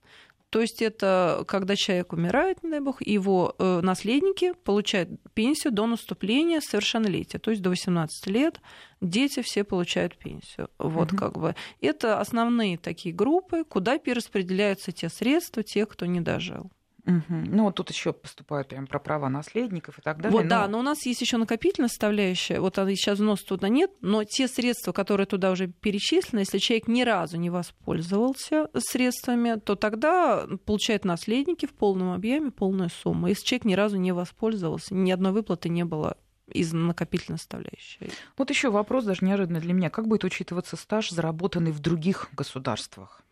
То 0.49 0.61
есть 0.61 0.81
это 0.81 1.43
когда 1.47 1.75
человек 1.75 2.13
умирает, 2.13 2.63
не 2.63 2.71
дай 2.71 2.79
бог, 2.79 3.01
его 3.01 3.55
э, 3.59 3.81
наследники 3.81 4.53
получают 4.63 5.09
пенсию 5.35 5.71
до 5.73 5.85
наступления 5.85 6.59
совершеннолетия, 6.59 7.37
то 7.37 7.51
есть 7.51 7.61
до 7.61 7.69
18 7.69 8.27
лет 8.27 8.59
дети 8.99 9.41
все 9.41 9.63
получают 9.63 10.17
пенсию. 10.17 10.69
Вот 10.79 11.11
угу. 11.11 11.17
как 11.17 11.37
бы 11.37 11.55
это 11.81 12.19
основные 12.19 12.77
такие 12.77 13.13
группы, 13.13 13.63
куда 13.63 13.99
перераспределяются 13.99 14.91
те 14.91 15.09
средства, 15.09 15.61
те, 15.61 15.85
кто 15.85 16.07
не 16.07 16.19
дожил. 16.19 16.71
Угу. 17.05 17.23
Ну, 17.29 17.63
вот 17.63 17.75
тут 17.75 17.89
еще 17.89 18.13
поступают 18.13 18.67
прям 18.67 18.87
про 18.87 18.99
права 18.99 19.29
наследников 19.29 19.99
и 19.99 20.01
так 20.01 20.17
далее. 20.17 20.31
Вот, 20.31 20.43
но... 20.43 20.49
да, 20.49 20.67
но 20.67 20.79
у 20.79 20.81
нас 20.81 21.05
есть 21.05 21.21
еще 21.21 21.37
накопительная 21.37 21.89
составляющая. 21.89 22.59
Вот 22.59 22.75
сейчас 22.75 23.19
взнос 23.19 23.41
туда 23.43 23.69
нет, 23.69 23.91
но 24.01 24.23
те 24.23 24.47
средства, 24.47 24.91
которые 24.91 25.25
туда 25.25 25.51
уже 25.51 25.67
перечислены, 25.67 26.41
если 26.41 26.57
человек 26.57 26.87
ни 26.87 27.03
разу 27.03 27.37
не 27.37 27.49
воспользовался 27.49 28.69
средствами, 28.77 29.59
то 29.59 29.75
тогда 29.75 30.47
получают 30.65 31.05
наследники 31.05 31.65
в 31.65 31.73
полном 31.73 32.11
объеме 32.11 32.51
полную 32.51 32.89
сумму. 32.89 33.27
Если 33.27 33.45
человек 33.45 33.65
ни 33.65 33.73
разу 33.73 33.97
не 33.97 34.11
воспользовался, 34.11 34.93
ни 34.93 35.11
одной 35.11 35.31
выплаты 35.31 35.69
не 35.69 35.85
было 35.85 36.17
из 36.47 36.73
накопительной 36.73 37.37
составляющей. 37.37 38.11
Вот 38.37 38.49
еще 38.49 38.71
вопрос 38.71 39.05
даже 39.05 39.23
неожиданный 39.23 39.61
для 39.61 39.73
меня. 39.73 39.89
Как 39.89 40.07
будет 40.07 40.23
учитываться 40.23 40.75
стаж, 40.75 41.09
заработанный 41.11 41.71
в 41.71 41.79
других 41.79 42.29
государствах? 42.33 43.23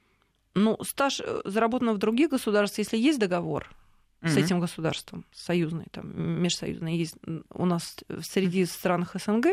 Ну, 0.58 0.78
стаж 0.84 1.22
э, 1.24 1.42
заработанный 1.46 1.94
в 1.94 2.00
других 2.00 2.32
государствах, 2.32 2.80
если 2.80 2.98
есть 2.98 3.20
договор 3.20 3.70
mm-hmm. 4.22 4.30
с 4.30 4.38
этим 4.38 4.60
государством, 4.60 5.24
союзный, 5.32 5.86
там, 5.92 6.42
межсоюзный, 6.42 6.98
есть 6.98 7.16
у 7.54 7.66
нас 7.66 7.96
среди 8.22 8.66
стран 8.66 9.08
СНГ, 9.14 9.48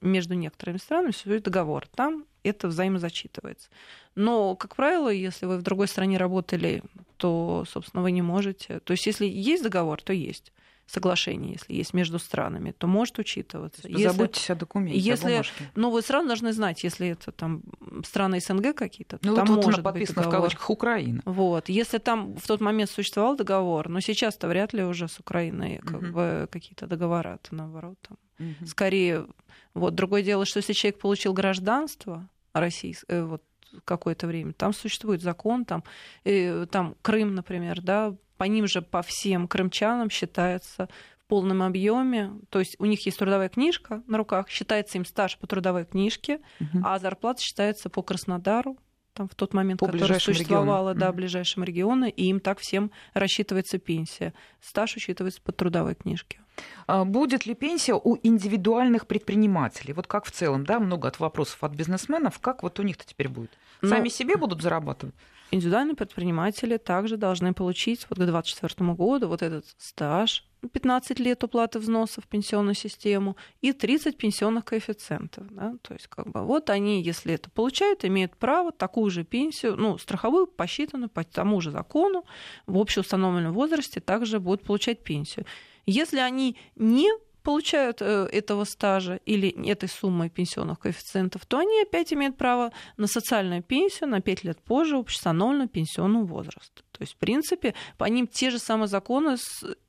между 0.00 0.34
некоторыми 0.34 0.78
странами 0.78 1.10
существует 1.10 1.42
договор. 1.42 1.88
Там 1.88 2.24
это 2.44 2.68
взаимозачитывается. 2.68 3.68
Но, 4.14 4.54
как 4.54 4.76
правило, 4.76 5.08
если 5.08 5.46
вы 5.46 5.58
в 5.58 5.62
другой 5.62 5.88
стране 5.88 6.18
работали, 6.18 6.82
то, 7.16 7.64
собственно, 7.68 8.04
вы 8.04 8.12
не 8.12 8.22
можете. 8.22 8.78
То 8.80 8.92
есть, 8.92 9.06
если 9.06 9.26
есть 9.26 9.64
договор, 9.64 10.00
то 10.00 10.12
есть 10.12 10.52
соглашение, 10.88 11.52
если 11.52 11.74
есть 11.74 11.94
между 11.94 12.18
странами, 12.18 12.72
то 12.76 12.86
может 12.86 13.18
учитываться. 13.18 13.86
Есть, 13.86 14.16
если, 14.16 14.52
о 14.52 14.54
документе, 14.54 14.98
если, 14.98 15.34
о 15.34 15.42
Ну, 15.74 15.90
вы 15.90 16.02
сразу 16.02 16.26
должны 16.26 16.52
знать, 16.52 16.82
если 16.82 17.08
это 17.08 17.30
там 17.30 17.62
страны 18.04 18.40
СНГ 18.40 18.74
какие-то, 18.74 19.18
ну, 19.22 19.36
там 19.36 19.46
вот 19.46 19.64
может 19.64 19.84
вот 19.84 19.94
быть 19.94 20.08
договор. 20.08 20.28
в 20.28 20.32
кавычках 20.32 20.70
Украина. 20.70 21.22
Вот. 21.26 21.68
Если 21.68 21.98
там 21.98 22.36
в 22.36 22.46
тот 22.46 22.60
момент 22.60 22.90
существовал 22.90 23.36
договор, 23.36 23.88
но 23.88 24.00
сейчас-то 24.00 24.48
вряд 24.48 24.72
ли 24.72 24.82
уже 24.82 25.08
с 25.08 25.20
Украиной 25.20 25.78
как 25.78 26.02
угу. 26.02 26.12
бы 26.12 26.48
какие-то 26.50 26.86
договора, 26.86 27.38
то 27.42 27.54
наоборот. 27.54 27.98
Там. 28.08 28.16
Угу. 28.38 28.66
Скорее, 28.66 29.26
вот 29.74 29.94
другое 29.94 30.22
дело, 30.22 30.46
что 30.46 30.58
если 30.58 30.72
человек 30.72 31.00
получил 31.00 31.34
гражданство 31.34 32.28
российское, 32.54 33.18
э, 33.18 33.24
вот 33.24 33.42
какое-то 33.84 34.26
время. 34.26 34.52
Там 34.52 34.72
существует 34.72 35.22
закон, 35.22 35.64
там, 35.64 35.84
э, 36.24 36.66
там 36.66 36.96
Крым, 37.02 37.34
например, 37.34 37.80
да, 37.80 38.14
по 38.36 38.44
ним 38.44 38.66
же, 38.66 38.82
по 38.82 39.02
всем 39.02 39.48
крымчанам 39.48 40.10
считается 40.10 40.88
в 41.18 41.26
полном 41.26 41.62
объеме. 41.62 42.32
То 42.50 42.60
есть 42.60 42.76
у 42.78 42.86
них 42.86 43.04
есть 43.04 43.18
трудовая 43.18 43.48
книжка 43.48 44.02
на 44.06 44.16
руках, 44.16 44.48
считается 44.48 44.98
им 44.98 45.04
стаж 45.04 45.36
по 45.38 45.46
трудовой 45.46 45.84
книжке, 45.84 46.40
угу. 46.60 46.80
а 46.84 46.98
зарплата 46.98 47.42
считается 47.42 47.90
по 47.90 48.02
Краснодару, 48.02 48.78
там 49.18 49.28
в 49.28 49.34
тот 49.34 49.52
момент, 49.52 49.80
по 49.80 49.86
который 49.86 50.20
существовала, 50.20 50.90
региону. 50.90 51.00
да, 51.00 51.12
ближайшим 51.12 51.64
региону, 51.64 52.06
и 52.06 52.24
им 52.24 52.38
так 52.38 52.60
всем 52.60 52.92
рассчитывается 53.14 53.78
пенсия. 53.78 54.32
Стаж 54.60 54.96
учитывается 54.96 55.42
по 55.42 55.50
трудовой 55.50 55.96
книжке. 55.96 56.38
А 56.86 57.04
будет 57.04 57.44
ли 57.46 57.54
пенсия 57.54 57.94
у 57.94 58.16
индивидуальных 58.22 59.08
предпринимателей? 59.08 59.92
Вот 59.92 60.06
как 60.06 60.24
в 60.24 60.30
целом, 60.30 60.64
да, 60.64 60.78
много 60.78 61.08
от 61.08 61.18
вопросов 61.18 61.64
от 61.64 61.72
бизнесменов, 61.72 62.38
как 62.38 62.62
вот 62.62 62.78
у 62.78 62.84
них-то 62.84 63.04
теперь 63.04 63.28
будет? 63.28 63.50
Ну, 63.82 63.88
Сами 63.88 64.04
ну, 64.04 64.10
себе 64.10 64.36
будут 64.36 64.62
зарабатывать? 64.62 65.14
Индивидуальные 65.50 65.96
предприниматели 65.96 66.76
также 66.76 67.16
должны 67.16 67.54
получить 67.54 68.06
вот 68.10 68.18
к 68.18 68.22
2024 68.22 68.92
году 68.92 69.28
вот 69.28 69.42
этот 69.42 69.64
стаж, 69.78 70.44
15 70.72 71.20
лет 71.20 71.42
уплаты 71.44 71.78
взносов 71.78 72.24
в 72.24 72.28
пенсионную 72.28 72.74
систему 72.74 73.36
и 73.60 73.72
30 73.72 74.16
пенсионных 74.16 74.64
коэффициентов. 74.64 75.46
Да? 75.50 75.74
То 75.82 75.94
есть, 75.94 76.08
как 76.08 76.28
бы, 76.30 76.44
вот 76.44 76.68
они, 76.68 77.02
если 77.02 77.34
это 77.34 77.48
получают, 77.50 78.04
имеют 78.04 78.36
право 78.36 78.72
такую 78.72 79.10
же 79.10 79.24
пенсию, 79.24 79.76
ну, 79.76 79.96
страховую, 79.98 80.46
посчитанную 80.46 81.08
по 81.08 81.24
тому 81.24 81.60
же 81.60 81.70
закону, 81.70 82.24
в 82.66 82.76
общеустановленном 82.76 83.52
возрасте 83.52 84.00
также 84.00 84.40
будут 84.40 84.64
получать 84.64 85.02
пенсию. 85.02 85.46
Если 85.86 86.18
они 86.18 86.56
не 86.76 87.10
получают 87.42 88.02
э, 88.02 88.28
этого 88.32 88.64
стажа 88.64 89.20
или 89.26 89.48
этой 89.66 89.88
суммы 89.88 90.28
пенсионных 90.28 90.78
коэффициентов, 90.78 91.46
то 91.46 91.58
они 91.58 91.82
опять 91.82 92.12
имеют 92.12 92.36
право 92.36 92.72
на 92.96 93.06
социальную 93.06 93.62
пенсию 93.62 94.08
на 94.08 94.20
5 94.20 94.44
лет 94.44 94.60
позже 94.60 94.96
общеустановленного 94.96 95.68
пенсионного 95.68 96.24
возраста. 96.24 96.82
То 96.92 97.02
есть, 97.02 97.14
в 97.14 97.16
принципе, 97.16 97.74
по 97.96 98.04
ним 98.04 98.26
те 98.26 98.50
же 98.50 98.58
самые 98.58 98.88
законы 98.88 99.36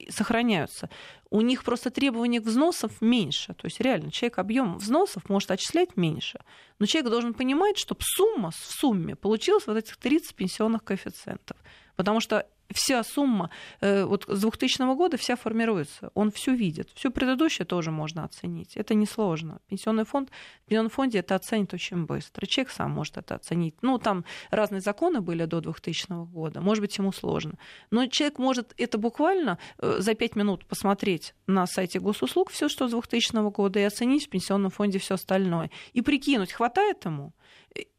сохраняются. 0.09 0.89
У 1.31 1.41
них 1.41 1.63
просто 1.63 1.89
требования 1.89 2.39
к 2.39 2.45
взносов 2.45 3.01
меньше. 3.01 3.53
То 3.53 3.65
есть, 3.65 3.79
реально, 3.79 4.11
человек 4.11 4.37
объем 4.37 4.77
взносов 4.77 5.27
может 5.27 5.49
отчислять 5.51 5.97
меньше. 5.97 6.39
Но 6.77 6.85
человек 6.85 7.11
должен 7.11 7.33
понимать, 7.33 7.77
чтобы 7.77 8.01
сумма 8.03 8.51
в 8.51 8.55
сумме 8.55 9.15
получилась 9.15 9.65
вот 9.65 9.77
этих 9.77 9.97
30 9.97 10.35
пенсионных 10.35 10.83
коэффициентов. 10.83 11.57
Потому 11.95 12.19
что 12.19 12.47
вся 12.73 13.03
сумма 13.03 13.49
э, 13.81 14.03
вот 14.03 14.25
с 14.27 14.41
2000 14.41 14.95
года 14.95 15.17
вся 15.17 15.35
формируется. 15.35 16.11
Он 16.13 16.31
все 16.31 16.53
видит. 16.53 16.89
Все 16.93 17.09
предыдущее 17.09 17.65
тоже 17.65 17.91
можно 17.91 18.23
оценить. 18.23 18.75
Это 18.75 18.93
несложно. 18.93 19.59
Пенсионный 19.67 20.05
фонд, 20.05 20.29
в 20.65 20.69
пенсионном 20.69 20.89
фонде 20.89 21.19
это 21.19 21.35
оценит 21.35 21.73
очень 21.73 22.05
быстро. 22.05 22.45
Человек 22.45 22.71
сам 22.71 22.91
может 22.91 23.17
это 23.17 23.35
оценить. 23.35 23.75
Ну, 23.81 23.97
там 23.97 24.25
разные 24.51 24.81
законы 24.81 25.21
были 25.21 25.45
до 25.45 25.61
2000 25.61 26.25
года. 26.25 26.61
Может 26.61 26.81
быть, 26.81 26.97
ему 26.97 27.11
сложно. 27.11 27.53
Но 27.91 28.07
человек 28.07 28.39
может 28.39 28.73
это 28.77 28.97
буквально 28.97 29.57
э, 29.77 29.97
за 29.99 30.13
5 30.13 30.35
минут 30.35 30.65
посмотреть 30.65 31.33
на 31.47 31.65
сайте 31.67 31.99
госуслуг 31.99 32.51
все, 32.51 32.69
что 32.69 32.87
с 32.87 32.91
2000 32.91 33.49
года, 33.51 33.79
и 33.79 33.83
оценить 33.83 34.27
в 34.27 34.29
пенсионном 34.29 34.71
фонде 34.71 34.99
все 34.99 35.15
остальное. 35.15 35.71
И 35.93 36.01
прикинуть, 36.01 36.51
хватает 36.51 37.05
ему 37.05 37.33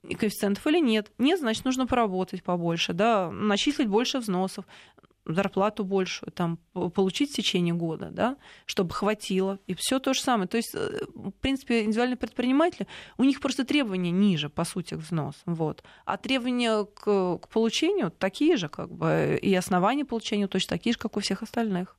коэффициентов 0.03 0.67
или 0.67 0.81
нет. 0.81 1.13
Нет, 1.19 1.41
значит, 1.41 1.65
нужно 1.65 1.87
поработать 1.87 2.43
побольше, 2.43 2.93
да, 2.93 3.31
начислить 3.31 3.89
больше 3.89 4.19
взносов, 4.19 4.65
зарплату 5.27 5.85
большую, 5.85 6.33
там, 6.33 6.59
получить 6.73 7.33
в 7.33 7.37
течение 7.37 7.75
года, 7.75 8.11
да, 8.11 8.37
чтобы 8.67 8.93
хватило. 8.93 9.59
И 9.67 9.75
все 9.75 9.99
то 9.99 10.15
же 10.15 10.21
самое. 10.21 10.49
То 10.49 10.57
есть, 10.57 10.75
э, 10.75 11.05
в 11.15 11.33
принципе, 11.33 11.83
индивидуальные 11.83 12.17
предприниматели, 12.17 12.87
у 13.19 13.25
них 13.25 13.41
просто 13.41 13.65
требования 13.65 14.11
ниже, 14.11 14.49
по 14.49 14.65
сути, 14.65 14.95
к 14.95 14.99
взносам. 14.99 15.55
Вот. 15.55 15.85
А 16.05 16.17
требования 16.17 16.85
к, 16.85 17.39
к 17.39 17.49
получению 17.49 18.11
такие 18.11 18.57
же, 18.57 18.69
как 18.69 18.91
бы, 18.91 19.39
и 19.41 19.55
основания 19.55 20.05
получения 20.05 20.49
точно 20.49 20.71
такие 20.71 20.95
же, 20.95 20.99
как 20.99 21.17
у 21.17 21.21
всех 21.21 21.43
остальных. 21.43 21.97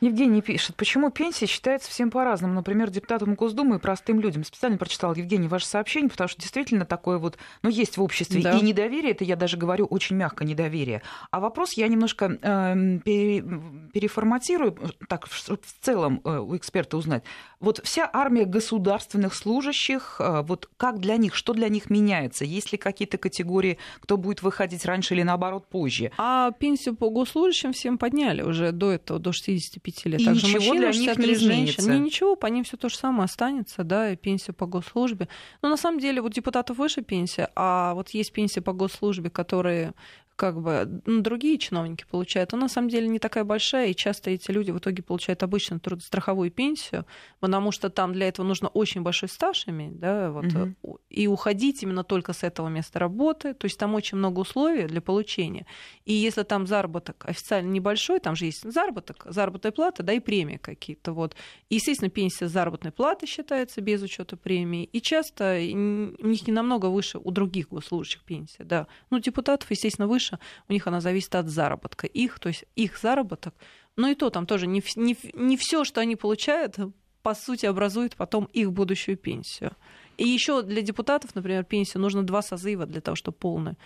Евгений 0.00 0.42
пишет, 0.42 0.76
почему 0.76 1.10
пенсия 1.10 1.46
считается 1.46 1.90
всем 1.90 2.10
по-разному, 2.10 2.54
например, 2.54 2.90
депутатам 2.90 3.34
Госдумы 3.34 3.76
и 3.76 3.78
простым 3.78 4.20
людям. 4.20 4.44
Специально 4.44 4.76
прочитал, 4.76 5.14
Евгений, 5.14 5.48
ваше 5.48 5.66
сообщение, 5.66 6.10
потому 6.10 6.28
что 6.28 6.40
действительно 6.40 6.84
такое 6.84 7.18
вот, 7.18 7.38
ну, 7.62 7.70
есть 7.70 7.96
в 7.96 8.02
обществе 8.02 8.42
да. 8.42 8.58
и 8.58 8.62
недоверие, 8.62 9.12
это 9.12 9.24
я 9.24 9.36
даже 9.36 9.56
говорю 9.56 9.86
очень 9.86 10.16
мягко 10.16 10.44
недоверие. 10.44 11.02
А 11.30 11.40
вопрос 11.40 11.74
я 11.74 11.88
немножко 11.88 12.38
э, 12.40 12.98
пере, 13.04 13.44
переформатирую, 13.92 14.76
так, 15.08 15.26
в 15.26 15.58
целом 15.80 16.20
э, 16.24 16.38
у 16.38 16.56
эксперта 16.56 16.96
узнать. 16.96 17.24
Вот 17.60 17.80
вся 17.84 18.08
армия 18.12 18.44
государственных 18.44 19.34
служащих, 19.34 20.16
э, 20.18 20.42
вот 20.42 20.68
как 20.76 20.98
для 20.98 21.16
них, 21.16 21.34
что 21.34 21.52
для 21.52 21.68
них 21.68 21.90
меняется? 21.90 22.44
Есть 22.44 22.72
ли 22.72 22.78
какие-то 22.78 23.18
категории, 23.18 23.78
кто 24.00 24.16
будет 24.16 24.42
выходить 24.42 24.84
раньше 24.84 25.14
или 25.14 25.22
наоборот 25.22 25.66
позже? 25.68 26.10
А 26.18 26.50
пенсию 26.52 26.94
по 26.96 27.10
госслужащим 27.10 27.72
всем 27.72 27.98
подняли 27.98 28.42
уже 28.42 28.72
до 28.72 28.92
этого, 28.92 29.18
до 29.18 29.32
65 29.32 29.83
лет. 30.04 30.20
И 30.20 30.24
Также 30.24 30.46
ничего 30.46 30.74
мужчины, 30.74 30.92
для 30.92 31.00
них 31.00 31.18
не 31.18 31.32
изменится? 31.32 31.90
Не, 31.90 31.98
ничего, 31.98 32.36
по 32.36 32.46
ним 32.46 32.64
все 32.64 32.76
то 32.76 32.88
же 32.88 32.96
самое 32.96 33.24
останется, 33.24 33.84
да, 33.84 34.12
и 34.12 34.16
пенсия 34.16 34.52
по 34.52 34.66
госслужбе. 34.66 35.28
Но 35.62 35.68
на 35.68 35.76
самом 35.76 36.00
деле 36.00 36.20
вот 36.22 36.32
депутатов 36.32 36.78
выше 36.78 37.02
пенсия, 37.02 37.50
а 37.54 37.94
вот 37.94 38.10
есть 38.10 38.32
пенсия 38.32 38.60
по 38.60 38.72
госслужбе, 38.72 39.30
которые 39.30 39.92
как 40.36 40.60
бы 40.60 41.02
ну, 41.06 41.20
другие 41.20 41.58
чиновники 41.58 42.04
получают, 42.10 42.52
она 42.52 42.62
на 42.62 42.68
самом 42.68 42.88
деле 42.88 43.06
не 43.08 43.18
такая 43.18 43.44
большая, 43.44 43.88
и 43.88 43.94
часто 43.94 44.30
эти 44.30 44.50
люди 44.50 44.70
в 44.70 44.78
итоге 44.78 45.02
получают 45.02 45.42
обычную 45.42 45.80
трудостраховую 45.80 46.50
пенсию, 46.50 47.06
потому 47.40 47.70
что 47.70 47.88
там 47.88 48.12
для 48.12 48.28
этого 48.28 48.46
нужно 48.46 48.68
очень 48.68 49.02
большой 49.02 49.28
стаж 49.28 49.68
иметь, 49.68 49.98
да, 49.98 50.30
вот, 50.32 50.46
угу. 50.46 50.98
и 51.08 51.26
уходить 51.28 51.82
именно 51.82 52.02
только 52.02 52.32
с 52.32 52.42
этого 52.42 52.68
места 52.68 52.98
работы, 52.98 53.54
то 53.54 53.66
есть 53.66 53.78
там 53.78 53.94
очень 53.94 54.18
много 54.18 54.40
условий 54.40 54.86
для 54.86 55.00
получения. 55.00 55.66
И 56.04 56.12
если 56.12 56.42
там 56.42 56.66
заработок 56.66 57.24
официально 57.28 57.70
небольшой, 57.70 58.18
там 58.18 58.34
же 58.34 58.46
есть 58.46 58.68
заработок, 58.70 59.26
заработная 59.28 59.72
плата, 59.72 60.02
да, 60.02 60.12
и 60.12 60.20
премии 60.20 60.56
какие-то, 60.56 61.12
вот. 61.12 61.36
И, 61.68 61.76
естественно, 61.76 62.10
пенсия 62.10 62.48
заработной 62.48 62.90
платы 62.90 63.26
считается 63.26 63.80
без 63.80 64.02
учета 64.02 64.36
премии, 64.36 64.84
и 64.84 65.00
часто 65.00 65.54
у 65.54 66.26
них 66.26 66.46
не 66.46 66.52
намного 66.52 66.86
выше 66.86 67.18
у 67.18 67.30
других 67.30 67.68
госслужащих 67.68 68.22
пенсия, 68.24 68.64
да. 68.64 68.88
Ну, 69.10 69.20
депутатов, 69.20 69.70
естественно, 69.70 70.08
выше 70.08 70.23
выше, 70.24 70.38
у 70.68 70.72
них 70.72 70.86
она 70.86 71.00
зависит 71.00 71.34
от 71.34 71.48
заработка 71.48 72.06
их, 72.06 72.38
то 72.38 72.48
есть 72.48 72.64
их 72.76 72.98
заработок. 72.98 73.54
Но 73.96 74.08
и 74.08 74.14
то 74.14 74.30
там 74.30 74.46
тоже 74.46 74.66
не, 74.66 74.82
не, 74.96 75.16
не 75.34 75.56
все, 75.56 75.84
что 75.84 76.00
они 76.00 76.16
получают, 76.16 76.76
по 77.22 77.34
сути, 77.34 77.66
образует 77.66 78.16
потом 78.16 78.46
их 78.46 78.72
будущую 78.72 79.16
пенсию. 79.16 79.72
И 80.16 80.28
еще 80.28 80.62
для 80.62 80.82
депутатов, 80.82 81.34
например, 81.34 81.64
пенсию 81.64 82.02
нужно 82.02 82.22
два 82.22 82.42
созыва 82.42 82.86
для 82.86 83.00
того, 83.00 83.16
чтобы 83.16 83.36
полная 83.36 83.72
а, 83.72 83.78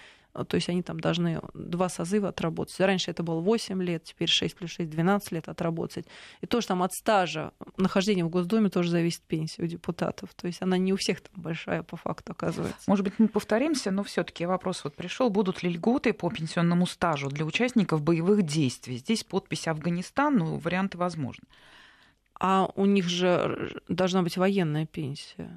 то 0.45 0.57
есть 0.57 0.69
они 0.69 0.83
там 0.83 1.01
должны 1.01 1.41
два 1.55 1.89
созыва 1.89 2.29
отработать. 2.29 2.79
Раньше 2.81 3.11
это 3.11 3.23
было 3.23 3.41
8 3.41 3.83
лет, 3.83 4.05
теперь 4.05 4.29
6 4.29 4.57
плюс 4.57 4.71
6, 4.71 4.91
12 4.91 5.33
лет 5.33 5.49
отработать. 5.49 6.07
И 6.41 6.47
тоже 6.47 6.67
там 6.67 6.83
от 6.83 6.93
стажа 6.93 7.53
нахождения 7.77 8.25
в 8.25 8.29
Госдуме 8.29 8.69
тоже 8.71 8.91
зависит 8.91 9.23
пенсия 9.23 9.63
у 9.63 9.67
депутатов. 9.67 10.35
То 10.35 10.47
есть 10.47 10.63
она 10.63 10.79
не 10.79 10.93
у 10.93 10.97
всех 10.97 11.21
там 11.21 11.43
большая 11.43 11.83
по 11.83 11.97
факту 11.97 12.33
оказывается. 12.33 12.83
Может 12.87 13.05
быть, 13.05 13.15
мы 13.19 13.29
повторимся, 13.29 13.91
но 13.91 14.03
все 14.03 14.25
таки 14.25 14.47
вопрос 14.47 14.85
вот 14.85 14.95
пришел. 14.95 15.31
Будут 15.31 15.63
ли 15.63 15.71
льготы 15.71 16.13
по 16.13 16.31
пенсионному 16.31 16.87
стажу 16.87 17.29
для 17.29 17.45
участников 17.45 18.03
боевых 18.03 18.43
действий? 18.43 18.99
Здесь 18.99 19.25
подпись 19.25 19.69
Афганистан, 19.69 20.37
ну, 20.37 20.57
варианты 20.59 20.99
возможны. 20.99 21.45
А 22.41 22.71
у 22.77 22.85
них 22.85 23.09
же 23.09 23.83
должна 23.89 24.23
быть 24.23 24.37
военная 24.37 24.87
пенсия. 24.87 25.51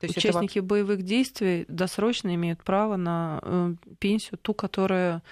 То 0.00 0.06
есть 0.06 0.18
Участники 0.18 0.58
это... 0.58 0.66
боевых 0.66 1.02
действий 1.02 1.64
досрочно 1.68 2.34
имеют 2.34 2.62
право 2.62 2.96
на 2.96 3.40
э, 3.42 3.74
пенсию, 3.98 4.38
ту, 4.38 4.54
которая 4.54 5.22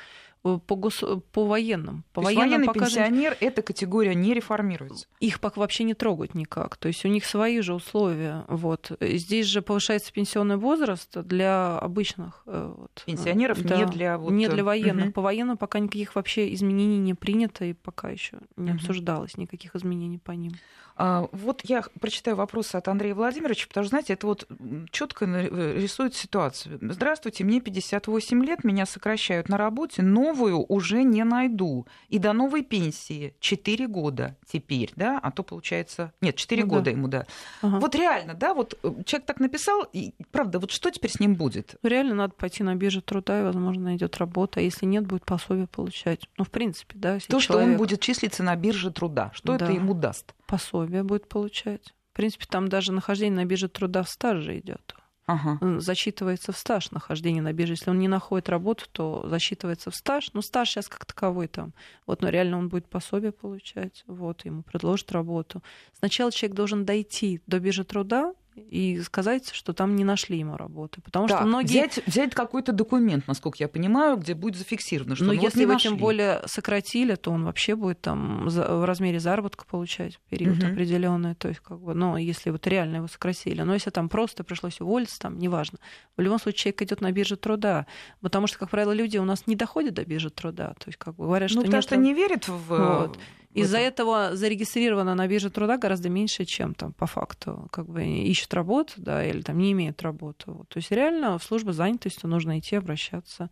Э, 0.44 0.58
по, 0.66 0.76
гос... 0.76 1.04
по 1.32 1.46
военным. 1.46 2.04
По 2.12 2.20
То 2.20 2.24
военным 2.26 2.48
военный 2.48 2.66
пока 2.66 2.86
пенсионер 2.86 3.36
эта 3.40 3.62
категория 3.62 4.14
не 4.14 4.34
реформируется? 4.34 5.06
Их 5.20 5.40
пока 5.40 5.60
вообще 5.60 5.84
не 5.84 5.94
трогают 5.94 6.34
никак. 6.34 6.76
То 6.76 6.88
есть 6.88 7.04
у 7.04 7.08
них 7.08 7.24
свои 7.24 7.60
же 7.60 7.74
условия. 7.74 8.44
Вот. 8.48 8.92
Здесь 9.00 9.46
же 9.46 9.62
повышается 9.62 10.12
пенсионный 10.12 10.56
возраст 10.56 11.16
для 11.16 11.78
обычных 11.78 12.42
э, 12.46 12.74
вот, 12.76 13.02
пенсионеров, 13.06 13.62
да, 13.62 13.76
не 13.76 13.86
для 13.86 14.18
вот... 14.18 14.32
не 14.32 14.48
для 14.48 14.64
военных. 14.64 15.06
Угу. 15.06 15.12
По 15.12 15.22
военным 15.22 15.56
пока 15.56 15.78
никаких 15.78 16.14
вообще 16.14 16.52
изменений 16.54 16.98
не 16.98 17.14
принято 17.14 17.64
и 17.64 17.72
пока 17.72 18.10
еще 18.10 18.38
не 18.56 18.70
угу. 18.70 18.78
обсуждалось 18.78 19.36
никаких 19.36 19.76
изменений 19.76 20.18
по 20.18 20.32
ним. 20.32 20.52
А, 20.96 21.28
вот 21.32 21.62
я 21.64 21.82
прочитаю 22.00 22.36
вопросы 22.36 22.76
от 22.76 22.88
Андрея 22.88 23.14
Владимировича, 23.14 23.66
потому 23.68 23.84
что, 23.84 23.90
знаете, 23.90 24.12
это 24.14 24.26
вот 24.26 24.46
четко 24.90 25.24
рисует 25.24 26.14
ситуацию. 26.14 26.78
Здравствуйте, 26.80 27.44
мне 27.44 27.60
58 27.60 28.44
лет, 28.44 28.64
меня 28.64 28.86
сокращают 28.86 29.48
на 29.48 29.56
работе, 29.56 30.02
новую 30.02 30.64
уже 30.68 31.02
не 31.02 31.24
найду. 31.24 31.86
И 32.08 32.18
до 32.18 32.32
новой 32.32 32.62
пенсии 32.62 33.34
4 33.40 33.86
года 33.88 34.36
теперь, 34.46 34.92
да, 34.96 35.18
а 35.22 35.30
то 35.30 35.42
получается... 35.42 36.12
Нет, 36.20 36.36
4 36.36 36.64
ну, 36.64 36.68
года 36.68 36.84
да. 36.84 36.90
ему, 36.90 37.08
да. 37.08 37.26
Ага. 37.62 37.78
Вот 37.78 37.94
реально, 37.94 38.34
да, 38.34 38.54
вот 38.54 38.78
э, 38.82 38.88
человек 39.04 39.26
так 39.26 39.40
написал, 39.40 39.86
и 39.92 40.12
правда, 40.30 40.58
вот 40.58 40.70
что 40.70 40.90
теперь 40.90 41.10
с 41.10 41.20
ним 41.20 41.34
будет? 41.34 41.76
Реально 41.82 42.14
надо 42.14 42.34
пойти 42.34 42.62
на 42.62 42.74
биржу 42.74 43.02
труда, 43.02 43.40
и, 43.40 43.42
возможно, 43.42 43.84
найдет 43.84 44.16
работа, 44.18 44.60
а 44.60 44.62
если 44.62 44.86
нет, 44.86 45.06
будет 45.06 45.24
пособие 45.24 45.66
получать. 45.66 46.28
Ну, 46.36 46.44
в 46.44 46.50
принципе, 46.50 46.94
да. 46.98 47.14
То, 47.14 47.40
человек... 47.40 47.42
что 47.42 47.58
он 47.58 47.76
будет 47.76 48.00
числиться 48.00 48.42
на 48.42 48.54
бирже 48.56 48.90
труда, 48.90 49.30
что 49.34 49.56
да. 49.56 49.64
это 49.64 49.72
ему 49.72 49.94
даст? 49.94 50.34
Пособие 50.52 51.02
будет 51.02 51.30
получать. 51.30 51.94
В 52.12 52.16
принципе, 52.16 52.44
там 52.44 52.68
даже 52.68 52.92
нахождение 52.92 53.36
на 53.36 53.46
бирже 53.46 53.70
труда 53.70 54.02
в 54.02 54.08
стаже 54.10 54.58
идет. 54.58 54.94
Ага. 55.24 55.58
Зачитывается 55.80 56.52
в 56.52 56.58
стаж 56.58 56.90
нахождение 56.90 57.42
на 57.42 57.54
бирже. 57.54 57.72
Если 57.72 57.88
он 57.88 57.98
не 57.98 58.06
находит 58.06 58.50
работу, 58.50 58.84
то 58.92 59.26
засчитывается 59.30 59.90
в 59.90 59.96
стаж. 59.96 60.30
Но 60.34 60.42
стаж 60.42 60.68
сейчас 60.68 60.88
как 60.88 61.06
таковой 61.06 61.48
там. 61.48 61.72
Вот, 62.06 62.20
но 62.20 62.28
реально 62.28 62.58
он 62.58 62.68
будет 62.68 62.86
пособие 62.86 63.32
получать. 63.32 64.04
Вот, 64.06 64.44
ему 64.44 64.62
предложат 64.62 65.10
работу. 65.12 65.62
Сначала 65.98 66.30
человек 66.30 66.54
должен 66.54 66.84
дойти 66.84 67.40
до 67.46 67.58
биржи 67.58 67.84
труда, 67.84 68.34
и 68.54 69.00
сказать, 69.00 69.50
что 69.52 69.72
там 69.72 69.96
не 69.96 70.04
нашли 70.04 70.38
ему 70.38 70.56
работы. 70.56 71.00
Потому 71.00 71.26
да, 71.26 71.38
что 71.38 71.46
многие... 71.46 71.68
Взять, 71.68 72.06
взять 72.06 72.34
какой-то 72.34 72.72
документ, 72.72 73.26
насколько 73.26 73.56
я 73.60 73.68
понимаю, 73.68 74.16
где 74.16 74.34
будет 74.34 74.56
зафиксировано, 74.56 75.16
что 75.16 75.24
Но 75.24 75.32
ну, 75.32 75.40
если 75.40 75.64
вот 75.64 75.72
его 75.72 75.80
тем 75.80 75.96
более 75.96 76.42
сократили, 76.46 77.14
то 77.14 77.30
он 77.30 77.44
вообще 77.44 77.76
будет 77.76 78.00
там 78.00 78.48
в 78.48 78.86
размере 78.86 79.20
заработка 79.20 79.64
получать 79.64 80.18
период 80.28 80.62
угу. 80.62 80.72
определенный. 80.72 81.34
То 81.34 81.48
есть, 81.48 81.60
как 81.60 81.80
бы, 81.80 81.94
но 81.94 82.18
если 82.18 82.50
вот 82.50 82.66
реально 82.66 82.96
его 82.96 83.08
сократили. 83.08 83.62
Но 83.62 83.74
если 83.74 83.90
там 83.90 84.08
просто 84.08 84.44
пришлось 84.44 84.80
уволиться, 84.80 85.18
там, 85.18 85.38
неважно. 85.38 85.78
В 86.16 86.20
любом 86.20 86.38
случае, 86.38 86.58
человек 86.58 86.82
идет 86.82 87.00
на 87.00 87.12
биржу 87.12 87.36
труда. 87.36 87.86
Потому 88.20 88.46
что, 88.46 88.58
как 88.58 88.70
правило, 88.70 88.92
люди 88.92 89.18
у 89.18 89.24
нас 89.24 89.46
не 89.46 89.56
доходят 89.56 89.94
до 89.94 90.04
биржи 90.04 90.30
труда. 90.30 90.74
То 90.78 90.88
есть, 90.88 90.98
как 90.98 91.16
бы 91.16 91.24
говорят, 91.24 91.50
ну, 91.50 91.52
что 91.52 91.60
ну, 91.60 91.64
потому 91.64 91.78
нет... 91.78 91.84
что 91.84 91.96
не 91.96 92.14
верят 92.14 92.48
в... 92.48 92.66
Вот. 92.68 93.18
Из-за 93.54 93.78
этого 93.78 94.34
зарегистрировано 94.34 95.14
на 95.14 95.26
бирже 95.26 95.50
труда 95.50 95.76
гораздо 95.76 96.08
меньше, 96.08 96.44
чем 96.44 96.74
там 96.74 96.92
по 96.92 97.06
факту 97.06 97.68
как 97.70 97.86
бы 97.86 98.04
ищут 98.04 98.54
работу, 98.54 98.94
да, 98.96 99.24
или 99.24 99.42
там 99.42 99.58
не 99.58 99.72
имеют 99.72 100.02
работу. 100.02 100.66
То 100.68 100.78
есть 100.78 100.90
реально 100.90 101.38
в 101.38 101.44
службу 101.44 101.72
занятости 101.72 102.26
нужно 102.26 102.58
идти 102.58 102.76
обращаться. 102.76 103.50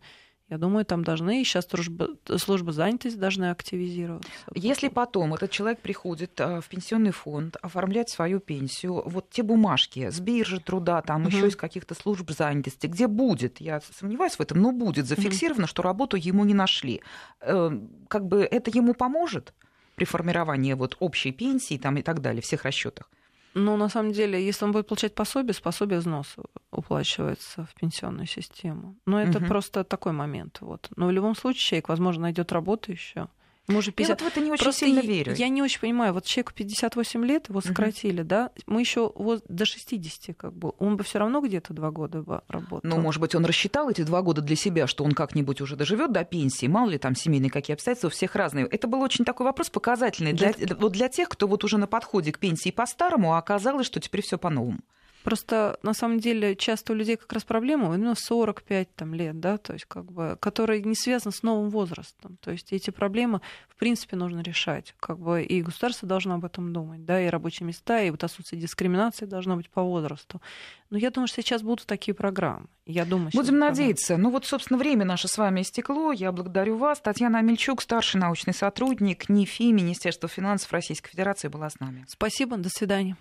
Я 0.51 0.57
думаю, 0.57 0.83
там 0.83 1.01
должны, 1.01 1.45
сейчас 1.45 1.65
служба, 1.65 2.09
служба 2.37 2.73
занятости 2.73 3.15
должны 3.15 3.51
активизироваться. 3.51 4.29
Если 4.53 4.89
потом 4.89 5.33
этот 5.33 5.49
человек 5.49 5.79
приходит 5.79 6.37
э, 6.41 6.59
в 6.59 6.67
пенсионный 6.67 7.11
фонд 7.11 7.55
оформлять 7.61 8.09
свою 8.09 8.41
пенсию, 8.41 9.01
вот 9.05 9.29
те 9.29 9.43
бумажки 9.43 10.09
с 10.09 10.19
биржи 10.19 10.59
труда, 10.59 11.01
там 11.03 11.21
угу. 11.21 11.29
еще 11.29 11.47
из 11.47 11.55
каких-то 11.55 11.95
служб 11.95 12.29
занятости, 12.31 12.87
где 12.87 13.07
будет, 13.07 13.61
я 13.61 13.79
сомневаюсь 13.97 14.33
в 14.33 14.41
этом, 14.41 14.61
но 14.61 14.73
будет 14.73 15.05
зафиксировано, 15.05 15.63
угу. 15.63 15.69
что 15.69 15.83
работу 15.83 16.17
ему 16.17 16.43
не 16.43 16.53
нашли, 16.53 17.01
э, 17.39 17.71
как 18.09 18.27
бы 18.27 18.41
это 18.41 18.71
ему 18.71 18.93
поможет? 18.93 19.53
При 19.95 20.05
формировании 20.05 20.73
вот 20.73 20.97
общей 20.99 21.31
пенсии 21.31 21.77
там, 21.77 21.97
и 21.97 22.01
так 22.01 22.21
далее, 22.21 22.41
всех 22.41 22.63
расчетах? 22.65 23.09
Ну, 23.53 23.75
на 23.77 23.89
самом 23.89 24.13
деле, 24.13 24.45
если 24.45 24.65
он 24.65 24.71
будет 24.71 24.87
получать 24.87 25.13
пособие, 25.13 25.53
пособие 25.61 25.99
взноса 25.99 26.41
уплачивается 26.71 27.65
в 27.65 27.73
пенсионную 27.75 28.25
систему. 28.25 28.95
Но 29.05 29.21
это 29.21 29.39
угу. 29.39 29.47
просто 29.47 29.83
такой 29.83 30.13
момент. 30.13 30.59
Вот. 30.61 30.89
Но 30.95 31.07
в 31.07 31.11
любом 31.11 31.35
случае 31.35 31.61
человек, 31.61 31.89
возможно, 31.89 32.23
найдет 32.23 32.51
работу 32.51 32.91
еще. 32.91 33.27
Уже 33.67 33.91
50... 33.91 34.19
Я 34.19 34.25
вот 34.25 34.31
в 34.31 34.35
это 34.35 34.43
не 34.43 34.51
очень 34.51 34.63
Просто 34.63 34.85
сильно 34.85 34.99
верю. 34.99 35.33
Я 35.35 35.47
не 35.49 35.61
очень 35.61 35.79
понимаю, 35.79 36.13
вот 36.13 36.25
человеку 36.25 36.53
58 36.53 37.25
лет, 37.25 37.49
его 37.49 37.61
сократили, 37.61 38.23
uh-huh. 38.23 38.27
да, 38.27 38.51
мы 38.65 38.81
еще 38.81 39.11
вот 39.15 39.43
до 39.47 39.65
60 39.65 40.35
как 40.35 40.53
бы, 40.53 40.73
он 40.79 40.97
бы 40.97 41.03
все 41.03 41.19
равно 41.19 41.41
где-то 41.41 41.73
два 41.73 41.91
года 41.91 42.21
бы 42.21 42.41
работал. 42.47 42.89
Ну, 42.89 42.99
может 42.99 43.21
быть, 43.21 43.35
он 43.35 43.45
рассчитал 43.45 43.89
эти 43.89 44.01
два 44.01 44.21
года 44.21 44.41
для 44.41 44.55
себя, 44.55 44.87
что 44.87 45.03
он 45.03 45.11
как-нибудь 45.11 45.61
уже 45.61 45.75
доживет 45.75 46.11
до 46.11 46.23
пенсии, 46.23 46.65
мало 46.65 46.89
ли 46.89 46.97
там 46.97 47.15
семейные 47.15 47.49
какие 47.49 47.75
обстоятельства, 47.75 48.07
у 48.07 48.11
всех 48.11 48.35
разные. 48.35 48.65
Это 48.65 48.87
был 48.87 49.01
очень 49.01 49.25
такой 49.25 49.45
вопрос 49.45 49.69
показательный 49.69 50.33
для, 50.33 50.53
для, 50.53 50.75
вот 50.75 50.91
для 50.91 51.07
тех, 51.07 51.29
кто 51.29 51.47
вот 51.47 51.63
уже 51.63 51.77
на 51.77 51.87
подходе 51.87 52.31
к 52.31 52.39
пенсии 52.39 52.71
по-старому, 52.71 53.33
а 53.33 53.37
оказалось, 53.37 53.85
что 53.85 53.99
теперь 53.99 54.21
все 54.21 54.37
по-новому. 54.37 54.79
Просто 55.23 55.77
на 55.83 55.93
самом 55.93 56.19
деле 56.19 56.55
часто 56.55 56.93
у 56.93 56.95
людей 56.95 57.15
как 57.15 57.31
раз 57.33 57.43
проблема 57.43 57.93
именно 57.93 58.15
45 58.15 58.95
там, 58.95 59.13
лет, 59.13 59.39
да, 59.39 59.57
то 59.57 59.73
есть 59.73 59.85
как 59.85 60.11
бы, 60.11 60.37
которые 60.39 60.81
не 60.81 60.95
связаны 60.95 61.31
с 61.31 61.43
новым 61.43 61.69
возрастом. 61.69 62.37
То 62.41 62.51
есть 62.51 62.73
эти 62.73 62.89
проблемы 62.89 63.41
в 63.69 63.75
принципе 63.75 64.15
нужно 64.15 64.41
решать. 64.41 64.95
Как 64.99 65.19
бы, 65.19 65.43
и 65.43 65.61
государство 65.61 66.07
должно 66.07 66.35
об 66.35 66.45
этом 66.45 66.73
думать, 66.73 67.05
да, 67.05 67.21
и 67.21 67.27
рабочие 67.29 67.67
места, 67.67 68.01
и 68.01 68.09
вот 68.09 68.23
отсутствие 68.23 68.61
дискриминации 68.61 69.25
должно 69.25 69.55
быть 69.55 69.69
по 69.69 69.81
возрасту. 69.81 70.41
Но 70.89 70.97
я 70.97 71.09
думаю, 71.09 71.27
что 71.27 71.41
сейчас 71.41 71.61
будут 71.61 71.85
такие 71.85 72.13
программы. 72.13 72.67
Я 72.85 73.05
думаю, 73.05 73.31
Будем 73.33 73.59
надеяться. 73.59 74.17
Ну 74.17 74.29
вот, 74.29 74.45
собственно, 74.45 74.77
время 74.77 75.05
наше 75.05 75.27
с 75.27 75.37
вами 75.37 75.61
истекло. 75.61 76.11
Я 76.11 76.31
благодарю 76.31 76.77
вас. 76.77 76.99
Татьяна 76.99 77.39
Амельчук, 77.39 77.81
старший 77.81 78.19
научный 78.19 78.53
сотрудник 78.53 79.29
НИФИ 79.29 79.71
Министерства 79.71 80.27
финансов 80.27 80.71
Российской 80.73 81.09
Федерации, 81.11 81.47
была 81.47 81.69
с 81.69 81.79
нами. 81.79 82.05
Спасибо, 82.07 82.57
до 82.57 82.69
свидания. 82.69 83.15